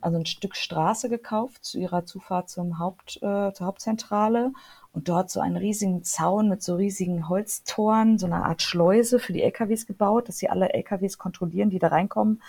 also 0.02 0.18
ein 0.18 0.26
Stück 0.26 0.58
Straße 0.58 1.08
gekauft 1.08 1.64
zu 1.64 1.80
ihrer 1.80 2.04
Zufahrt 2.04 2.50
zum 2.50 2.78
Haupt, 2.78 3.20
äh, 3.24 3.54
zur 3.54 3.68
Hauptzentrale 3.68 4.52
und 4.96 5.10
dort 5.10 5.30
so 5.30 5.42
einen 5.42 5.58
riesigen 5.58 6.04
Zaun 6.04 6.48
mit 6.48 6.64
so 6.64 6.76
riesigen 6.76 7.28
Holztoren, 7.28 8.18
so 8.18 8.26
eine 8.26 8.46
Art 8.46 8.62
Schleuse 8.62 9.20
für 9.20 9.34
die 9.34 9.44
LKWs 9.44 9.86
gebaut, 9.86 10.30
dass 10.30 10.38
sie 10.38 10.50
alle 10.50 10.74
LKWs 10.74 11.18
kontrollieren, 11.18 11.70
die 11.70 11.80
da 11.80 11.90
reinkommen, 11.90 12.42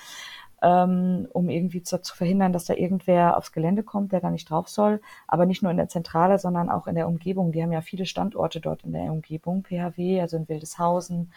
ähm, 0.62 1.28
um 1.32 1.48
irgendwie 1.50 1.82
zu, 1.82 2.00
zu, 2.00 2.16
verhindern, 2.16 2.52
dass 2.52 2.64
da 2.64 2.74
irgendwer 2.74 3.36
aufs 3.36 3.52
Gelände 3.52 3.82
kommt, 3.82 4.12
der 4.12 4.20
da 4.20 4.30
nicht 4.30 4.48
drauf 4.48 4.68
soll. 4.68 5.00
Aber 5.28 5.44
nicht 5.44 5.62
nur 5.62 5.70
in 5.70 5.76
der 5.76 5.88
Zentrale, 5.88 6.38
sondern 6.38 6.70
auch 6.70 6.86
in 6.86 6.94
der 6.94 7.08
Umgebung. 7.08 7.52
Die 7.52 7.62
haben 7.62 7.72
ja 7.72 7.82
viele 7.82 8.06
Standorte 8.06 8.60
dort 8.60 8.84
in 8.84 8.92
der 8.92 9.12
Umgebung, 9.12 9.64
PHW, 9.64 10.20
also 10.20 10.36
in 10.36 10.48
Wildeshausen, 10.48 11.30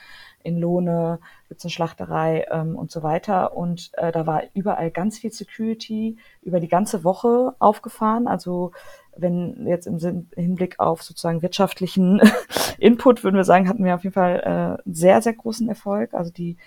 in 0.44 0.58
Lohne, 0.58 1.20
gibt's 1.50 1.66
eine 1.66 1.72
Schlachterei 1.72 2.46
ähm, 2.50 2.76
und 2.76 2.92
so 2.92 3.04
weiter. 3.04 3.56
Und 3.58 3.92
äh, 3.94 4.12
da 4.12 4.26
war 4.26 4.44
überall 4.54 4.90
ganz 4.90 5.20
viel 5.20 5.32
Security 5.32 6.18
über 6.42 6.60
die 6.60 6.70
ganze 6.70 7.04
Woche 7.04 7.56
aufgefahren. 7.60 8.28
Also 8.28 8.72
wenn 9.18 9.68
jetzt 9.68 9.88
im 9.88 10.28
Hinblick 10.36 10.80
auf 10.80 11.04
sozusagen 11.04 11.42
wirtschaftlichen 11.42 12.22
Input, 12.80 13.24
würden 13.24 13.36
wir 13.36 13.44
sagen, 13.44 13.68
hatten 13.68 13.84
wir 13.84 13.96
auf 13.96 14.04
jeden 14.04 14.14
Fall 14.14 14.80
äh, 14.86 14.90
sehr, 14.90 15.22
sehr 15.22 15.34
großen 15.34 15.68
Erfolg. 15.68 16.14
Also 16.14 16.32
die 16.32 16.58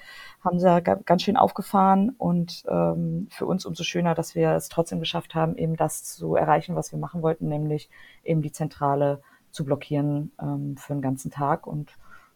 haben 0.45 0.59
sie 0.59 0.83
ganz 0.83 1.23
schön 1.23 1.37
aufgefahren 1.37 2.11
und 2.19 2.65
ähm, 2.69 3.29
für 3.31 3.47
uns 3.47 3.65
umso 3.65 3.85
schöner, 3.85 4.15
dass 4.15 4.35
wir 4.35 4.51
es 4.51 4.69
trotzdem 4.69 5.01
geschafft 5.01 5.35
haben, 5.35 5.57
eben 5.57 5.77
das 5.77 6.05
zu 6.05 6.35
erreichen, 6.35 6.75
was 6.75 6.93
wir 6.93 6.99
machen 6.99 7.23
wollten, 7.23 7.49
nämlich 7.49 7.89
eben 8.25 8.43
die 8.43 8.53
Zentrale 8.53 9.23
zu 9.51 9.65
blockieren 9.65 10.33
ähm, 10.41 10.77
für 10.77 10.95
den 10.95 11.03
ganzen 11.03 11.31
Tag. 11.31 11.67
Und 11.67 11.93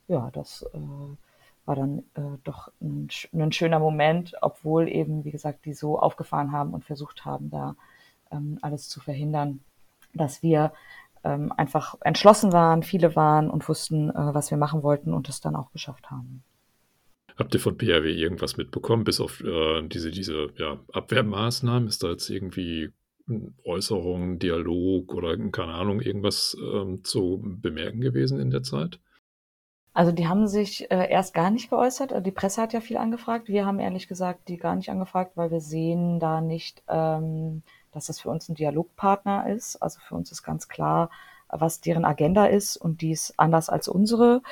ja, 0.08 0.30
das 0.32 0.64
äh, 0.72 0.78
war 1.64 1.74
dann 1.74 1.98
äh, 2.14 2.38
doch 2.44 2.70
ein, 2.80 3.08
ein 3.32 3.52
schöner 3.52 3.80
Moment, 3.80 4.34
obwohl 4.40 4.88
eben, 4.88 5.24
wie 5.24 5.32
gesagt, 5.32 5.64
die 5.64 5.74
so 5.74 5.98
aufgefahren 5.98 6.52
haben 6.52 6.74
und 6.74 6.84
versucht 6.84 7.24
haben, 7.24 7.50
da 7.50 7.74
ähm, 8.30 8.58
alles 8.62 8.88
zu 8.88 9.00
verhindern 9.00 9.60
dass 10.16 10.42
wir 10.42 10.72
ähm, 11.24 11.52
einfach 11.56 11.96
entschlossen 12.02 12.52
waren, 12.52 12.82
viele 12.82 13.16
waren 13.16 13.50
und 13.50 13.68
wussten, 13.68 14.10
äh, 14.10 14.34
was 14.34 14.50
wir 14.50 14.58
machen 14.58 14.82
wollten 14.82 15.12
und 15.12 15.28
es 15.28 15.40
dann 15.40 15.56
auch 15.56 15.72
geschafft 15.72 16.10
haben. 16.10 16.42
Habt 17.36 17.54
ihr 17.54 17.60
von 17.60 17.76
PRW 17.76 18.12
irgendwas 18.12 18.56
mitbekommen, 18.56 19.04
bis 19.04 19.20
auf 19.20 19.42
äh, 19.42 19.86
diese, 19.88 20.10
diese 20.10 20.48
ja, 20.56 20.80
Abwehrmaßnahmen? 20.92 21.88
Ist 21.88 22.02
da 22.02 22.10
jetzt 22.10 22.30
irgendwie 22.30 22.90
Äußerung, 23.64 24.38
Dialog 24.38 25.12
oder 25.14 25.36
keine 25.50 25.74
Ahnung, 25.74 26.00
irgendwas 26.00 26.56
ähm, 26.60 27.04
zu 27.04 27.42
bemerken 27.42 28.00
gewesen 28.00 28.40
in 28.40 28.50
der 28.50 28.62
Zeit? 28.62 29.00
Also 29.92 30.12
die 30.12 30.28
haben 30.28 30.46
sich 30.46 30.90
äh, 30.90 31.10
erst 31.10 31.34
gar 31.34 31.50
nicht 31.50 31.70
geäußert. 31.70 32.24
Die 32.24 32.30
Presse 32.30 32.62
hat 32.62 32.72
ja 32.72 32.80
viel 32.80 32.98
angefragt. 32.98 33.48
Wir 33.48 33.66
haben 33.66 33.80
ehrlich 33.80 34.08
gesagt 34.08 34.48
die 34.48 34.58
gar 34.58 34.76
nicht 34.76 34.90
angefragt, 34.90 35.32
weil 35.36 35.50
wir 35.50 35.60
sehen 35.60 36.20
da 36.20 36.40
nicht 36.40 36.82
ähm, 36.88 37.62
dass 37.96 38.06
das 38.06 38.20
für 38.20 38.28
uns 38.28 38.48
ein 38.48 38.54
Dialogpartner 38.54 39.48
ist. 39.48 39.76
Also 39.76 40.00
für 40.00 40.14
uns 40.14 40.30
ist 40.30 40.42
ganz 40.42 40.68
klar, 40.68 41.10
was 41.48 41.80
deren 41.80 42.04
Agenda 42.04 42.44
ist 42.44 42.76
und 42.76 43.00
die 43.00 43.12
ist 43.12 43.32
anders 43.38 43.70
als 43.70 43.88
unsere. 43.88 44.42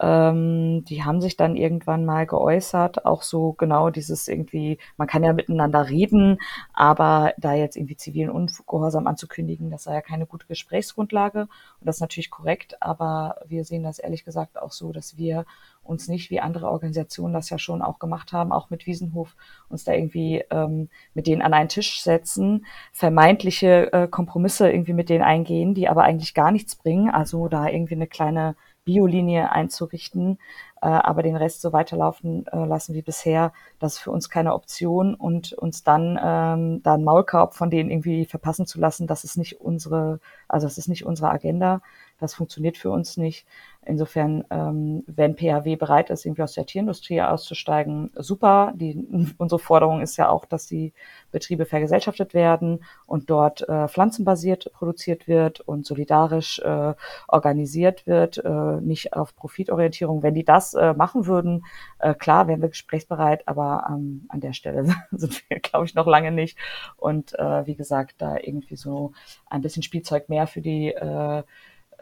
Ähm, 0.00 0.84
die 0.86 1.04
haben 1.04 1.20
sich 1.20 1.36
dann 1.36 1.56
irgendwann 1.56 2.04
mal 2.04 2.26
geäußert, 2.26 3.06
auch 3.06 3.22
so 3.22 3.52
genau 3.52 3.90
dieses 3.90 4.26
irgendwie, 4.26 4.78
man 4.96 5.06
kann 5.06 5.22
ja 5.22 5.32
miteinander 5.32 5.88
reden, 5.88 6.38
aber 6.72 7.32
da 7.38 7.54
jetzt 7.54 7.76
irgendwie 7.76 7.96
zivilen 7.96 8.30
Ungehorsam 8.30 9.06
anzukündigen, 9.06 9.70
das 9.70 9.84
sei 9.84 9.94
ja 9.94 10.00
keine 10.00 10.26
gute 10.26 10.46
Gesprächsgrundlage. 10.46 11.42
Und 11.42 11.86
das 11.86 11.96
ist 11.96 12.00
natürlich 12.00 12.30
korrekt, 12.30 12.82
aber 12.82 13.36
wir 13.46 13.64
sehen 13.64 13.84
das 13.84 14.00
ehrlich 14.00 14.24
gesagt 14.24 14.60
auch 14.60 14.72
so, 14.72 14.92
dass 14.92 15.16
wir 15.16 15.44
uns 15.84 16.08
nicht, 16.08 16.30
wie 16.30 16.40
andere 16.40 16.70
Organisationen 16.70 17.34
das 17.34 17.50
ja 17.50 17.58
schon 17.58 17.82
auch 17.82 17.98
gemacht 17.98 18.32
haben, 18.32 18.52
auch 18.52 18.70
mit 18.70 18.86
Wiesenhof, 18.86 19.36
uns 19.68 19.84
da 19.84 19.92
irgendwie 19.92 20.42
ähm, 20.50 20.88
mit 21.12 21.26
denen 21.26 21.42
an 21.42 21.54
einen 21.54 21.68
Tisch 21.68 22.02
setzen, 22.02 22.66
vermeintliche 22.92 23.92
äh, 23.92 24.08
Kompromisse 24.08 24.70
irgendwie 24.70 24.94
mit 24.94 25.08
denen 25.08 25.22
eingehen, 25.22 25.74
die 25.74 25.88
aber 25.88 26.02
eigentlich 26.02 26.34
gar 26.34 26.50
nichts 26.50 26.74
bringen, 26.74 27.10
also 27.10 27.48
da 27.48 27.68
irgendwie 27.68 27.94
eine 27.94 28.06
kleine 28.06 28.56
Biolinie 28.84 29.50
einzurichten, 29.52 30.38
äh, 30.82 30.86
aber 30.86 31.22
den 31.22 31.36
Rest 31.36 31.60
so 31.62 31.72
weiterlaufen 31.72 32.46
äh, 32.48 32.64
lassen 32.64 32.94
wie 32.94 33.02
bisher, 33.02 33.52
das 33.78 33.94
ist 33.94 33.98
für 34.00 34.10
uns 34.10 34.28
keine 34.28 34.54
Option 34.54 35.14
und 35.14 35.52
uns 35.54 35.82
dann 35.82 36.18
ähm, 36.22 36.82
da 36.82 36.94
einen 36.94 37.04
Maulkorb 37.04 37.54
von 37.54 37.70
denen 37.70 37.90
irgendwie 37.90 38.26
verpassen 38.26 38.66
zu 38.66 38.78
lassen, 38.78 39.06
das 39.06 39.24
ist 39.24 39.36
nicht 39.36 39.60
unsere, 39.60 40.20
also 40.48 40.66
das 40.66 40.78
ist 40.78 40.88
nicht 40.88 41.06
unsere 41.06 41.30
Agenda, 41.30 41.80
das 42.18 42.34
funktioniert 42.34 42.76
für 42.76 42.90
uns 42.90 43.16
nicht. 43.16 43.46
Insofern, 43.86 44.44
ähm, 44.50 45.04
wenn 45.06 45.36
PHW 45.36 45.76
bereit 45.76 46.08
ist, 46.08 46.24
irgendwie 46.24 46.42
aus 46.42 46.54
der 46.54 46.64
Tierindustrie 46.64 47.20
auszusteigen, 47.20 48.10
super. 48.14 48.72
Die, 48.74 48.96
unsere 49.38 49.58
Forderung 49.58 50.00
ist 50.00 50.16
ja 50.16 50.28
auch, 50.28 50.46
dass 50.46 50.66
die 50.66 50.92
Betriebe 51.32 51.66
vergesellschaftet 51.66 52.32
werden 52.32 52.84
und 53.06 53.28
dort 53.28 53.68
äh, 53.68 53.88
pflanzenbasiert 53.88 54.72
produziert 54.72 55.28
wird 55.28 55.60
und 55.60 55.84
solidarisch 55.84 56.60
äh, 56.60 56.94
organisiert 57.28 58.06
wird, 58.06 58.38
äh, 58.38 58.80
nicht 58.80 59.12
auf 59.12 59.36
Profitorientierung. 59.36 60.22
Wenn 60.22 60.34
die 60.34 60.44
das 60.44 60.74
äh, 60.74 60.94
machen 60.94 61.26
würden, 61.26 61.64
äh, 61.98 62.14
klar, 62.14 62.48
wären 62.48 62.62
wir 62.62 62.68
gesprächsbereit, 62.68 63.46
aber 63.46 63.84
ähm, 63.90 64.24
an 64.28 64.40
der 64.40 64.54
Stelle 64.54 64.86
sind 65.10 65.44
wir, 65.48 65.60
glaube 65.60 65.84
ich, 65.84 65.94
noch 65.94 66.06
lange 66.06 66.32
nicht. 66.32 66.56
Und 66.96 67.38
äh, 67.38 67.66
wie 67.66 67.74
gesagt, 67.76 68.16
da 68.18 68.36
irgendwie 68.36 68.76
so 68.76 69.12
ein 69.46 69.60
bisschen 69.60 69.82
Spielzeug 69.82 70.28
mehr 70.28 70.46
für 70.46 70.62
die 70.62 70.88
äh, 70.88 71.42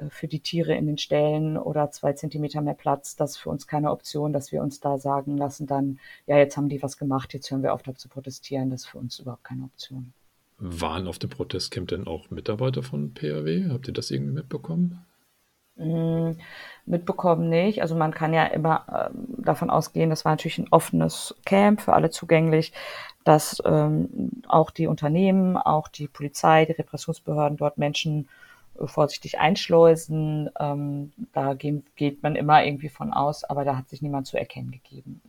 für 0.08 0.28
die 0.28 0.40
Tiere 0.40 0.74
in 0.74 0.86
den 0.86 0.98
Ställen 0.98 1.56
oder 1.56 1.90
zwei 1.90 2.12
Zentimeter 2.12 2.60
mehr 2.60 2.74
Platz, 2.74 3.16
das 3.16 3.32
ist 3.32 3.38
für 3.38 3.50
uns 3.50 3.66
keine 3.66 3.90
Option, 3.90 4.32
dass 4.32 4.52
wir 4.52 4.62
uns 4.62 4.80
da 4.80 4.98
sagen 4.98 5.36
lassen, 5.36 5.66
dann, 5.66 5.98
ja, 6.26 6.38
jetzt 6.38 6.56
haben 6.56 6.68
die 6.68 6.82
was 6.82 6.96
gemacht, 6.96 7.34
jetzt 7.34 7.50
hören 7.50 7.62
wir 7.62 7.74
auf, 7.74 7.82
da 7.82 7.94
zu 7.94 8.08
protestieren. 8.08 8.70
Das 8.70 8.82
ist 8.82 8.86
für 8.88 8.98
uns 8.98 9.18
überhaupt 9.18 9.44
keine 9.44 9.64
Option. 9.64 10.12
Waren 10.58 11.08
auf 11.08 11.18
dem 11.18 11.30
Protestcamp 11.30 11.88
denn 11.88 12.06
auch 12.06 12.30
Mitarbeiter 12.30 12.82
von 12.82 13.14
PRW? 13.14 13.70
Habt 13.70 13.88
ihr 13.88 13.94
das 13.94 14.10
irgendwie 14.10 14.34
mitbekommen? 14.34 15.04
Mm, 15.76 16.32
mitbekommen 16.84 17.48
nicht. 17.48 17.82
Also 17.82 17.94
man 17.96 18.12
kann 18.12 18.34
ja 18.34 18.44
immer 18.44 19.10
ähm, 19.10 19.26
davon 19.38 19.70
ausgehen, 19.70 20.10
das 20.10 20.24
war 20.24 20.32
natürlich 20.32 20.58
ein 20.58 20.68
offenes 20.70 21.34
Camp 21.44 21.80
für 21.80 21.94
alle 21.94 22.10
zugänglich, 22.10 22.72
dass 23.24 23.62
ähm, 23.64 24.30
auch 24.46 24.70
die 24.70 24.86
Unternehmen, 24.86 25.56
auch 25.56 25.88
die 25.88 26.08
Polizei, 26.08 26.66
die 26.66 26.72
Repressionsbehörden 26.72 27.56
dort 27.56 27.78
Menschen 27.78 28.28
vorsichtig 28.84 29.38
einschleusen. 29.38 30.50
Ähm, 30.58 31.12
da 31.32 31.54
gehen, 31.54 31.84
geht 31.96 32.22
man 32.22 32.36
immer 32.36 32.64
irgendwie 32.64 32.88
von 32.88 33.12
aus, 33.12 33.44
aber 33.44 33.64
da 33.64 33.76
hat 33.76 33.88
sich 33.88 34.02
niemand 34.02 34.26
zu 34.26 34.38
erkennen 34.38 34.70
gegeben. 34.70 35.20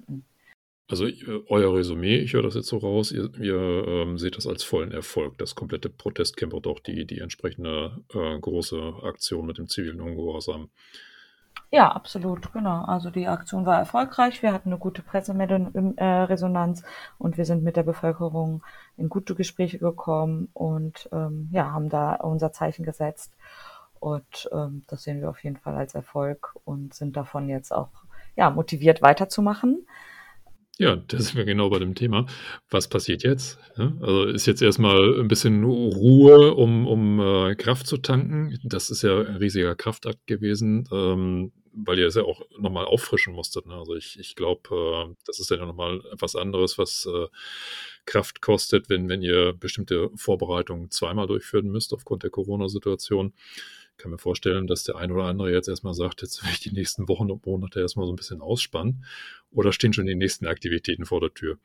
Also 0.87 1.07
euer 1.47 1.75
Resümee, 1.75 2.17
ich 2.17 2.33
höre 2.33 2.43
das 2.43 2.55
jetzt 2.55 2.67
so 2.67 2.77
raus, 2.77 3.11
ihr, 3.11 3.29
ihr 3.39 3.87
ähm, 3.87 4.17
seht 4.17 4.37
das 4.37 4.45
als 4.45 4.63
vollen 4.63 4.91
Erfolg, 4.91 5.37
das 5.37 5.55
komplette 5.55 5.89
Protestcamp 5.89 6.53
und 6.53 6.67
auch 6.67 6.79
die, 6.79 7.05
die 7.05 7.19
entsprechende 7.19 8.03
äh, 8.13 8.37
große 8.39 8.99
Aktion 9.01 9.45
mit 9.45 9.57
dem 9.57 9.67
zivilen 9.67 10.01
Ungehorsam. 10.01 10.69
Ja, 11.71 11.91
absolut, 11.91 12.53
genau. 12.53 12.85
Also 12.85 13.09
die 13.09 13.27
Aktion 13.27 13.65
war 13.65 13.79
erfolgreich. 13.79 14.43
Wir 14.43 14.53
hatten 14.53 14.69
eine 14.69 14.77
gute 14.77 15.01
Presseresonanz 15.01 16.81
äh, 16.81 16.85
und 17.17 17.37
wir 17.37 17.45
sind 17.45 17.63
mit 17.63 17.77
der 17.77 17.81
Bevölkerung 17.81 18.61
in 18.95 19.09
gute 19.09 19.33
Gespräche 19.33 19.79
gekommen 19.79 20.49
und 20.53 21.09
ähm, 21.11 21.49
ja, 21.51 21.71
haben 21.71 21.89
da 21.89 22.13
unser 22.13 22.51
Zeichen 22.51 22.85
gesetzt. 22.85 23.33
Und 23.99 24.49
ähm, 24.51 24.83
das 24.87 25.01
sehen 25.01 25.21
wir 25.21 25.31
auf 25.31 25.43
jeden 25.43 25.57
Fall 25.57 25.75
als 25.75 25.95
Erfolg 25.95 26.53
und 26.63 26.93
sind 26.93 27.17
davon 27.17 27.49
jetzt 27.49 27.73
auch 27.73 27.89
ja, 28.35 28.51
motiviert 28.51 29.01
weiterzumachen. 29.01 29.87
Ja, 30.79 30.95
da 30.95 31.19
sind 31.19 31.35
wir 31.35 31.45
genau 31.45 31.69
bei 31.69 31.79
dem 31.79 31.93
Thema. 31.93 32.25
Was 32.69 32.87
passiert 32.87 33.23
jetzt? 33.23 33.59
also 33.75 34.25
ist 34.25 34.47
jetzt 34.47 34.61
erstmal 34.61 35.19
ein 35.19 35.27
bisschen 35.27 35.63
Ruhe, 35.63 36.53
um, 36.55 36.87
um 36.87 37.19
äh, 37.19 37.55
Kraft 37.55 37.85
zu 37.85 37.97
tanken. 37.97 38.57
Das 38.63 38.89
ist 38.89 39.03
ja 39.03 39.19
ein 39.19 39.37
riesiger 39.37 39.75
Kraftakt 39.75 40.25
gewesen, 40.25 40.87
ähm, 40.91 41.51
weil 41.73 41.99
ihr 41.99 42.07
es 42.07 42.15
ja 42.15 42.23
auch 42.23 42.41
nochmal 42.59 42.85
auffrischen 42.85 43.33
musstet. 43.33 43.67
Ne? 43.67 43.75
Also 43.75 43.95
ich, 43.95 44.17
ich 44.19 44.35
glaube, 44.35 44.69
äh, 45.11 45.15
das 45.25 45.39
ist 45.39 45.51
ja 45.51 45.57
nochmal 45.57 46.01
etwas 46.11 46.35
anderes, 46.35 46.77
was 46.79 47.05
äh, 47.05 47.27
Kraft 48.05 48.41
kostet, 48.41 48.89
wenn, 48.89 49.09
wenn 49.09 49.21
ihr 49.21 49.53
bestimmte 49.53 50.09
Vorbereitungen 50.15 50.89
zweimal 50.89 51.27
durchführen 51.27 51.69
müsst 51.69 51.93
aufgrund 51.93 52.23
der 52.23 52.31
Corona-Situation 52.31 53.33
kann 54.03 54.11
mir 54.11 54.17
vorstellen, 54.17 54.67
dass 54.67 54.83
der 54.83 54.97
ein 54.97 55.11
oder 55.13 55.23
andere 55.23 55.51
jetzt 55.51 55.69
erstmal 55.69 55.93
sagt, 55.93 56.21
jetzt 56.21 56.43
will 56.43 56.49
ich 56.51 56.59
die 56.59 56.73
nächsten 56.73 57.07
Wochen 57.07 57.31
und 57.31 57.45
Monate 57.45 57.79
erstmal 57.79 58.05
so 58.05 58.11
ein 58.11 58.17
bisschen 58.17 58.41
ausspannen. 58.41 59.05
Oder 59.49 59.71
stehen 59.71 59.93
schon 59.93 60.05
die 60.05 60.15
nächsten 60.15 60.45
Aktivitäten 60.45 61.05
vor 61.05 61.21
der 61.21 61.33
Tür? 61.33 61.57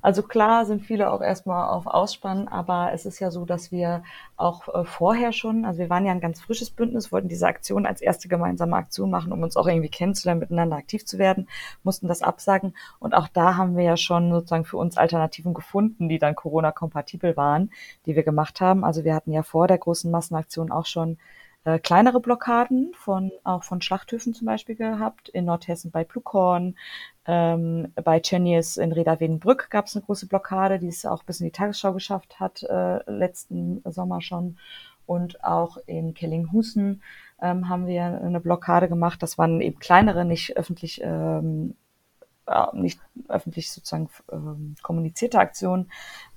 Also 0.00 0.22
klar 0.22 0.66
sind 0.66 0.82
viele 0.82 1.12
auch 1.12 1.20
erstmal 1.20 1.68
auf 1.68 1.86
Ausspannen, 1.86 2.48
aber 2.48 2.92
es 2.92 3.06
ist 3.06 3.20
ja 3.20 3.30
so, 3.30 3.44
dass 3.44 3.70
wir 3.70 4.02
auch 4.36 4.68
äh, 4.74 4.84
vorher 4.84 5.32
schon, 5.32 5.64
also 5.64 5.78
wir 5.78 5.90
waren 5.90 6.04
ja 6.04 6.12
ein 6.12 6.20
ganz 6.20 6.40
frisches 6.40 6.70
Bündnis, 6.70 7.12
wollten 7.12 7.28
diese 7.28 7.46
Aktion 7.46 7.86
als 7.86 8.00
erste 8.00 8.28
gemeinsame 8.28 8.76
Aktion 8.76 9.10
machen, 9.10 9.32
um 9.32 9.42
uns 9.42 9.56
auch 9.56 9.68
irgendwie 9.68 9.88
kennenzulernen, 9.88 10.40
miteinander 10.40 10.76
aktiv 10.76 11.06
zu 11.06 11.18
werden, 11.18 11.48
mussten 11.84 12.08
das 12.08 12.22
absagen. 12.22 12.74
Und 12.98 13.14
auch 13.14 13.28
da 13.28 13.56
haben 13.56 13.76
wir 13.76 13.84
ja 13.84 13.96
schon 13.96 14.32
sozusagen 14.32 14.64
für 14.64 14.76
uns 14.76 14.96
Alternativen 14.96 15.54
gefunden, 15.54 16.08
die 16.08 16.18
dann 16.18 16.34
Corona-kompatibel 16.34 17.36
waren, 17.36 17.70
die 18.06 18.16
wir 18.16 18.24
gemacht 18.24 18.60
haben. 18.60 18.84
Also 18.84 19.04
wir 19.04 19.14
hatten 19.14 19.32
ja 19.32 19.42
vor 19.44 19.68
der 19.68 19.78
großen 19.78 20.10
Massenaktion 20.10 20.72
auch 20.72 20.86
schon 20.86 21.18
äh, 21.64 21.78
kleinere 21.78 22.20
Blockaden 22.20 22.92
von 22.94 23.30
auch 23.44 23.62
von 23.62 23.80
Schlachthöfen 23.80 24.34
zum 24.34 24.46
Beispiel 24.46 24.74
gehabt. 24.74 25.28
In 25.28 25.44
Nordhessen 25.44 25.90
bei 25.90 26.04
Plukorn, 26.04 26.76
ähm, 27.26 27.92
bei 28.02 28.20
Tönnies 28.20 28.76
in 28.76 28.92
Reda 28.92 29.20
Wiedenbrück 29.20 29.70
gab 29.70 29.86
es 29.86 29.96
eine 29.96 30.04
große 30.04 30.26
Blockade, 30.26 30.78
die 30.78 30.88
es 30.88 31.06
auch 31.06 31.22
bis 31.22 31.40
in 31.40 31.46
die 31.46 31.52
Tagesschau 31.52 31.92
geschafft 31.92 32.40
hat, 32.40 32.62
äh, 32.64 33.10
letzten 33.10 33.82
Sommer 33.84 34.20
schon. 34.20 34.58
Und 35.06 35.44
auch 35.44 35.78
in 35.86 36.14
Kellinghusen 36.14 37.02
ähm, 37.40 37.68
haben 37.68 37.86
wir 37.86 38.04
eine 38.04 38.40
Blockade 38.40 38.88
gemacht. 38.88 39.22
Das 39.22 39.36
waren 39.36 39.60
eben 39.60 39.78
kleinere, 39.78 40.24
nicht 40.24 40.56
öffentlich 40.56 41.00
ähm, 41.02 41.74
nicht 42.72 43.00
öffentlich 43.28 43.70
sozusagen 43.70 44.08
ähm, 44.30 44.74
kommunizierte 44.82 45.38
Aktion, 45.38 45.88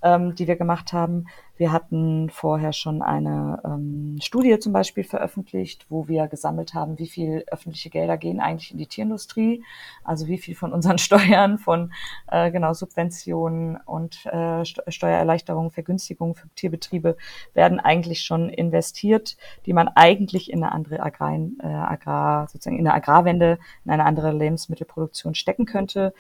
ähm, 0.02 0.36
die 0.36 0.48
wir 0.48 0.56
gemacht 0.56 0.94
haben. 0.94 1.28
Wir 1.58 1.72
hatten 1.72 2.30
vorher 2.30 2.74
schon 2.74 3.02
eine 3.02 3.62
ähm, 3.64 4.18
Studie 4.22 4.60
zum 4.60 4.74
Beispiel 4.74 5.06
veröffentlicht, 5.06 5.86
wo 5.90 6.08
wir 6.08 6.28
gesammelt 6.28 6.74
haben, 6.74 7.00
wie 7.00 7.08
viel 7.08 7.46
öffentliche 7.48 7.90
Gelder 7.90 8.18
gehen 8.18 8.42
eigentlich 8.42 8.72
in 8.72 8.78
die 8.78 8.88
Tierindustrie, 8.88 9.64
also 10.04 10.28
wie 10.28 10.38
viel 10.38 10.56
von 10.56 10.74
unseren 10.74 10.98
Steuern, 11.06 11.58
von 11.58 11.94
äh, 12.28 12.52
genau 12.52 12.74
Subventionen 12.74 13.78
und 13.86 14.26
äh, 14.26 14.66
Steuererleichterungen, 14.66 15.72
Vergünstigungen 15.72 16.36
für 16.36 16.50
Tierbetriebe 16.56 17.16
werden 17.54 17.80
eigentlich 17.80 18.24
schon 18.24 18.50
investiert, 18.50 19.38
die 19.66 19.74
man 19.74 19.88
eigentlich 19.88 20.52
in 20.52 20.64
eine 20.64 20.74
andere 20.74 21.00
Agrar, 21.00 21.36
äh, 21.36 21.68
Agrar 21.68 22.48
sozusagen 22.50 22.78
in 22.78 22.88
eine 22.88 22.96
Agrarwende, 22.96 23.60
in 23.86 23.92
eine 23.92 24.06
andere 24.06 24.32
Lebensmittelproduktion 24.34 25.36
stecken 25.36 25.66
könnte. 25.66 26.14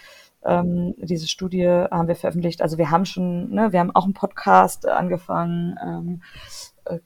Ähm, 0.45 0.93
diese 0.97 1.27
Studie 1.27 1.67
haben 1.67 2.07
wir 2.07 2.15
veröffentlicht. 2.15 2.61
Also 2.61 2.77
wir 2.77 2.91
haben 2.91 3.05
schon, 3.05 3.49
ne, 3.49 3.71
wir 3.71 3.79
haben 3.79 3.95
auch 3.95 4.05
einen 4.05 4.13
Podcast 4.13 4.87
angefangen, 4.87 5.75
ähm, 5.83 6.21
äh, 6.85 6.99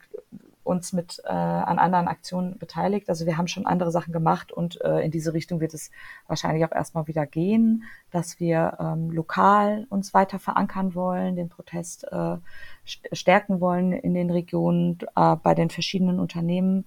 uns 0.70 0.94
mit 0.94 1.20
äh, 1.26 1.30
an 1.30 1.80
anderen 1.80 2.08
Aktionen 2.08 2.60
beteiligt. 2.60 3.10
Also 3.10 3.26
wir 3.26 3.38
haben 3.38 3.48
schon 3.48 3.66
andere 3.66 3.92
Sachen 3.92 4.14
gemacht 4.14 4.52
und 4.52 4.80
äh, 4.82 5.00
in 5.00 5.10
diese 5.10 5.34
Richtung 5.34 5.62
wird 5.62 5.74
es 5.74 5.90
wahrscheinlich 6.28 6.64
auch 6.64 6.72
erstmal 6.72 7.08
wieder 7.08 7.26
gehen, 7.26 7.84
dass 8.12 8.40
wir 8.40 8.78
ähm, 8.80 9.10
lokal 9.10 9.88
uns 9.90 10.14
weiter 10.14 10.38
verankern 10.38 10.94
wollen, 10.94 11.36
den 11.36 11.50
Protest 11.50 12.04
äh, 12.12 12.38
stärken 12.86 13.60
wollen 13.62 13.94
in 13.94 14.14
den 14.14 14.30
Regionen, 14.30 15.00
äh, 15.16 15.36
bei 15.38 15.56
den 15.56 15.72
verschiedenen 15.72 16.20
Unternehmen 16.20 16.86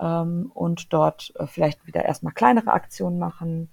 ähm, 0.00 0.50
und 0.52 0.92
dort 0.92 1.32
äh, 1.38 1.46
vielleicht 1.46 1.86
wieder 1.86 2.04
erstmal 2.04 2.32
kleinere 2.32 2.72
Aktionen 2.72 3.18
machen 3.18 3.68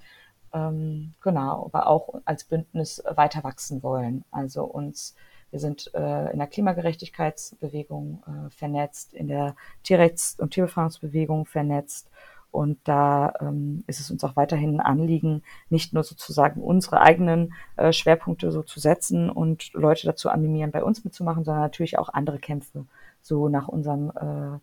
ähm, 0.54 1.14
genau, 1.22 1.66
aber 1.66 1.88
auch 1.88 2.16
als 2.26 2.43
Bündnis 2.43 3.04
weiter 3.16 3.43
wachsen 3.43 3.84
wollen. 3.84 4.24
Also 4.32 4.64
uns, 4.64 5.16
wir 5.52 5.60
sind 5.60 5.91
äh, 5.93 6.32
in 6.32 6.39
der 6.39 6.47
Klimagerechtigkeitsbewegung 6.47 8.24
äh, 8.28 8.49
vernetzt, 8.49 9.14
in 9.14 9.28
der 9.28 9.56
Tierrechts- 9.84 10.39
und 10.39 10.52
Tierbefragungsbewegung 10.52 11.45
vernetzt. 11.45 12.10
Und 12.52 12.80
da 12.84 13.34
ähm, 13.39 13.86
ist 13.88 14.02
es 14.02 14.12
uns 14.12 14.26
auch 14.26 14.36
weiterhin 14.36 14.76
ein 14.76 14.86
Anliegen, 14.86 15.41
nicht 15.70 15.93
nur 15.93 16.04
sozusagen 16.04 16.62
unsere 16.62 16.99
eigenen 16.99 17.54
äh, 17.78 17.93
Schwerpunkte 17.93 18.52
so 18.52 18.62
zu 18.62 18.82
setzen 18.82 19.30
und 19.30 19.72
Leute 19.74 20.06
dazu 20.06 20.30
animieren, 20.30 20.72
bei 20.72 20.84
uns 20.84 21.06
mitzumachen, 21.06 21.45
sondern 21.45 21.64
natürlich 21.64 21.97
auch 21.97 22.10
andere 22.10 22.39
Kämpfe 22.39 22.86
so 23.22 23.47
nach 23.47 23.70
unserem 23.70 24.10
äh, 24.10 24.60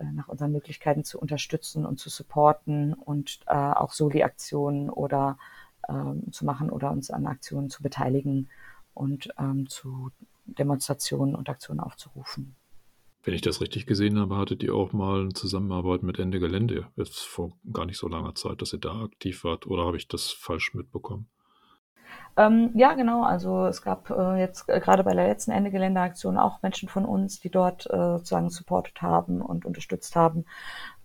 nach 0.00 0.28
unseren 0.28 0.52
Möglichkeiten 0.52 1.04
zu 1.04 1.18
unterstützen 1.18 1.86
und 1.86 1.98
zu 1.98 2.10
supporten 2.10 2.94
und 2.94 3.40
äh, 3.46 3.54
auch 3.54 3.92
Soli-Aktionen 3.92 4.90
oder 4.90 5.38
ähm, 5.88 6.32
zu 6.32 6.44
machen 6.44 6.70
oder 6.70 6.90
uns 6.90 7.10
an 7.10 7.26
Aktionen 7.26 7.70
zu 7.70 7.82
beteiligen 7.82 8.48
und 8.94 9.28
ähm, 9.38 9.68
zu 9.68 10.10
Demonstrationen 10.46 11.34
und 11.34 11.48
Aktionen 11.48 11.80
aufzurufen. 11.80 12.56
Wenn 13.22 13.34
ich 13.34 13.40
das 13.40 13.62
richtig 13.62 13.86
gesehen 13.86 14.18
habe, 14.18 14.36
hattet 14.36 14.62
ihr 14.62 14.74
auch 14.74 14.92
mal 14.92 15.22
eine 15.22 15.32
Zusammenarbeit 15.32 16.02
mit 16.02 16.18
Ende 16.18 16.40
Gelände, 16.40 16.88
jetzt 16.96 17.20
vor 17.20 17.56
gar 17.72 17.86
nicht 17.86 17.96
so 17.96 18.06
langer 18.06 18.34
Zeit, 18.34 18.60
dass 18.60 18.74
ihr 18.74 18.80
da 18.80 19.02
aktiv 19.02 19.44
wart, 19.44 19.66
oder 19.66 19.86
habe 19.86 19.96
ich 19.96 20.08
das 20.08 20.28
falsch 20.30 20.74
mitbekommen? 20.74 21.26
Ähm, 22.36 22.70
ja, 22.74 22.94
genau. 22.94 23.22
Also 23.22 23.66
es 23.66 23.82
gab 23.82 24.10
äh, 24.10 24.40
jetzt 24.40 24.68
äh, 24.68 24.80
gerade 24.80 25.04
bei 25.04 25.14
der 25.14 25.26
letzten 25.26 25.52
Ende 25.52 25.70
Geländeaktion 25.70 26.36
auch 26.36 26.62
Menschen 26.62 26.88
von 26.88 27.04
uns, 27.04 27.40
die 27.40 27.50
dort 27.50 27.86
äh, 27.86 27.96
sozusagen 28.18 28.50
supportet 28.50 29.02
haben 29.02 29.40
und 29.40 29.64
unterstützt 29.64 30.16
haben. 30.16 30.44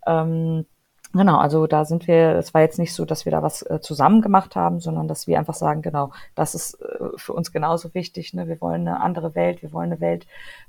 Ähm, 0.07 0.65
genau, 1.13 1.37
also 1.37 1.67
da 1.67 1.85
sind 1.85 2.07
wir, 2.07 2.35
es 2.37 2.53
war 2.53 2.61
jetzt 2.61 2.79
nicht 2.79 2.93
so, 2.93 3.05
dass 3.05 3.25
wir 3.25 3.31
da 3.31 3.43
was 3.43 3.61
äh, 3.61 3.79
zusammen 3.79 4.21
gemacht 4.21 4.55
haben, 4.55 4.79
sondern 4.79 5.07
dass 5.07 5.27
wir 5.27 5.37
einfach 5.37 5.53
sagen, 5.53 5.83
genau, 5.83 6.11
das 6.33 6.55
ist 6.55 6.81
äh, 6.81 7.09
für 7.15 7.33
uns 7.33 7.51
genauso 7.51 7.93
wichtig. 7.93 8.33
Ne? 8.33 8.47
Wir 8.47 8.59
wollen 8.59 8.87
eine 8.87 8.99
andere 9.01 9.35
Welt, 9.35 9.61
wir 9.61 9.71
wollen 9.71 9.91
eine 9.91 10.01
Welt, 10.01 10.25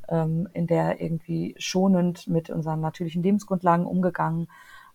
ähm, 0.09 0.47
in 0.53 0.67
der 0.67 1.01
irgendwie 1.01 1.55
schonend 1.59 2.29
mit 2.29 2.51
unseren 2.51 2.81
natürlichen 2.81 3.23
Lebensgrundlagen 3.23 3.87
umgegangen 3.87 4.49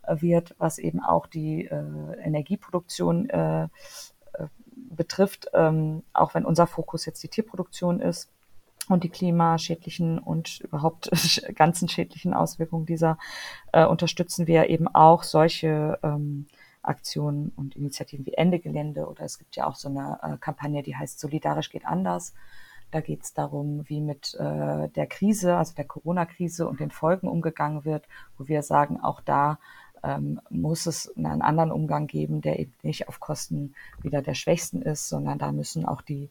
äh, 0.03 0.21
wird, 0.21 0.55
was 0.59 0.77
eben 0.77 1.03
auch 1.03 1.25
die 1.25 1.65
äh, 1.65 1.83
Energieproduktion 2.23 3.29
äh, 3.29 3.67
betrifft, 4.89 5.47
ähm, 5.53 6.03
auch 6.13 6.33
wenn 6.33 6.45
unser 6.45 6.67
Fokus 6.67 7.05
jetzt 7.05 7.23
die 7.23 7.27
Tierproduktion 7.27 7.99
ist 7.99 8.29
und 8.88 9.03
die 9.03 9.09
klimaschädlichen 9.09 10.19
und 10.19 10.59
überhaupt 10.61 11.09
ganzen 11.55 11.89
schädlichen 11.89 12.33
Auswirkungen 12.33 12.86
dieser, 12.86 13.17
äh, 13.71 13.86
unterstützen 13.86 14.47
wir 14.47 14.69
eben 14.69 14.88
auch 14.88 15.23
solche 15.23 15.99
ähm, 16.03 16.47
Aktionen 16.81 17.51
und 17.55 17.75
Initiativen 17.75 18.25
wie 18.25 18.33
Ende 18.33 18.59
Gelände 18.59 19.07
oder 19.07 19.23
es 19.23 19.39
gibt 19.39 19.55
ja 19.55 19.67
auch 19.67 19.75
so 19.75 19.89
eine 19.89 20.19
äh, 20.21 20.38
Kampagne, 20.38 20.83
die 20.83 20.95
heißt 20.95 21.19
Solidarisch 21.19 21.71
geht 21.71 21.86
anders. 21.86 22.33
Da 22.91 23.01
geht 23.01 23.23
es 23.23 23.33
darum, 23.33 23.83
wie 23.89 23.99
mit 23.99 24.36
äh, 24.36 24.88
der 24.89 25.07
Krise, 25.07 25.57
also 25.57 25.73
der 25.73 25.86
Corona-Krise 25.86 26.67
und 26.67 26.79
den 26.79 26.91
Folgen 26.91 27.27
umgegangen 27.27 27.83
wird, 27.83 28.07
wo 28.38 28.47
wir 28.47 28.61
sagen, 28.61 29.01
auch 29.01 29.21
da 29.21 29.57
ähm, 30.06 30.39
muss 30.49 30.86
es 30.86 31.12
einen 31.18 31.41
anderen 31.41 31.72
Umgang 31.72 32.08
geben, 32.08 32.41
der 32.41 32.60
eben 32.60 32.74
nicht 32.84 33.08
auf 33.10 33.20
Kosten 33.20 33.74
wieder 34.01 34.22
der 34.22 34.36
Schwächsten 34.36 34.82
ist, 34.82 35.10
sondern 35.10 35.39
da 35.39 35.51
müssen 35.51 35.86
auch 35.86 36.01
die 36.01 36.30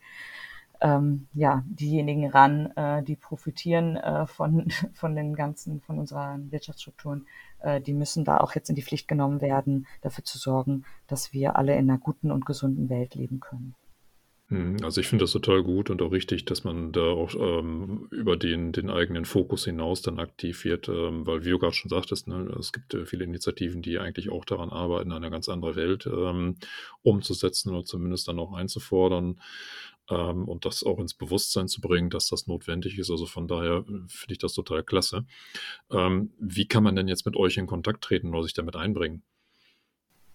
ähm, 0.80 1.28
ja, 1.34 1.62
diejenigen 1.66 2.30
ran, 2.30 2.66
äh, 2.76 3.02
die 3.02 3.16
profitieren 3.16 3.96
äh, 3.96 4.26
von, 4.26 4.70
von 4.92 5.14
den 5.14 5.34
ganzen, 5.34 5.80
von 5.80 5.98
unseren 5.98 6.52
Wirtschaftsstrukturen, 6.52 7.26
äh, 7.60 7.80
die 7.80 7.94
müssen 7.94 8.24
da 8.24 8.38
auch 8.38 8.54
jetzt 8.54 8.68
in 8.68 8.76
die 8.76 8.82
Pflicht 8.82 9.08
genommen 9.08 9.40
werden, 9.40 9.86
dafür 10.02 10.24
zu 10.24 10.38
sorgen, 10.38 10.84
dass 11.06 11.32
wir 11.32 11.56
alle 11.56 11.76
in 11.76 11.90
einer 11.90 11.98
guten 11.98 12.30
und 12.30 12.46
gesunden 12.46 12.88
Welt 12.88 13.14
leben 13.14 13.40
können. 13.40 13.74
Mhm, 14.54 14.76
also 14.84 15.00
ich 15.00 15.08
finde 15.08 15.24
das 15.24 15.32
total 15.32 15.64
gut 15.64 15.90
und 15.90 16.00
auch 16.00 16.12
richtig, 16.12 16.44
dass 16.44 16.62
man 16.62 16.92
da 16.92 17.00
auch 17.00 17.34
ähm, 17.34 18.06
über 18.12 18.36
den, 18.36 18.70
den 18.70 18.88
eigenen 18.88 19.24
Fokus 19.24 19.64
hinaus 19.64 20.00
dann 20.00 20.20
aktiv 20.20 20.64
wird, 20.64 20.88
ähm, 20.88 21.26
weil 21.26 21.44
wie 21.44 21.50
du 21.50 21.58
gerade 21.58 21.74
schon 21.74 21.88
sagtest, 21.88 22.28
ne, 22.28 22.54
es 22.60 22.72
gibt 22.72 22.94
äh, 22.94 23.04
viele 23.04 23.24
Initiativen, 23.24 23.82
die 23.82 23.98
eigentlich 23.98 24.30
auch 24.30 24.44
daran 24.44 24.70
arbeiten, 24.70 25.10
eine 25.10 25.30
ganz 25.30 25.48
andere 25.48 25.74
Welt 25.74 26.06
ähm, 26.06 26.56
umzusetzen 27.02 27.74
oder 27.74 27.84
zumindest 27.84 28.28
dann 28.28 28.38
auch 28.38 28.52
einzufordern 28.52 29.40
ähm, 30.08 30.44
und 30.44 30.64
das 30.64 30.84
auch 30.84 31.00
ins 31.00 31.14
Bewusstsein 31.14 31.66
zu 31.66 31.80
bringen, 31.80 32.10
dass 32.10 32.28
das 32.28 32.46
notwendig 32.46 32.96
ist. 32.96 33.10
Also 33.10 33.26
von 33.26 33.48
daher 33.48 33.78
äh, 33.78 34.06
finde 34.06 34.32
ich 34.34 34.38
das 34.38 34.54
total 34.54 34.84
klasse. 34.84 35.24
Ähm, 35.90 36.32
wie 36.38 36.68
kann 36.68 36.84
man 36.84 36.94
denn 36.94 37.08
jetzt 37.08 37.26
mit 37.26 37.34
euch 37.36 37.56
in 37.56 37.66
Kontakt 37.66 38.04
treten 38.04 38.28
oder 38.28 38.44
sich 38.44 38.54
damit 38.54 38.76
einbringen? 38.76 39.24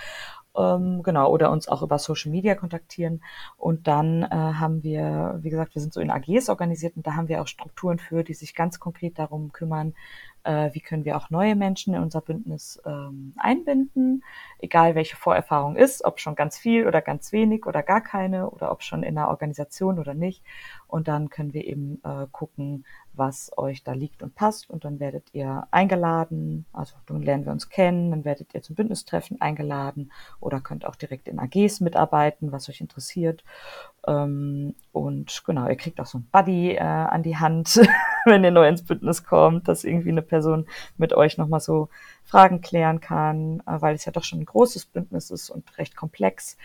ähm, 0.57 1.03
genau, 1.03 1.31
oder 1.31 1.51
uns 1.51 1.69
auch 1.69 1.83
über 1.83 1.99
Social 1.99 2.31
Media 2.31 2.55
kontaktieren. 2.55 3.23
Und 3.57 3.87
dann 3.89 4.23
äh, 4.23 4.29
haben 4.29 4.83
wir, 4.83 5.39
wie 5.43 5.51
gesagt, 5.51 5.75
wir 5.75 5.83
sind 5.83 5.93
so 5.93 6.01
in 6.01 6.11
AGs 6.11 6.49
organisiert 6.49 6.97
und 6.97 7.07
da 7.07 7.15
haben 7.15 7.29
wir 7.29 7.43
auch 7.43 7.49
Strukturen 7.49 7.99
für, 7.99 8.25
die 8.25 8.35
sich 8.35 8.55
ganz 8.55 8.79
konkret 8.79 9.19
darum 9.19 9.53
kümmern, 9.53 9.95
äh, 10.45 10.71
wie 10.73 10.81
können 10.81 11.05
wir 11.05 11.17
auch 11.17 11.31
neue 11.31 11.57
Menschen 11.57 11.95
in 11.95 12.03
unser 12.03 12.21
Bündnis 12.21 12.81
ähm, 12.87 13.35
einbinden, 13.37 14.23
egal 14.59 14.95
welche 14.95 15.17
Vorerfahrung 15.17 15.77
ist, 15.77 16.05
ob 16.05 16.21
schon 16.21 16.35
ganz 16.35 16.57
viel 16.57 16.87
oder 16.87 17.03
ganz 17.03 17.33
wenig 17.33 17.67
oder 17.67 17.83
gar 17.83 18.01
keine 18.01 18.51
oder 18.51 18.71
ob 18.71 18.83
schon 18.83 19.03
in 19.03 19.19
einer 19.19 19.29
Organisation 19.29 19.99
oder 19.99 20.15
nicht. 20.15 20.43
Und 20.87 21.09
dann 21.09 21.29
können 21.29 21.53
wir 21.53 21.65
eben 21.65 22.01
äh, 22.05 22.27
gucken, 22.31 22.85
was 23.15 23.51
euch 23.57 23.83
da 23.83 23.93
liegt 23.93 24.23
und 24.23 24.35
passt. 24.35 24.71
Und 24.71 24.85
dann 24.85 25.01
werdet 25.01 25.33
ihr 25.33 25.67
eingeladen, 25.71 26.67
also 26.73 26.95
dann 27.07 27.23
lernen 27.23 27.47
wir 27.47 27.53
uns 27.53 27.69
kennen, 27.69 28.11
dann 28.11 28.25
werdet 28.25 28.55
ihr 28.55 28.63
zum 28.63 28.77
Bündnistreffen 28.77 29.41
eingeladen 29.41 30.13
oder 30.41 30.61
könnt 30.61 30.85
auch 30.85 30.97
direkt 30.97 31.29
in 31.29 31.39
AGs 31.39 31.81
mitarbeiten, 31.81 32.53
was 32.53 32.69
euch 32.69 32.81
interessiert. 32.81 33.45
Ähm, 34.07 34.75
und 34.93 35.43
genau, 35.45 35.69
ihr 35.69 35.77
kriegt 35.77 36.01
auch 36.01 36.07
so 36.07 36.19
ein 36.19 36.29
Buddy 36.31 36.75
äh, 36.75 36.81
an 36.81 37.23
die 37.23 37.37
Hand, 37.37 37.81
wenn 38.33 38.45
ihr 38.45 38.51
neu 38.51 38.69
ins 38.69 38.85
Bündnis 38.85 39.25
kommt, 39.25 39.69
dass 39.69 39.85
irgendwie 39.85 40.11
eine 40.11 40.23
Person 40.23 40.67
mit 40.97 41.13
euch 41.13 41.39
nochmal 41.39 41.61
so 41.61 41.89
Fragen 42.25 42.61
klären 42.61 43.01
kann, 43.01 43.61
äh, 43.67 43.81
weil 43.81 43.95
es 43.95 44.05
ja 44.05 44.13
doch 44.13 44.25
schon 44.25 44.41
ein 44.41 44.47
großes 44.47 44.87
Bündnis 44.87 45.31
ist 45.31 45.51
und 45.51 45.77
recht 45.79 45.97
komplex. 45.97 46.57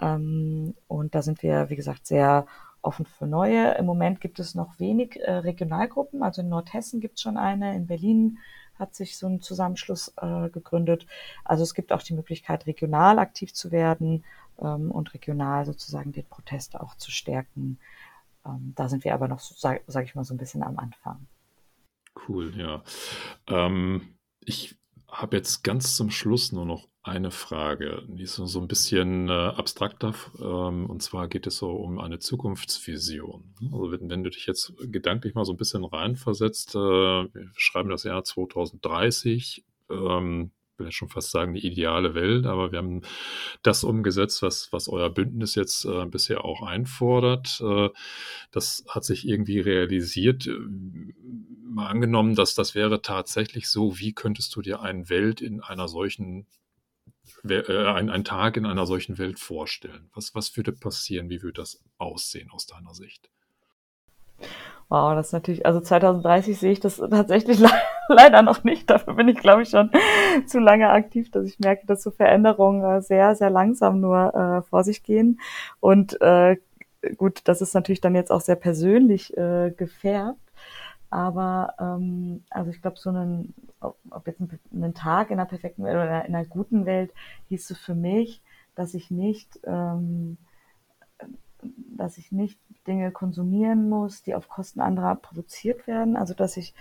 Ähm, 0.00 0.74
und 0.88 1.14
da 1.14 1.22
sind 1.22 1.42
wir, 1.42 1.70
wie 1.70 1.76
gesagt, 1.76 2.06
sehr 2.06 2.46
offen 2.82 3.06
für 3.06 3.26
neue. 3.26 3.72
Im 3.72 3.86
Moment 3.86 4.20
gibt 4.20 4.38
es 4.38 4.54
noch 4.54 4.78
wenig 4.78 5.20
äh, 5.20 5.32
Regionalgruppen. 5.32 6.22
Also 6.22 6.42
in 6.42 6.48
Nordhessen 6.48 7.00
gibt 7.00 7.16
es 7.16 7.22
schon 7.22 7.36
eine, 7.36 7.74
in 7.74 7.86
Berlin 7.86 8.38
hat 8.78 8.94
sich 8.94 9.18
so 9.18 9.26
ein 9.26 9.42
Zusammenschluss 9.42 10.14
äh, 10.16 10.48
gegründet. 10.48 11.06
Also 11.44 11.62
es 11.62 11.74
gibt 11.74 11.92
auch 11.92 12.02
die 12.02 12.14
Möglichkeit, 12.14 12.66
regional 12.66 13.18
aktiv 13.18 13.52
zu 13.52 13.70
werden 13.70 14.24
ähm, 14.60 14.90
und 14.90 15.12
regional 15.12 15.66
sozusagen 15.66 16.12
den 16.12 16.24
Protest 16.24 16.80
auch 16.80 16.96
zu 16.96 17.10
stärken. 17.10 17.78
Ähm, 18.46 18.72
da 18.76 18.88
sind 18.88 19.04
wir 19.04 19.14
aber 19.14 19.28
noch, 19.28 19.40
sage 19.40 19.82
sag 19.86 20.04
ich 20.04 20.14
mal, 20.14 20.24
so 20.24 20.34
ein 20.34 20.38
bisschen 20.38 20.62
am 20.62 20.78
Anfang. 20.78 21.26
Cool, 22.28 22.52
ja. 22.56 22.82
Ähm, 23.46 24.14
ich 24.40 24.76
habe 25.08 25.36
jetzt 25.36 25.62
ganz 25.62 25.96
zum 25.96 26.10
Schluss 26.10 26.52
nur 26.52 26.64
noch 26.64 26.88
eine 27.02 27.30
Frage, 27.30 28.02
die 28.08 28.24
ist 28.24 28.34
so 28.34 28.60
ein 28.60 28.68
bisschen 28.68 29.28
äh, 29.28 29.32
abstrakter. 29.32 30.14
Ähm, 30.38 30.88
und 30.88 31.02
zwar 31.02 31.28
geht 31.28 31.46
es 31.46 31.56
so 31.56 31.70
um 31.70 31.98
eine 31.98 32.18
Zukunftsvision. 32.18 33.54
Also 33.72 33.90
wenn, 33.90 34.10
wenn 34.10 34.22
du 34.22 34.30
dich 34.30 34.46
jetzt 34.46 34.74
gedanklich 34.78 35.34
mal 35.34 35.44
so 35.44 35.52
ein 35.52 35.56
bisschen 35.56 35.84
reinversetzt, 35.84 36.74
äh, 36.74 36.78
wir 36.78 37.50
schreiben 37.56 37.88
das 37.88 38.04
Jahr 38.04 38.22
2030, 38.22 39.64
ähm, 39.90 40.50
will 40.80 40.86
jetzt 40.86 40.96
schon 40.96 41.08
fast 41.08 41.30
sagen, 41.30 41.54
die 41.54 41.64
ideale 41.64 42.14
Welt, 42.14 42.46
aber 42.46 42.72
wir 42.72 42.78
haben 42.78 43.02
das 43.62 43.84
umgesetzt, 43.84 44.42
was, 44.42 44.72
was 44.72 44.88
euer 44.88 45.10
Bündnis 45.10 45.54
jetzt 45.54 45.84
äh, 45.84 46.06
bisher 46.06 46.44
auch 46.44 46.62
einfordert. 46.62 47.60
Äh, 47.60 47.90
das 48.50 48.84
hat 48.88 49.04
sich 49.04 49.28
irgendwie 49.28 49.60
realisiert. 49.60 50.48
Mal 51.64 51.86
angenommen, 51.86 52.34
dass 52.34 52.56
das 52.56 52.74
wäre 52.74 53.02
tatsächlich 53.02 53.68
so, 53.68 53.98
wie 54.00 54.12
könntest 54.12 54.56
du 54.56 54.62
dir 54.62 54.80
eine 54.80 55.08
Welt 55.08 55.40
in 55.40 55.60
einer 55.60 55.86
solchen 55.86 56.46
äh, 57.48 57.86
ein, 57.86 58.24
Tag 58.24 58.56
in 58.56 58.66
einer 58.66 58.86
solchen 58.86 59.18
Welt 59.18 59.38
vorstellen? 59.38 60.10
Was, 60.14 60.34
was 60.34 60.56
würde 60.56 60.72
passieren? 60.72 61.30
Wie 61.30 61.42
würde 61.42 61.60
das 61.60 61.80
aussehen 61.98 62.50
aus 62.50 62.66
deiner 62.66 62.94
Sicht? 62.94 63.30
Wow, 64.88 65.14
das 65.14 65.28
ist 65.28 65.32
natürlich, 65.32 65.66
also 65.66 65.80
2030 65.80 66.58
sehe 66.58 66.72
ich 66.72 66.80
das 66.80 66.96
tatsächlich 66.96 67.60
leider 68.14 68.42
noch 68.42 68.64
nicht. 68.64 68.90
Dafür 68.90 69.14
bin 69.14 69.28
ich, 69.28 69.38
glaube 69.38 69.62
ich, 69.62 69.70
schon 69.70 69.90
zu 70.46 70.58
lange 70.58 70.90
aktiv, 70.90 71.30
dass 71.30 71.46
ich 71.46 71.58
merke, 71.58 71.86
dass 71.86 72.02
so 72.02 72.10
Veränderungen 72.10 72.82
äh, 72.84 73.00
sehr, 73.02 73.34
sehr 73.34 73.50
langsam 73.50 74.00
nur 74.00 74.34
äh, 74.34 74.62
vor 74.62 74.84
sich 74.84 75.02
gehen. 75.02 75.40
Und 75.80 76.20
äh, 76.20 76.56
gut, 77.16 77.40
das 77.44 77.62
ist 77.62 77.74
natürlich 77.74 78.00
dann 78.00 78.14
jetzt 78.14 78.30
auch 78.30 78.40
sehr 78.40 78.56
persönlich 78.56 79.36
äh, 79.36 79.72
gefärbt. 79.76 80.38
Aber 81.08 81.74
ähm, 81.80 82.44
also 82.50 82.70
ich 82.70 82.80
glaube, 82.82 82.98
so 82.98 83.10
einen, 83.10 83.54
ob 83.80 84.26
jetzt 84.26 84.40
ein, 84.40 84.60
einen 84.72 84.94
Tag 84.94 85.30
in 85.30 85.40
einer 85.40 85.48
perfekten 85.48 85.82
Welt 85.82 85.96
oder 85.96 86.24
in 86.24 86.34
einer 86.34 86.46
guten 86.46 86.86
Welt 86.86 87.12
hieß 87.48 87.70
es 87.70 87.78
für 87.78 87.96
mich, 87.96 88.42
dass 88.76 88.94
ich 88.94 89.10
nicht 89.10 89.58
ähm, 89.64 90.36
dass 91.62 92.18
ich 92.18 92.32
nicht 92.32 92.58
Dinge 92.86 93.10
konsumieren 93.10 93.88
muss, 93.88 94.22
die 94.22 94.34
auf 94.34 94.48
Kosten 94.48 94.80
anderer 94.80 95.16
produziert 95.16 95.86
werden. 95.86 96.16
Also 96.16 96.34
dass 96.34 96.56
ich, 96.56 96.74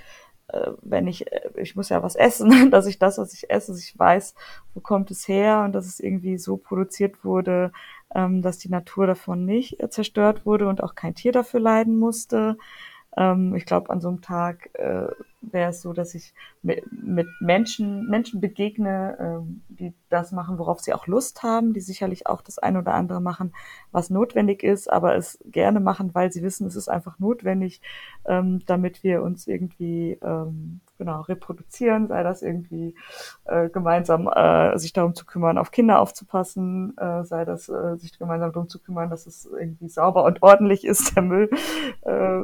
wenn 0.81 1.07
ich, 1.07 1.31
äh, 1.31 1.49
ich 1.55 1.75
muss 1.75 1.89
ja 1.89 2.03
was 2.03 2.15
essen, 2.15 2.49
dass 2.71 2.85
ich 2.87 2.99
das, 2.99 3.17
was 3.17 3.33
ich 3.33 3.49
esse, 3.49 3.73
ich 3.77 3.97
weiß, 3.97 4.35
wo 4.73 4.79
kommt 4.79 5.11
es 5.11 5.27
her 5.27 5.63
und 5.65 5.73
dass 5.73 5.85
es 5.85 5.99
irgendwie 5.99 6.37
so 6.37 6.57
produziert 6.57 7.23
wurde, 7.23 7.71
ähm, 8.13 8.41
dass 8.41 8.57
die 8.57 8.69
Natur 8.69 9.07
davon 9.07 9.45
nicht 9.45 9.81
äh, 9.81 9.89
zerstört 9.89 10.45
wurde 10.45 10.67
und 10.67 10.83
auch 10.83 10.95
kein 10.95 11.15
Tier 11.15 11.31
dafür 11.31 11.59
leiden 11.59 11.97
musste. 11.97 12.57
Ähm, 13.17 13.55
ich 13.55 13.65
glaube, 13.65 13.89
an 13.89 14.01
so 14.01 14.09
einem 14.09 14.21
Tag 14.21 14.69
äh, 14.73 15.07
wäre 15.41 15.69
es 15.69 15.81
so, 15.81 15.93
dass 15.93 16.15
ich 16.15 16.33
mit, 16.61 16.83
mit 16.91 17.27
Menschen, 17.39 18.07
Menschen 18.09 18.41
begegne, 18.41 19.17
ähm, 19.19 19.61
die 19.69 19.93
das 20.09 20.31
machen, 20.31 20.57
worauf 20.57 20.79
sie 20.79 20.93
auch 20.93 21.07
Lust 21.07 21.43
haben, 21.43 21.73
die 21.73 21.79
sicherlich 21.79 22.27
auch 22.27 22.41
das 22.41 22.59
eine 22.59 22.79
oder 22.79 22.93
andere 22.93 23.21
machen, 23.21 23.53
was 23.91 24.09
notwendig 24.09 24.63
ist, 24.63 24.91
aber 24.91 25.15
es 25.15 25.39
gerne 25.45 25.79
machen, 25.79 26.13
weil 26.13 26.31
sie 26.31 26.43
wissen, 26.43 26.67
es 26.67 26.75
ist 26.75 26.89
einfach 26.89 27.19
notwendig, 27.19 27.81
ähm, 28.25 28.61
damit 28.65 29.03
wir 29.03 29.21
uns 29.23 29.47
irgendwie 29.47 30.17
ähm, 30.21 30.81
genau 30.97 31.21
reproduzieren, 31.21 32.07
sei 32.07 32.23
das 32.23 32.41
irgendwie 32.41 32.95
äh, 33.45 33.69
gemeinsam 33.69 34.27
äh, 34.27 34.77
sich 34.77 34.93
darum 34.93 35.15
zu 35.15 35.25
kümmern, 35.25 35.57
auf 35.57 35.71
Kinder 35.71 35.99
aufzupassen, 35.99 36.97
äh, 36.97 37.23
sei 37.23 37.45
das 37.45 37.69
äh, 37.69 37.95
sich 37.97 38.19
gemeinsam 38.19 38.51
darum 38.51 38.69
zu 38.69 38.79
kümmern, 38.79 39.09
dass 39.09 39.25
es 39.25 39.45
irgendwie 39.45 39.89
sauber 39.89 40.25
und 40.25 40.43
ordentlich 40.43 40.85
ist, 40.85 41.15
der 41.15 41.23
Müll. 41.23 41.49
Äh, 42.01 42.41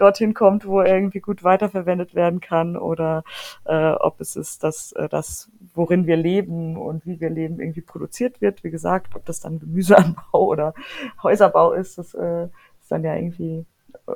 dorthin 0.00 0.34
kommt, 0.34 0.66
wo 0.66 0.80
er 0.80 0.94
irgendwie 0.94 1.20
gut 1.20 1.44
weiterverwendet 1.44 2.14
werden 2.14 2.40
kann 2.40 2.76
oder 2.76 3.24
äh, 3.64 3.92
ob 3.92 4.20
es 4.20 4.36
ist, 4.36 4.64
dass 4.64 4.92
äh, 4.92 5.08
das, 5.08 5.50
worin 5.74 6.06
wir 6.06 6.16
leben 6.16 6.76
und 6.76 7.06
wie 7.06 7.20
wir 7.20 7.30
leben, 7.30 7.60
irgendwie 7.60 7.80
produziert 7.80 8.40
wird. 8.40 8.64
Wie 8.64 8.70
gesagt, 8.70 9.14
ob 9.14 9.24
das 9.24 9.40
dann 9.40 9.58
Gemüseanbau 9.58 10.22
oder 10.32 10.74
Häuserbau 11.22 11.72
ist, 11.72 11.98
das 11.98 12.14
äh, 12.14 12.44
ist 12.80 12.90
dann 12.90 13.04
ja 13.04 13.14
irgendwie 13.14 13.66
äh, 14.06 14.12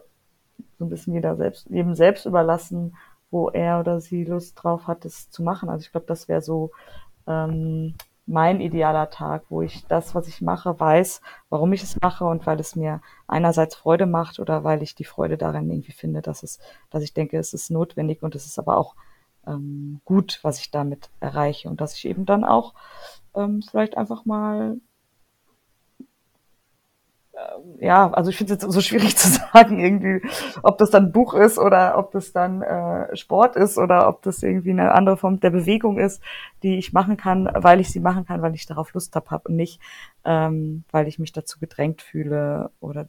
so 0.78 0.84
ein 0.86 0.90
bisschen 0.90 1.14
jeder 1.14 1.36
selbst, 1.36 1.68
jedem 1.68 1.94
selbst 1.94 2.26
überlassen, 2.26 2.96
wo 3.30 3.48
er 3.48 3.80
oder 3.80 4.00
sie 4.00 4.24
Lust 4.24 4.62
drauf 4.62 4.86
hat, 4.86 5.04
das 5.04 5.30
zu 5.30 5.42
machen. 5.42 5.68
Also 5.68 5.84
ich 5.84 5.92
glaube, 5.92 6.06
das 6.06 6.28
wäre 6.28 6.42
so 6.42 6.70
ähm, 7.26 7.94
mein 8.32 8.60
idealer 8.60 9.10
Tag, 9.10 9.44
wo 9.50 9.62
ich 9.62 9.86
das, 9.86 10.14
was 10.14 10.26
ich 10.26 10.40
mache, 10.40 10.80
weiß, 10.80 11.20
warum 11.50 11.72
ich 11.72 11.82
es 11.82 12.00
mache 12.00 12.24
und 12.24 12.46
weil 12.46 12.58
es 12.58 12.74
mir 12.74 13.00
einerseits 13.28 13.76
Freude 13.76 14.06
macht 14.06 14.40
oder 14.40 14.64
weil 14.64 14.82
ich 14.82 14.94
die 14.94 15.04
Freude 15.04 15.36
daran 15.36 15.70
irgendwie 15.70 15.92
finde, 15.92 16.22
dass 16.22 16.42
es, 16.42 16.58
dass 16.90 17.02
ich 17.02 17.14
denke, 17.14 17.38
es 17.38 17.52
ist 17.52 17.70
notwendig 17.70 18.22
und 18.22 18.34
es 18.34 18.46
ist 18.46 18.58
aber 18.58 18.78
auch 18.78 18.96
ähm, 19.46 20.00
gut, 20.04 20.40
was 20.42 20.58
ich 20.58 20.70
damit 20.70 21.10
erreiche 21.20 21.68
und 21.68 21.80
dass 21.80 21.94
ich 21.94 22.06
eben 22.06 22.24
dann 22.26 22.44
auch 22.44 22.74
ähm, 23.34 23.62
vielleicht 23.62 23.96
einfach 23.96 24.24
mal 24.24 24.78
ja, 27.78 28.10
also 28.12 28.30
ich 28.30 28.36
finde 28.36 28.54
es 28.54 28.62
jetzt 28.62 28.72
so 28.72 28.80
schwierig 28.80 29.16
zu 29.18 29.28
sagen, 29.28 29.78
irgendwie, 29.78 30.26
ob 30.62 30.78
das 30.78 30.90
dann 30.90 31.12
Buch 31.12 31.34
ist 31.34 31.58
oder 31.58 31.98
ob 31.98 32.12
das 32.12 32.32
dann 32.32 32.62
äh, 32.62 33.14
Sport 33.16 33.56
ist 33.56 33.78
oder 33.78 34.08
ob 34.08 34.22
das 34.22 34.42
irgendwie 34.42 34.70
eine 34.70 34.92
andere 34.92 35.16
Form 35.16 35.40
der 35.40 35.50
Bewegung 35.50 35.98
ist, 35.98 36.22
die 36.62 36.78
ich 36.78 36.92
machen 36.92 37.16
kann, 37.16 37.50
weil 37.54 37.80
ich 37.80 37.90
sie 37.90 38.00
machen 38.00 38.24
kann, 38.24 38.42
weil 38.42 38.54
ich 38.54 38.66
darauf 38.66 38.92
Lust 38.94 39.14
habe 39.16 39.30
hab 39.30 39.48
und 39.48 39.56
nicht, 39.56 39.80
ähm, 40.24 40.84
weil 40.90 41.08
ich 41.08 41.18
mich 41.18 41.32
dazu 41.32 41.58
gedrängt 41.58 42.02
fühle 42.02 42.70
oder 42.80 43.08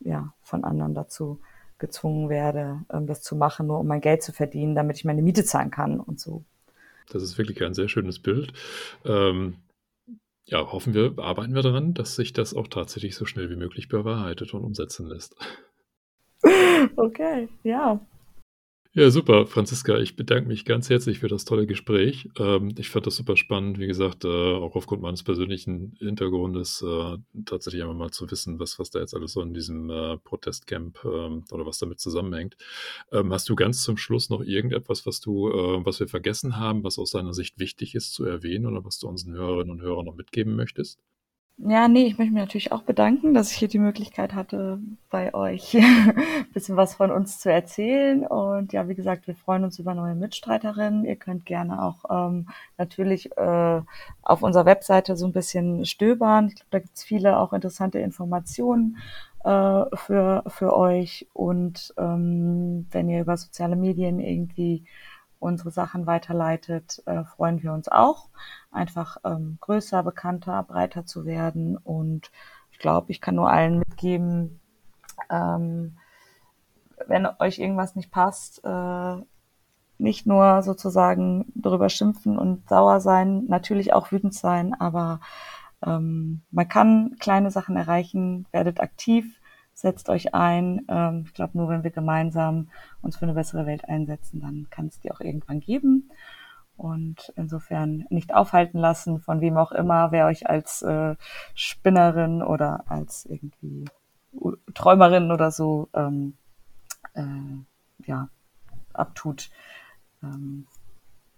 ja, 0.00 0.32
von 0.42 0.64
anderen 0.64 0.94
dazu 0.94 1.40
gezwungen 1.78 2.28
werde, 2.28 2.80
ähm, 2.92 3.06
das 3.06 3.22
zu 3.22 3.36
machen, 3.36 3.66
nur 3.66 3.80
um 3.80 3.86
mein 3.86 4.00
Geld 4.00 4.22
zu 4.22 4.32
verdienen, 4.32 4.74
damit 4.74 4.98
ich 4.98 5.04
meine 5.04 5.22
Miete 5.22 5.44
zahlen 5.44 5.70
kann 5.70 6.00
und 6.00 6.20
so. 6.20 6.44
Das 7.10 7.22
ist 7.22 7.36
wirklich 7.38 7.62
ein 7.62 7.74
sehr 7.74 7.88
schönes 7.88 8.18
Bild. 8.18 8.52
Ähm, 9.04 9.56
ja, 10.44 10.72
hoffen 10.72 10.94
wir, 10.94 11.14
arbeiten 11.18 11.54
wir 11.54 11.62
daran, 11.62 11.94
dass 11.94 12.16
sich 12.16 12.32
das 12.32 12.54
auch 12.54 12.68
tatsächlich 12.68 13.14
so 13.14 13.24
schnell 13.24 13.50
wie 13.50 13.56
möglich 13.56 13.88
bewahrheitet 13.88 14.54
und 14.54 14.64
umsetzen 14.64 15.06
lässt. 15.06 15.36
Okay, 16.96 17.48
ja. 17.62 18.04
Ja, 18.94 19.10
super, 19.10 19.46
Franziska. 19.46 19.98
Ich 20.00 20.16
bedanke 20.16 20.48
mich 20.48 20.66
ganz 20.66 20.90
herzlich 20.90 21.18
für 21.20 21.28
das 21.28 21.46
tolle 21.46 21.66
Gespräch. 21.66 22.28
Ähm, 22.38 22.74
ich 22.76 22.90
fand 22.90 23.06
das 23.06 23.16
super 23.16 23.38
spannend, 23.38 23.78
wie 23.78 23.86
gesagt, 23.86 24.24
äh, 24.26 24.28
auch 24.28 24.76
aufgrund 24.76 25.00
meines 25.00 25.22
persönlichen 25.22 25.94
Hintergrundes 25.98 26.82
äh, 26.86 27.16
tatsächlich 27.46 27.80
einmal 27.82 27.96
mal 27.96 28.10
zu 28.10 28.30
wissen, 28.30 28.58
was, 28.58 28.78
was 28.78 28.90
da 28.90 29.00
jetzt 29.00 29.14
alles 29.14 29.32
so 29.32 29.40
in 29.40 29.54
diesem 29.54 29.88
äh, 29.88 30.18
Protestcamp 30.18 30.98
ähm, 31.06 31.44
oder 31.50 31.64
was 31.64 31.78
damit 31.78 32.00
zusammenhängt. 32.00 32.56
Ähm, 33.12 33.32
hast 33.32 33.48
du 33.48 33.54
ganz 33.56 33.82
zum 33.82 33.96
Schluss 33.96 34.28
noch 34.28 34.42
irgendetwas, 34.42 35.06
was 35.06 35.20
du, 35.20 35.48
äh, 35.48 35.86
was 35.86 35.98
wir 35.98 36.08
vergessen 36.08 36.58
haben, 36.58 36.84
was 36.84 36.98
aus 36.98 37.12
deiner 37.12 37.32
Sicht 37.32 37.58
wichtig 37.58 37.94
ist 37.94 38.12
zu 38.12 38.26
erwähnen 38.26 38.66
oder 38.66 38.84
was 38.84 38.98
du 38.98 39.08
unseren 39.08 39.32
Hörerinnen 39.34 39.70
und 39.70 39.80
Hörern 39.80 40.04
noch 40.04 40.16
mitgeben 40.16 40.54
möchtest? 40.54 40.98
Ja, 41.58 41.86
nee, 41.86 42.06
ich 42.06 42.18
möchte 42.18 42.32
mich 42.32 42.42
natürlich 42.42 42.72
auch 42.72 42.82
bedanken, 42.82 43.34
dass 43.34 43.52
ich 43.52 43.58
hier 43.58 43.68
die 43.68 43.78
Möglichkeit 43.78 44.34
hatte, 44.34 44.80
bei 45.10 45.32
euch 45.32 45.74
ein 45.76 46.14
bisschen 46.52 46.76
was 46.76 46.94
von 46.94 47.12
uns 47.12 47.38
zu 47.38 47.52
erzählen. 47.52 48.26
Und 48.26 48.72
ja, 48.72 48.88
wie 48.88 48.96
gesagt, 48.96 49.28
wir 49.28 49.36
freuen 49.36 49.62
uns 49.62 49.78
über 49.78 49.94
neue 49.94 50.16
Mitstreiterinnen. 50.16 51.04
Ihr 51.04 51.14
könnt 51.16 51.46
gerne 51.46 51.80
auch 51.82 52.04
ähm, 52.10 52.48
natürlich 52.78 53.30
äh, 53.36 53.80
auf 54.22 54.42
unserer 54.42 54.64
Webseite 54.64 55.16
so 55.16 55.26
ein 55.26 55.32
bisschen 55.32 55.84
stöbern. 55.84 56.48
Ich 56.48 56.56
glaube, 56.56 56.68
da 56.70 56.78
gibt's 56.80 57.04
viele 57.04 57.38
auch 57.38 57.52
interessante 57.52 58.00
Informationen 58.00 58.96
äh, 59.44 59.84
für, 59.94 60.42
für 60.48 60.76
euch. 60.76 61.28
Und 61.32 61.94
ähm, 61.96 62.86
wenn 62.90 63.08
ihr 63.08 63.20
über 63.20 63.36
soziale 63.36 63.76
Medien 63.76 64.18
irgendwie 64.18 64.84
unsere 65.42 65.70
Sachen 65.70 66.06
weiterleitet, 66.06 67.02
äh, 67.06 67.24
freuen 67.24 67.62
wir 67.62 67.72
uns 67.72 67.88
auch, 67.88 68.28
einfach 68.70 69.16
ähm, 69.24 69.58
größer, 69.60 70.02
bekannter, 70.02 70.62
breiter 70.62 71.04
zu 71.04 71.26
werden. 71.26 71.76
Und 71.76 72.30
ich 72.70 72.78
glaube, 72.78 73.10
ich 73.10 73.20
kann 73.20 73.34
nur 73.34 73.50
allen 73.50 73.78
mitgeben, 73.78 74.60
ähm, 75.30 75.98
wenn 77.06 77.26
euch 77.40 77.58
irgendwas 77.58 77.96
nicht 77.96 78.10
passt, 78.10 78.64
äh, 78.64 79.16
nicht 79.98 80.26
nur 80.26 80.62
sozusagen 80.62 81.52
darüber 81.54 81.88
schimpfen 81.88 82.38
und 82.38 82.68
sauer 82.68 83.00
sein, 83.00 83.44
natürlich 83.46 83.92
auch 83.92 84.12
wütend 84.12 84.34
sein, 84.34 84.74
aber 84.74 85.20
ähm, 85.84 86.42
man 86.50 86.68
kann 86.68 87.16
kleine 87.18 87.50
Sachen 87.50 87.76
erreichen, 87.76 88.46
werdet 88.52 88.80
aktiv, 88.80 89.40
setzt 89.74 90.08
euch 90.08 90.34
ein. 90.34 90.84
Ähm, 90.88 91.24
ich 91.26 91.34
glaube, 91.34 91.56
nur 91.58 91.68
wenn 91.68 91.84
wir 91.84 91.90
gemeinsam 91.90 92.68
uns 93.00 93.16
für 93.16 93.24
eine 93.24 93.34
bessere 93.34 93.66
Welt 93.66 93.88
einsetzen, 93.88 94.40
dann 94.40 94.66
kann 94.70 94.86
es 94.86 95.00
die 95.00 95.12
auch 95.12 95.20
irgendwann 95.20 95.60
geben. 95.60 96.10
Und 96.76 97.32
insofern 97.36 98.06
nicht 98.10 98.34
aufhalten 98.34 98.78
lassen, 98.78 99.20
von 99.20 99.40
wem 99.40 99.56
auch 99.56 99.72
immer, 99.72 100.10
wer 100.10 100.26
euch 100.26 100.48
als 100.48 100.82
äh, 100.82 101.16
Spinnerin 101.54 102.42
oder 102.42 102.84
als 102.88 103.26
irgendwie 103.26 103.84
Träumerin 104.74 105.30
oder 105.30 105.50
so 105.50 105.88
ähm, 105.94 106.34
äh, 107.14 108.06
ja, 108.06 108.28
abtut. 108.94 109.50
Ähm, 110.22 110.66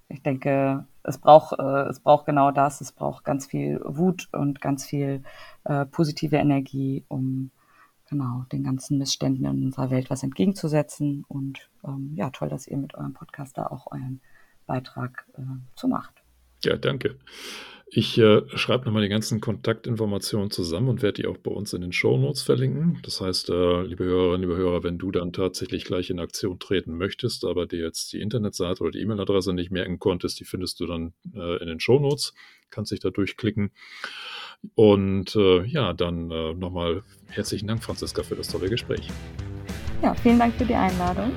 ich 0.09 0.23
denke, 0.23 0.87
es 1.03 1.19
braucht, 1.19 1.59
äh, 1.59 1.89
es 1.89 2.01
braucht 2.01 2.27
genau 2.27 2.51
das. 2.51 2.81
Es 2.81 2.93
braucht 2.93 3.25
ganz 3.25 3.47
viel 3.47 3.81
Wut 3.85 4.29
und 4.33 4.61
ganz 4.61 4.85
viel 4.85 5.23
äh, 5.65 5.85
positive 5.87 6.37
Energie, 6.37 7.05
um 7.09 7.51
genau, 8.15 8.45
den 8.53 8.63
ganzen 8.63 8.99
Missständen 8.99 9.45
in 9.45 9.65
unserer 9.67 9.91
Welt 9.91 10.09
was 10.09 10.23
entgegenzusetzen. 10.23 11.25
Und 11.29 11.69
ähm, 11.85 12.13
ja, 12.15 12.31
toll, 12.31 12.49
dass 12.49 12.69
ihr 12.69 12.77
mit 12.77 12.95
eurem 12.95 13.13
Podcast 13.13 13.59
da 13.59 13.67
auch 13.67 13.91
euren 13.91 14.21
Beitrag 14.67 15.27
äh, 15.37 15.43
zu 15.77 15.89
macht. 15.89 16.15
Ja, 16.63 16.77
danke. 16.77 17.19
Ich 17.87 18.17
äh, 18.19 18.43
schreibe 18.57 18.87
nochmal 18.87 19.03
die 19.03 19.09
ganzen 19.09 19.41
Kontaktinformationen 19.41 20.51
zusammen 20.51 20.89
und 20.89 21.03
werde 21.03 21.23
die 21.23 21.29
auch 21.29 21.37
bei 21.37 21.51
uns 21.51 21.73
in 21.75 21.83
den 21.83 21.93
Show 21.93 22.17
Notes 22.17 22.43
verlinken. 22.43 22.99
Das 23.03 23.21
heißt, 23.21 23.51
äh, 23.51 23.83
liebe 23.83 24.05
Hörerinnen, 24.05 24.49
liebe 24.49 24.57
Hörer, 24.57 24.83
wenn 24.83 24.99
du 24.99 25.11
dann 25.11 25.33
tatsächlich 25.33 25.85
gleich 25.85 26.11
in 26.11 26.19
Aktion 26.19 26.59
treten 26.59 26.97
möchtest, 26.97 27.45
aber 27.45 27.67
dir 27.67 27.81
jetzt 27.81 28.13
die 28.13 28.21
Internetseite 28.21 28.83
oder 28.83 28.93
die 28.93 29.01
E-Mail-Adresse 29.01 29.53
nicht 29.53 29.71
merken 29.71 29.99
konntest, 29.99 30.41
die 30.41 30.45
findest 30.45 30.81
du 30.81 30.87
dann 30.87 31.13
äh, 31.35 31.61
in 31.61 31.67
den 31.69 31.81
Show 31.81 31.99
Notes. 32.01 32.35
Kannst 32.71 32.91
dich 32.91 33.01
da 33.01 33.11
durchklicken. 33.11 33.71
Und 34.75 35.35
äh, 35.37 35.65
ja, 35.65 35.93
dann 35.93 36.31
äh, 36.31 36.55
nochmal 36.55 37.03
herzlichen 37.29 37.69
Dank, 37.69 37.83
Franziska, 37.83 38.23
für 38.23 38.37
das 38.37 38.49
tolle 38.49 38.69
Gespräch. 38.69 39.09
Ja, 40.03 40.15
vielen 40.15 40.39
Dank 40.39 40.55
für 40.55 40.65
die 40.65 40.75
Einladung 40.75 41.31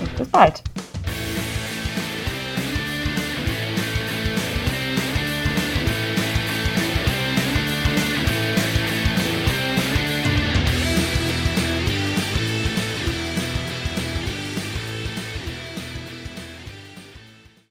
und 0.00 0.16
bis 0.16 0.28
bald. 0.28 0.62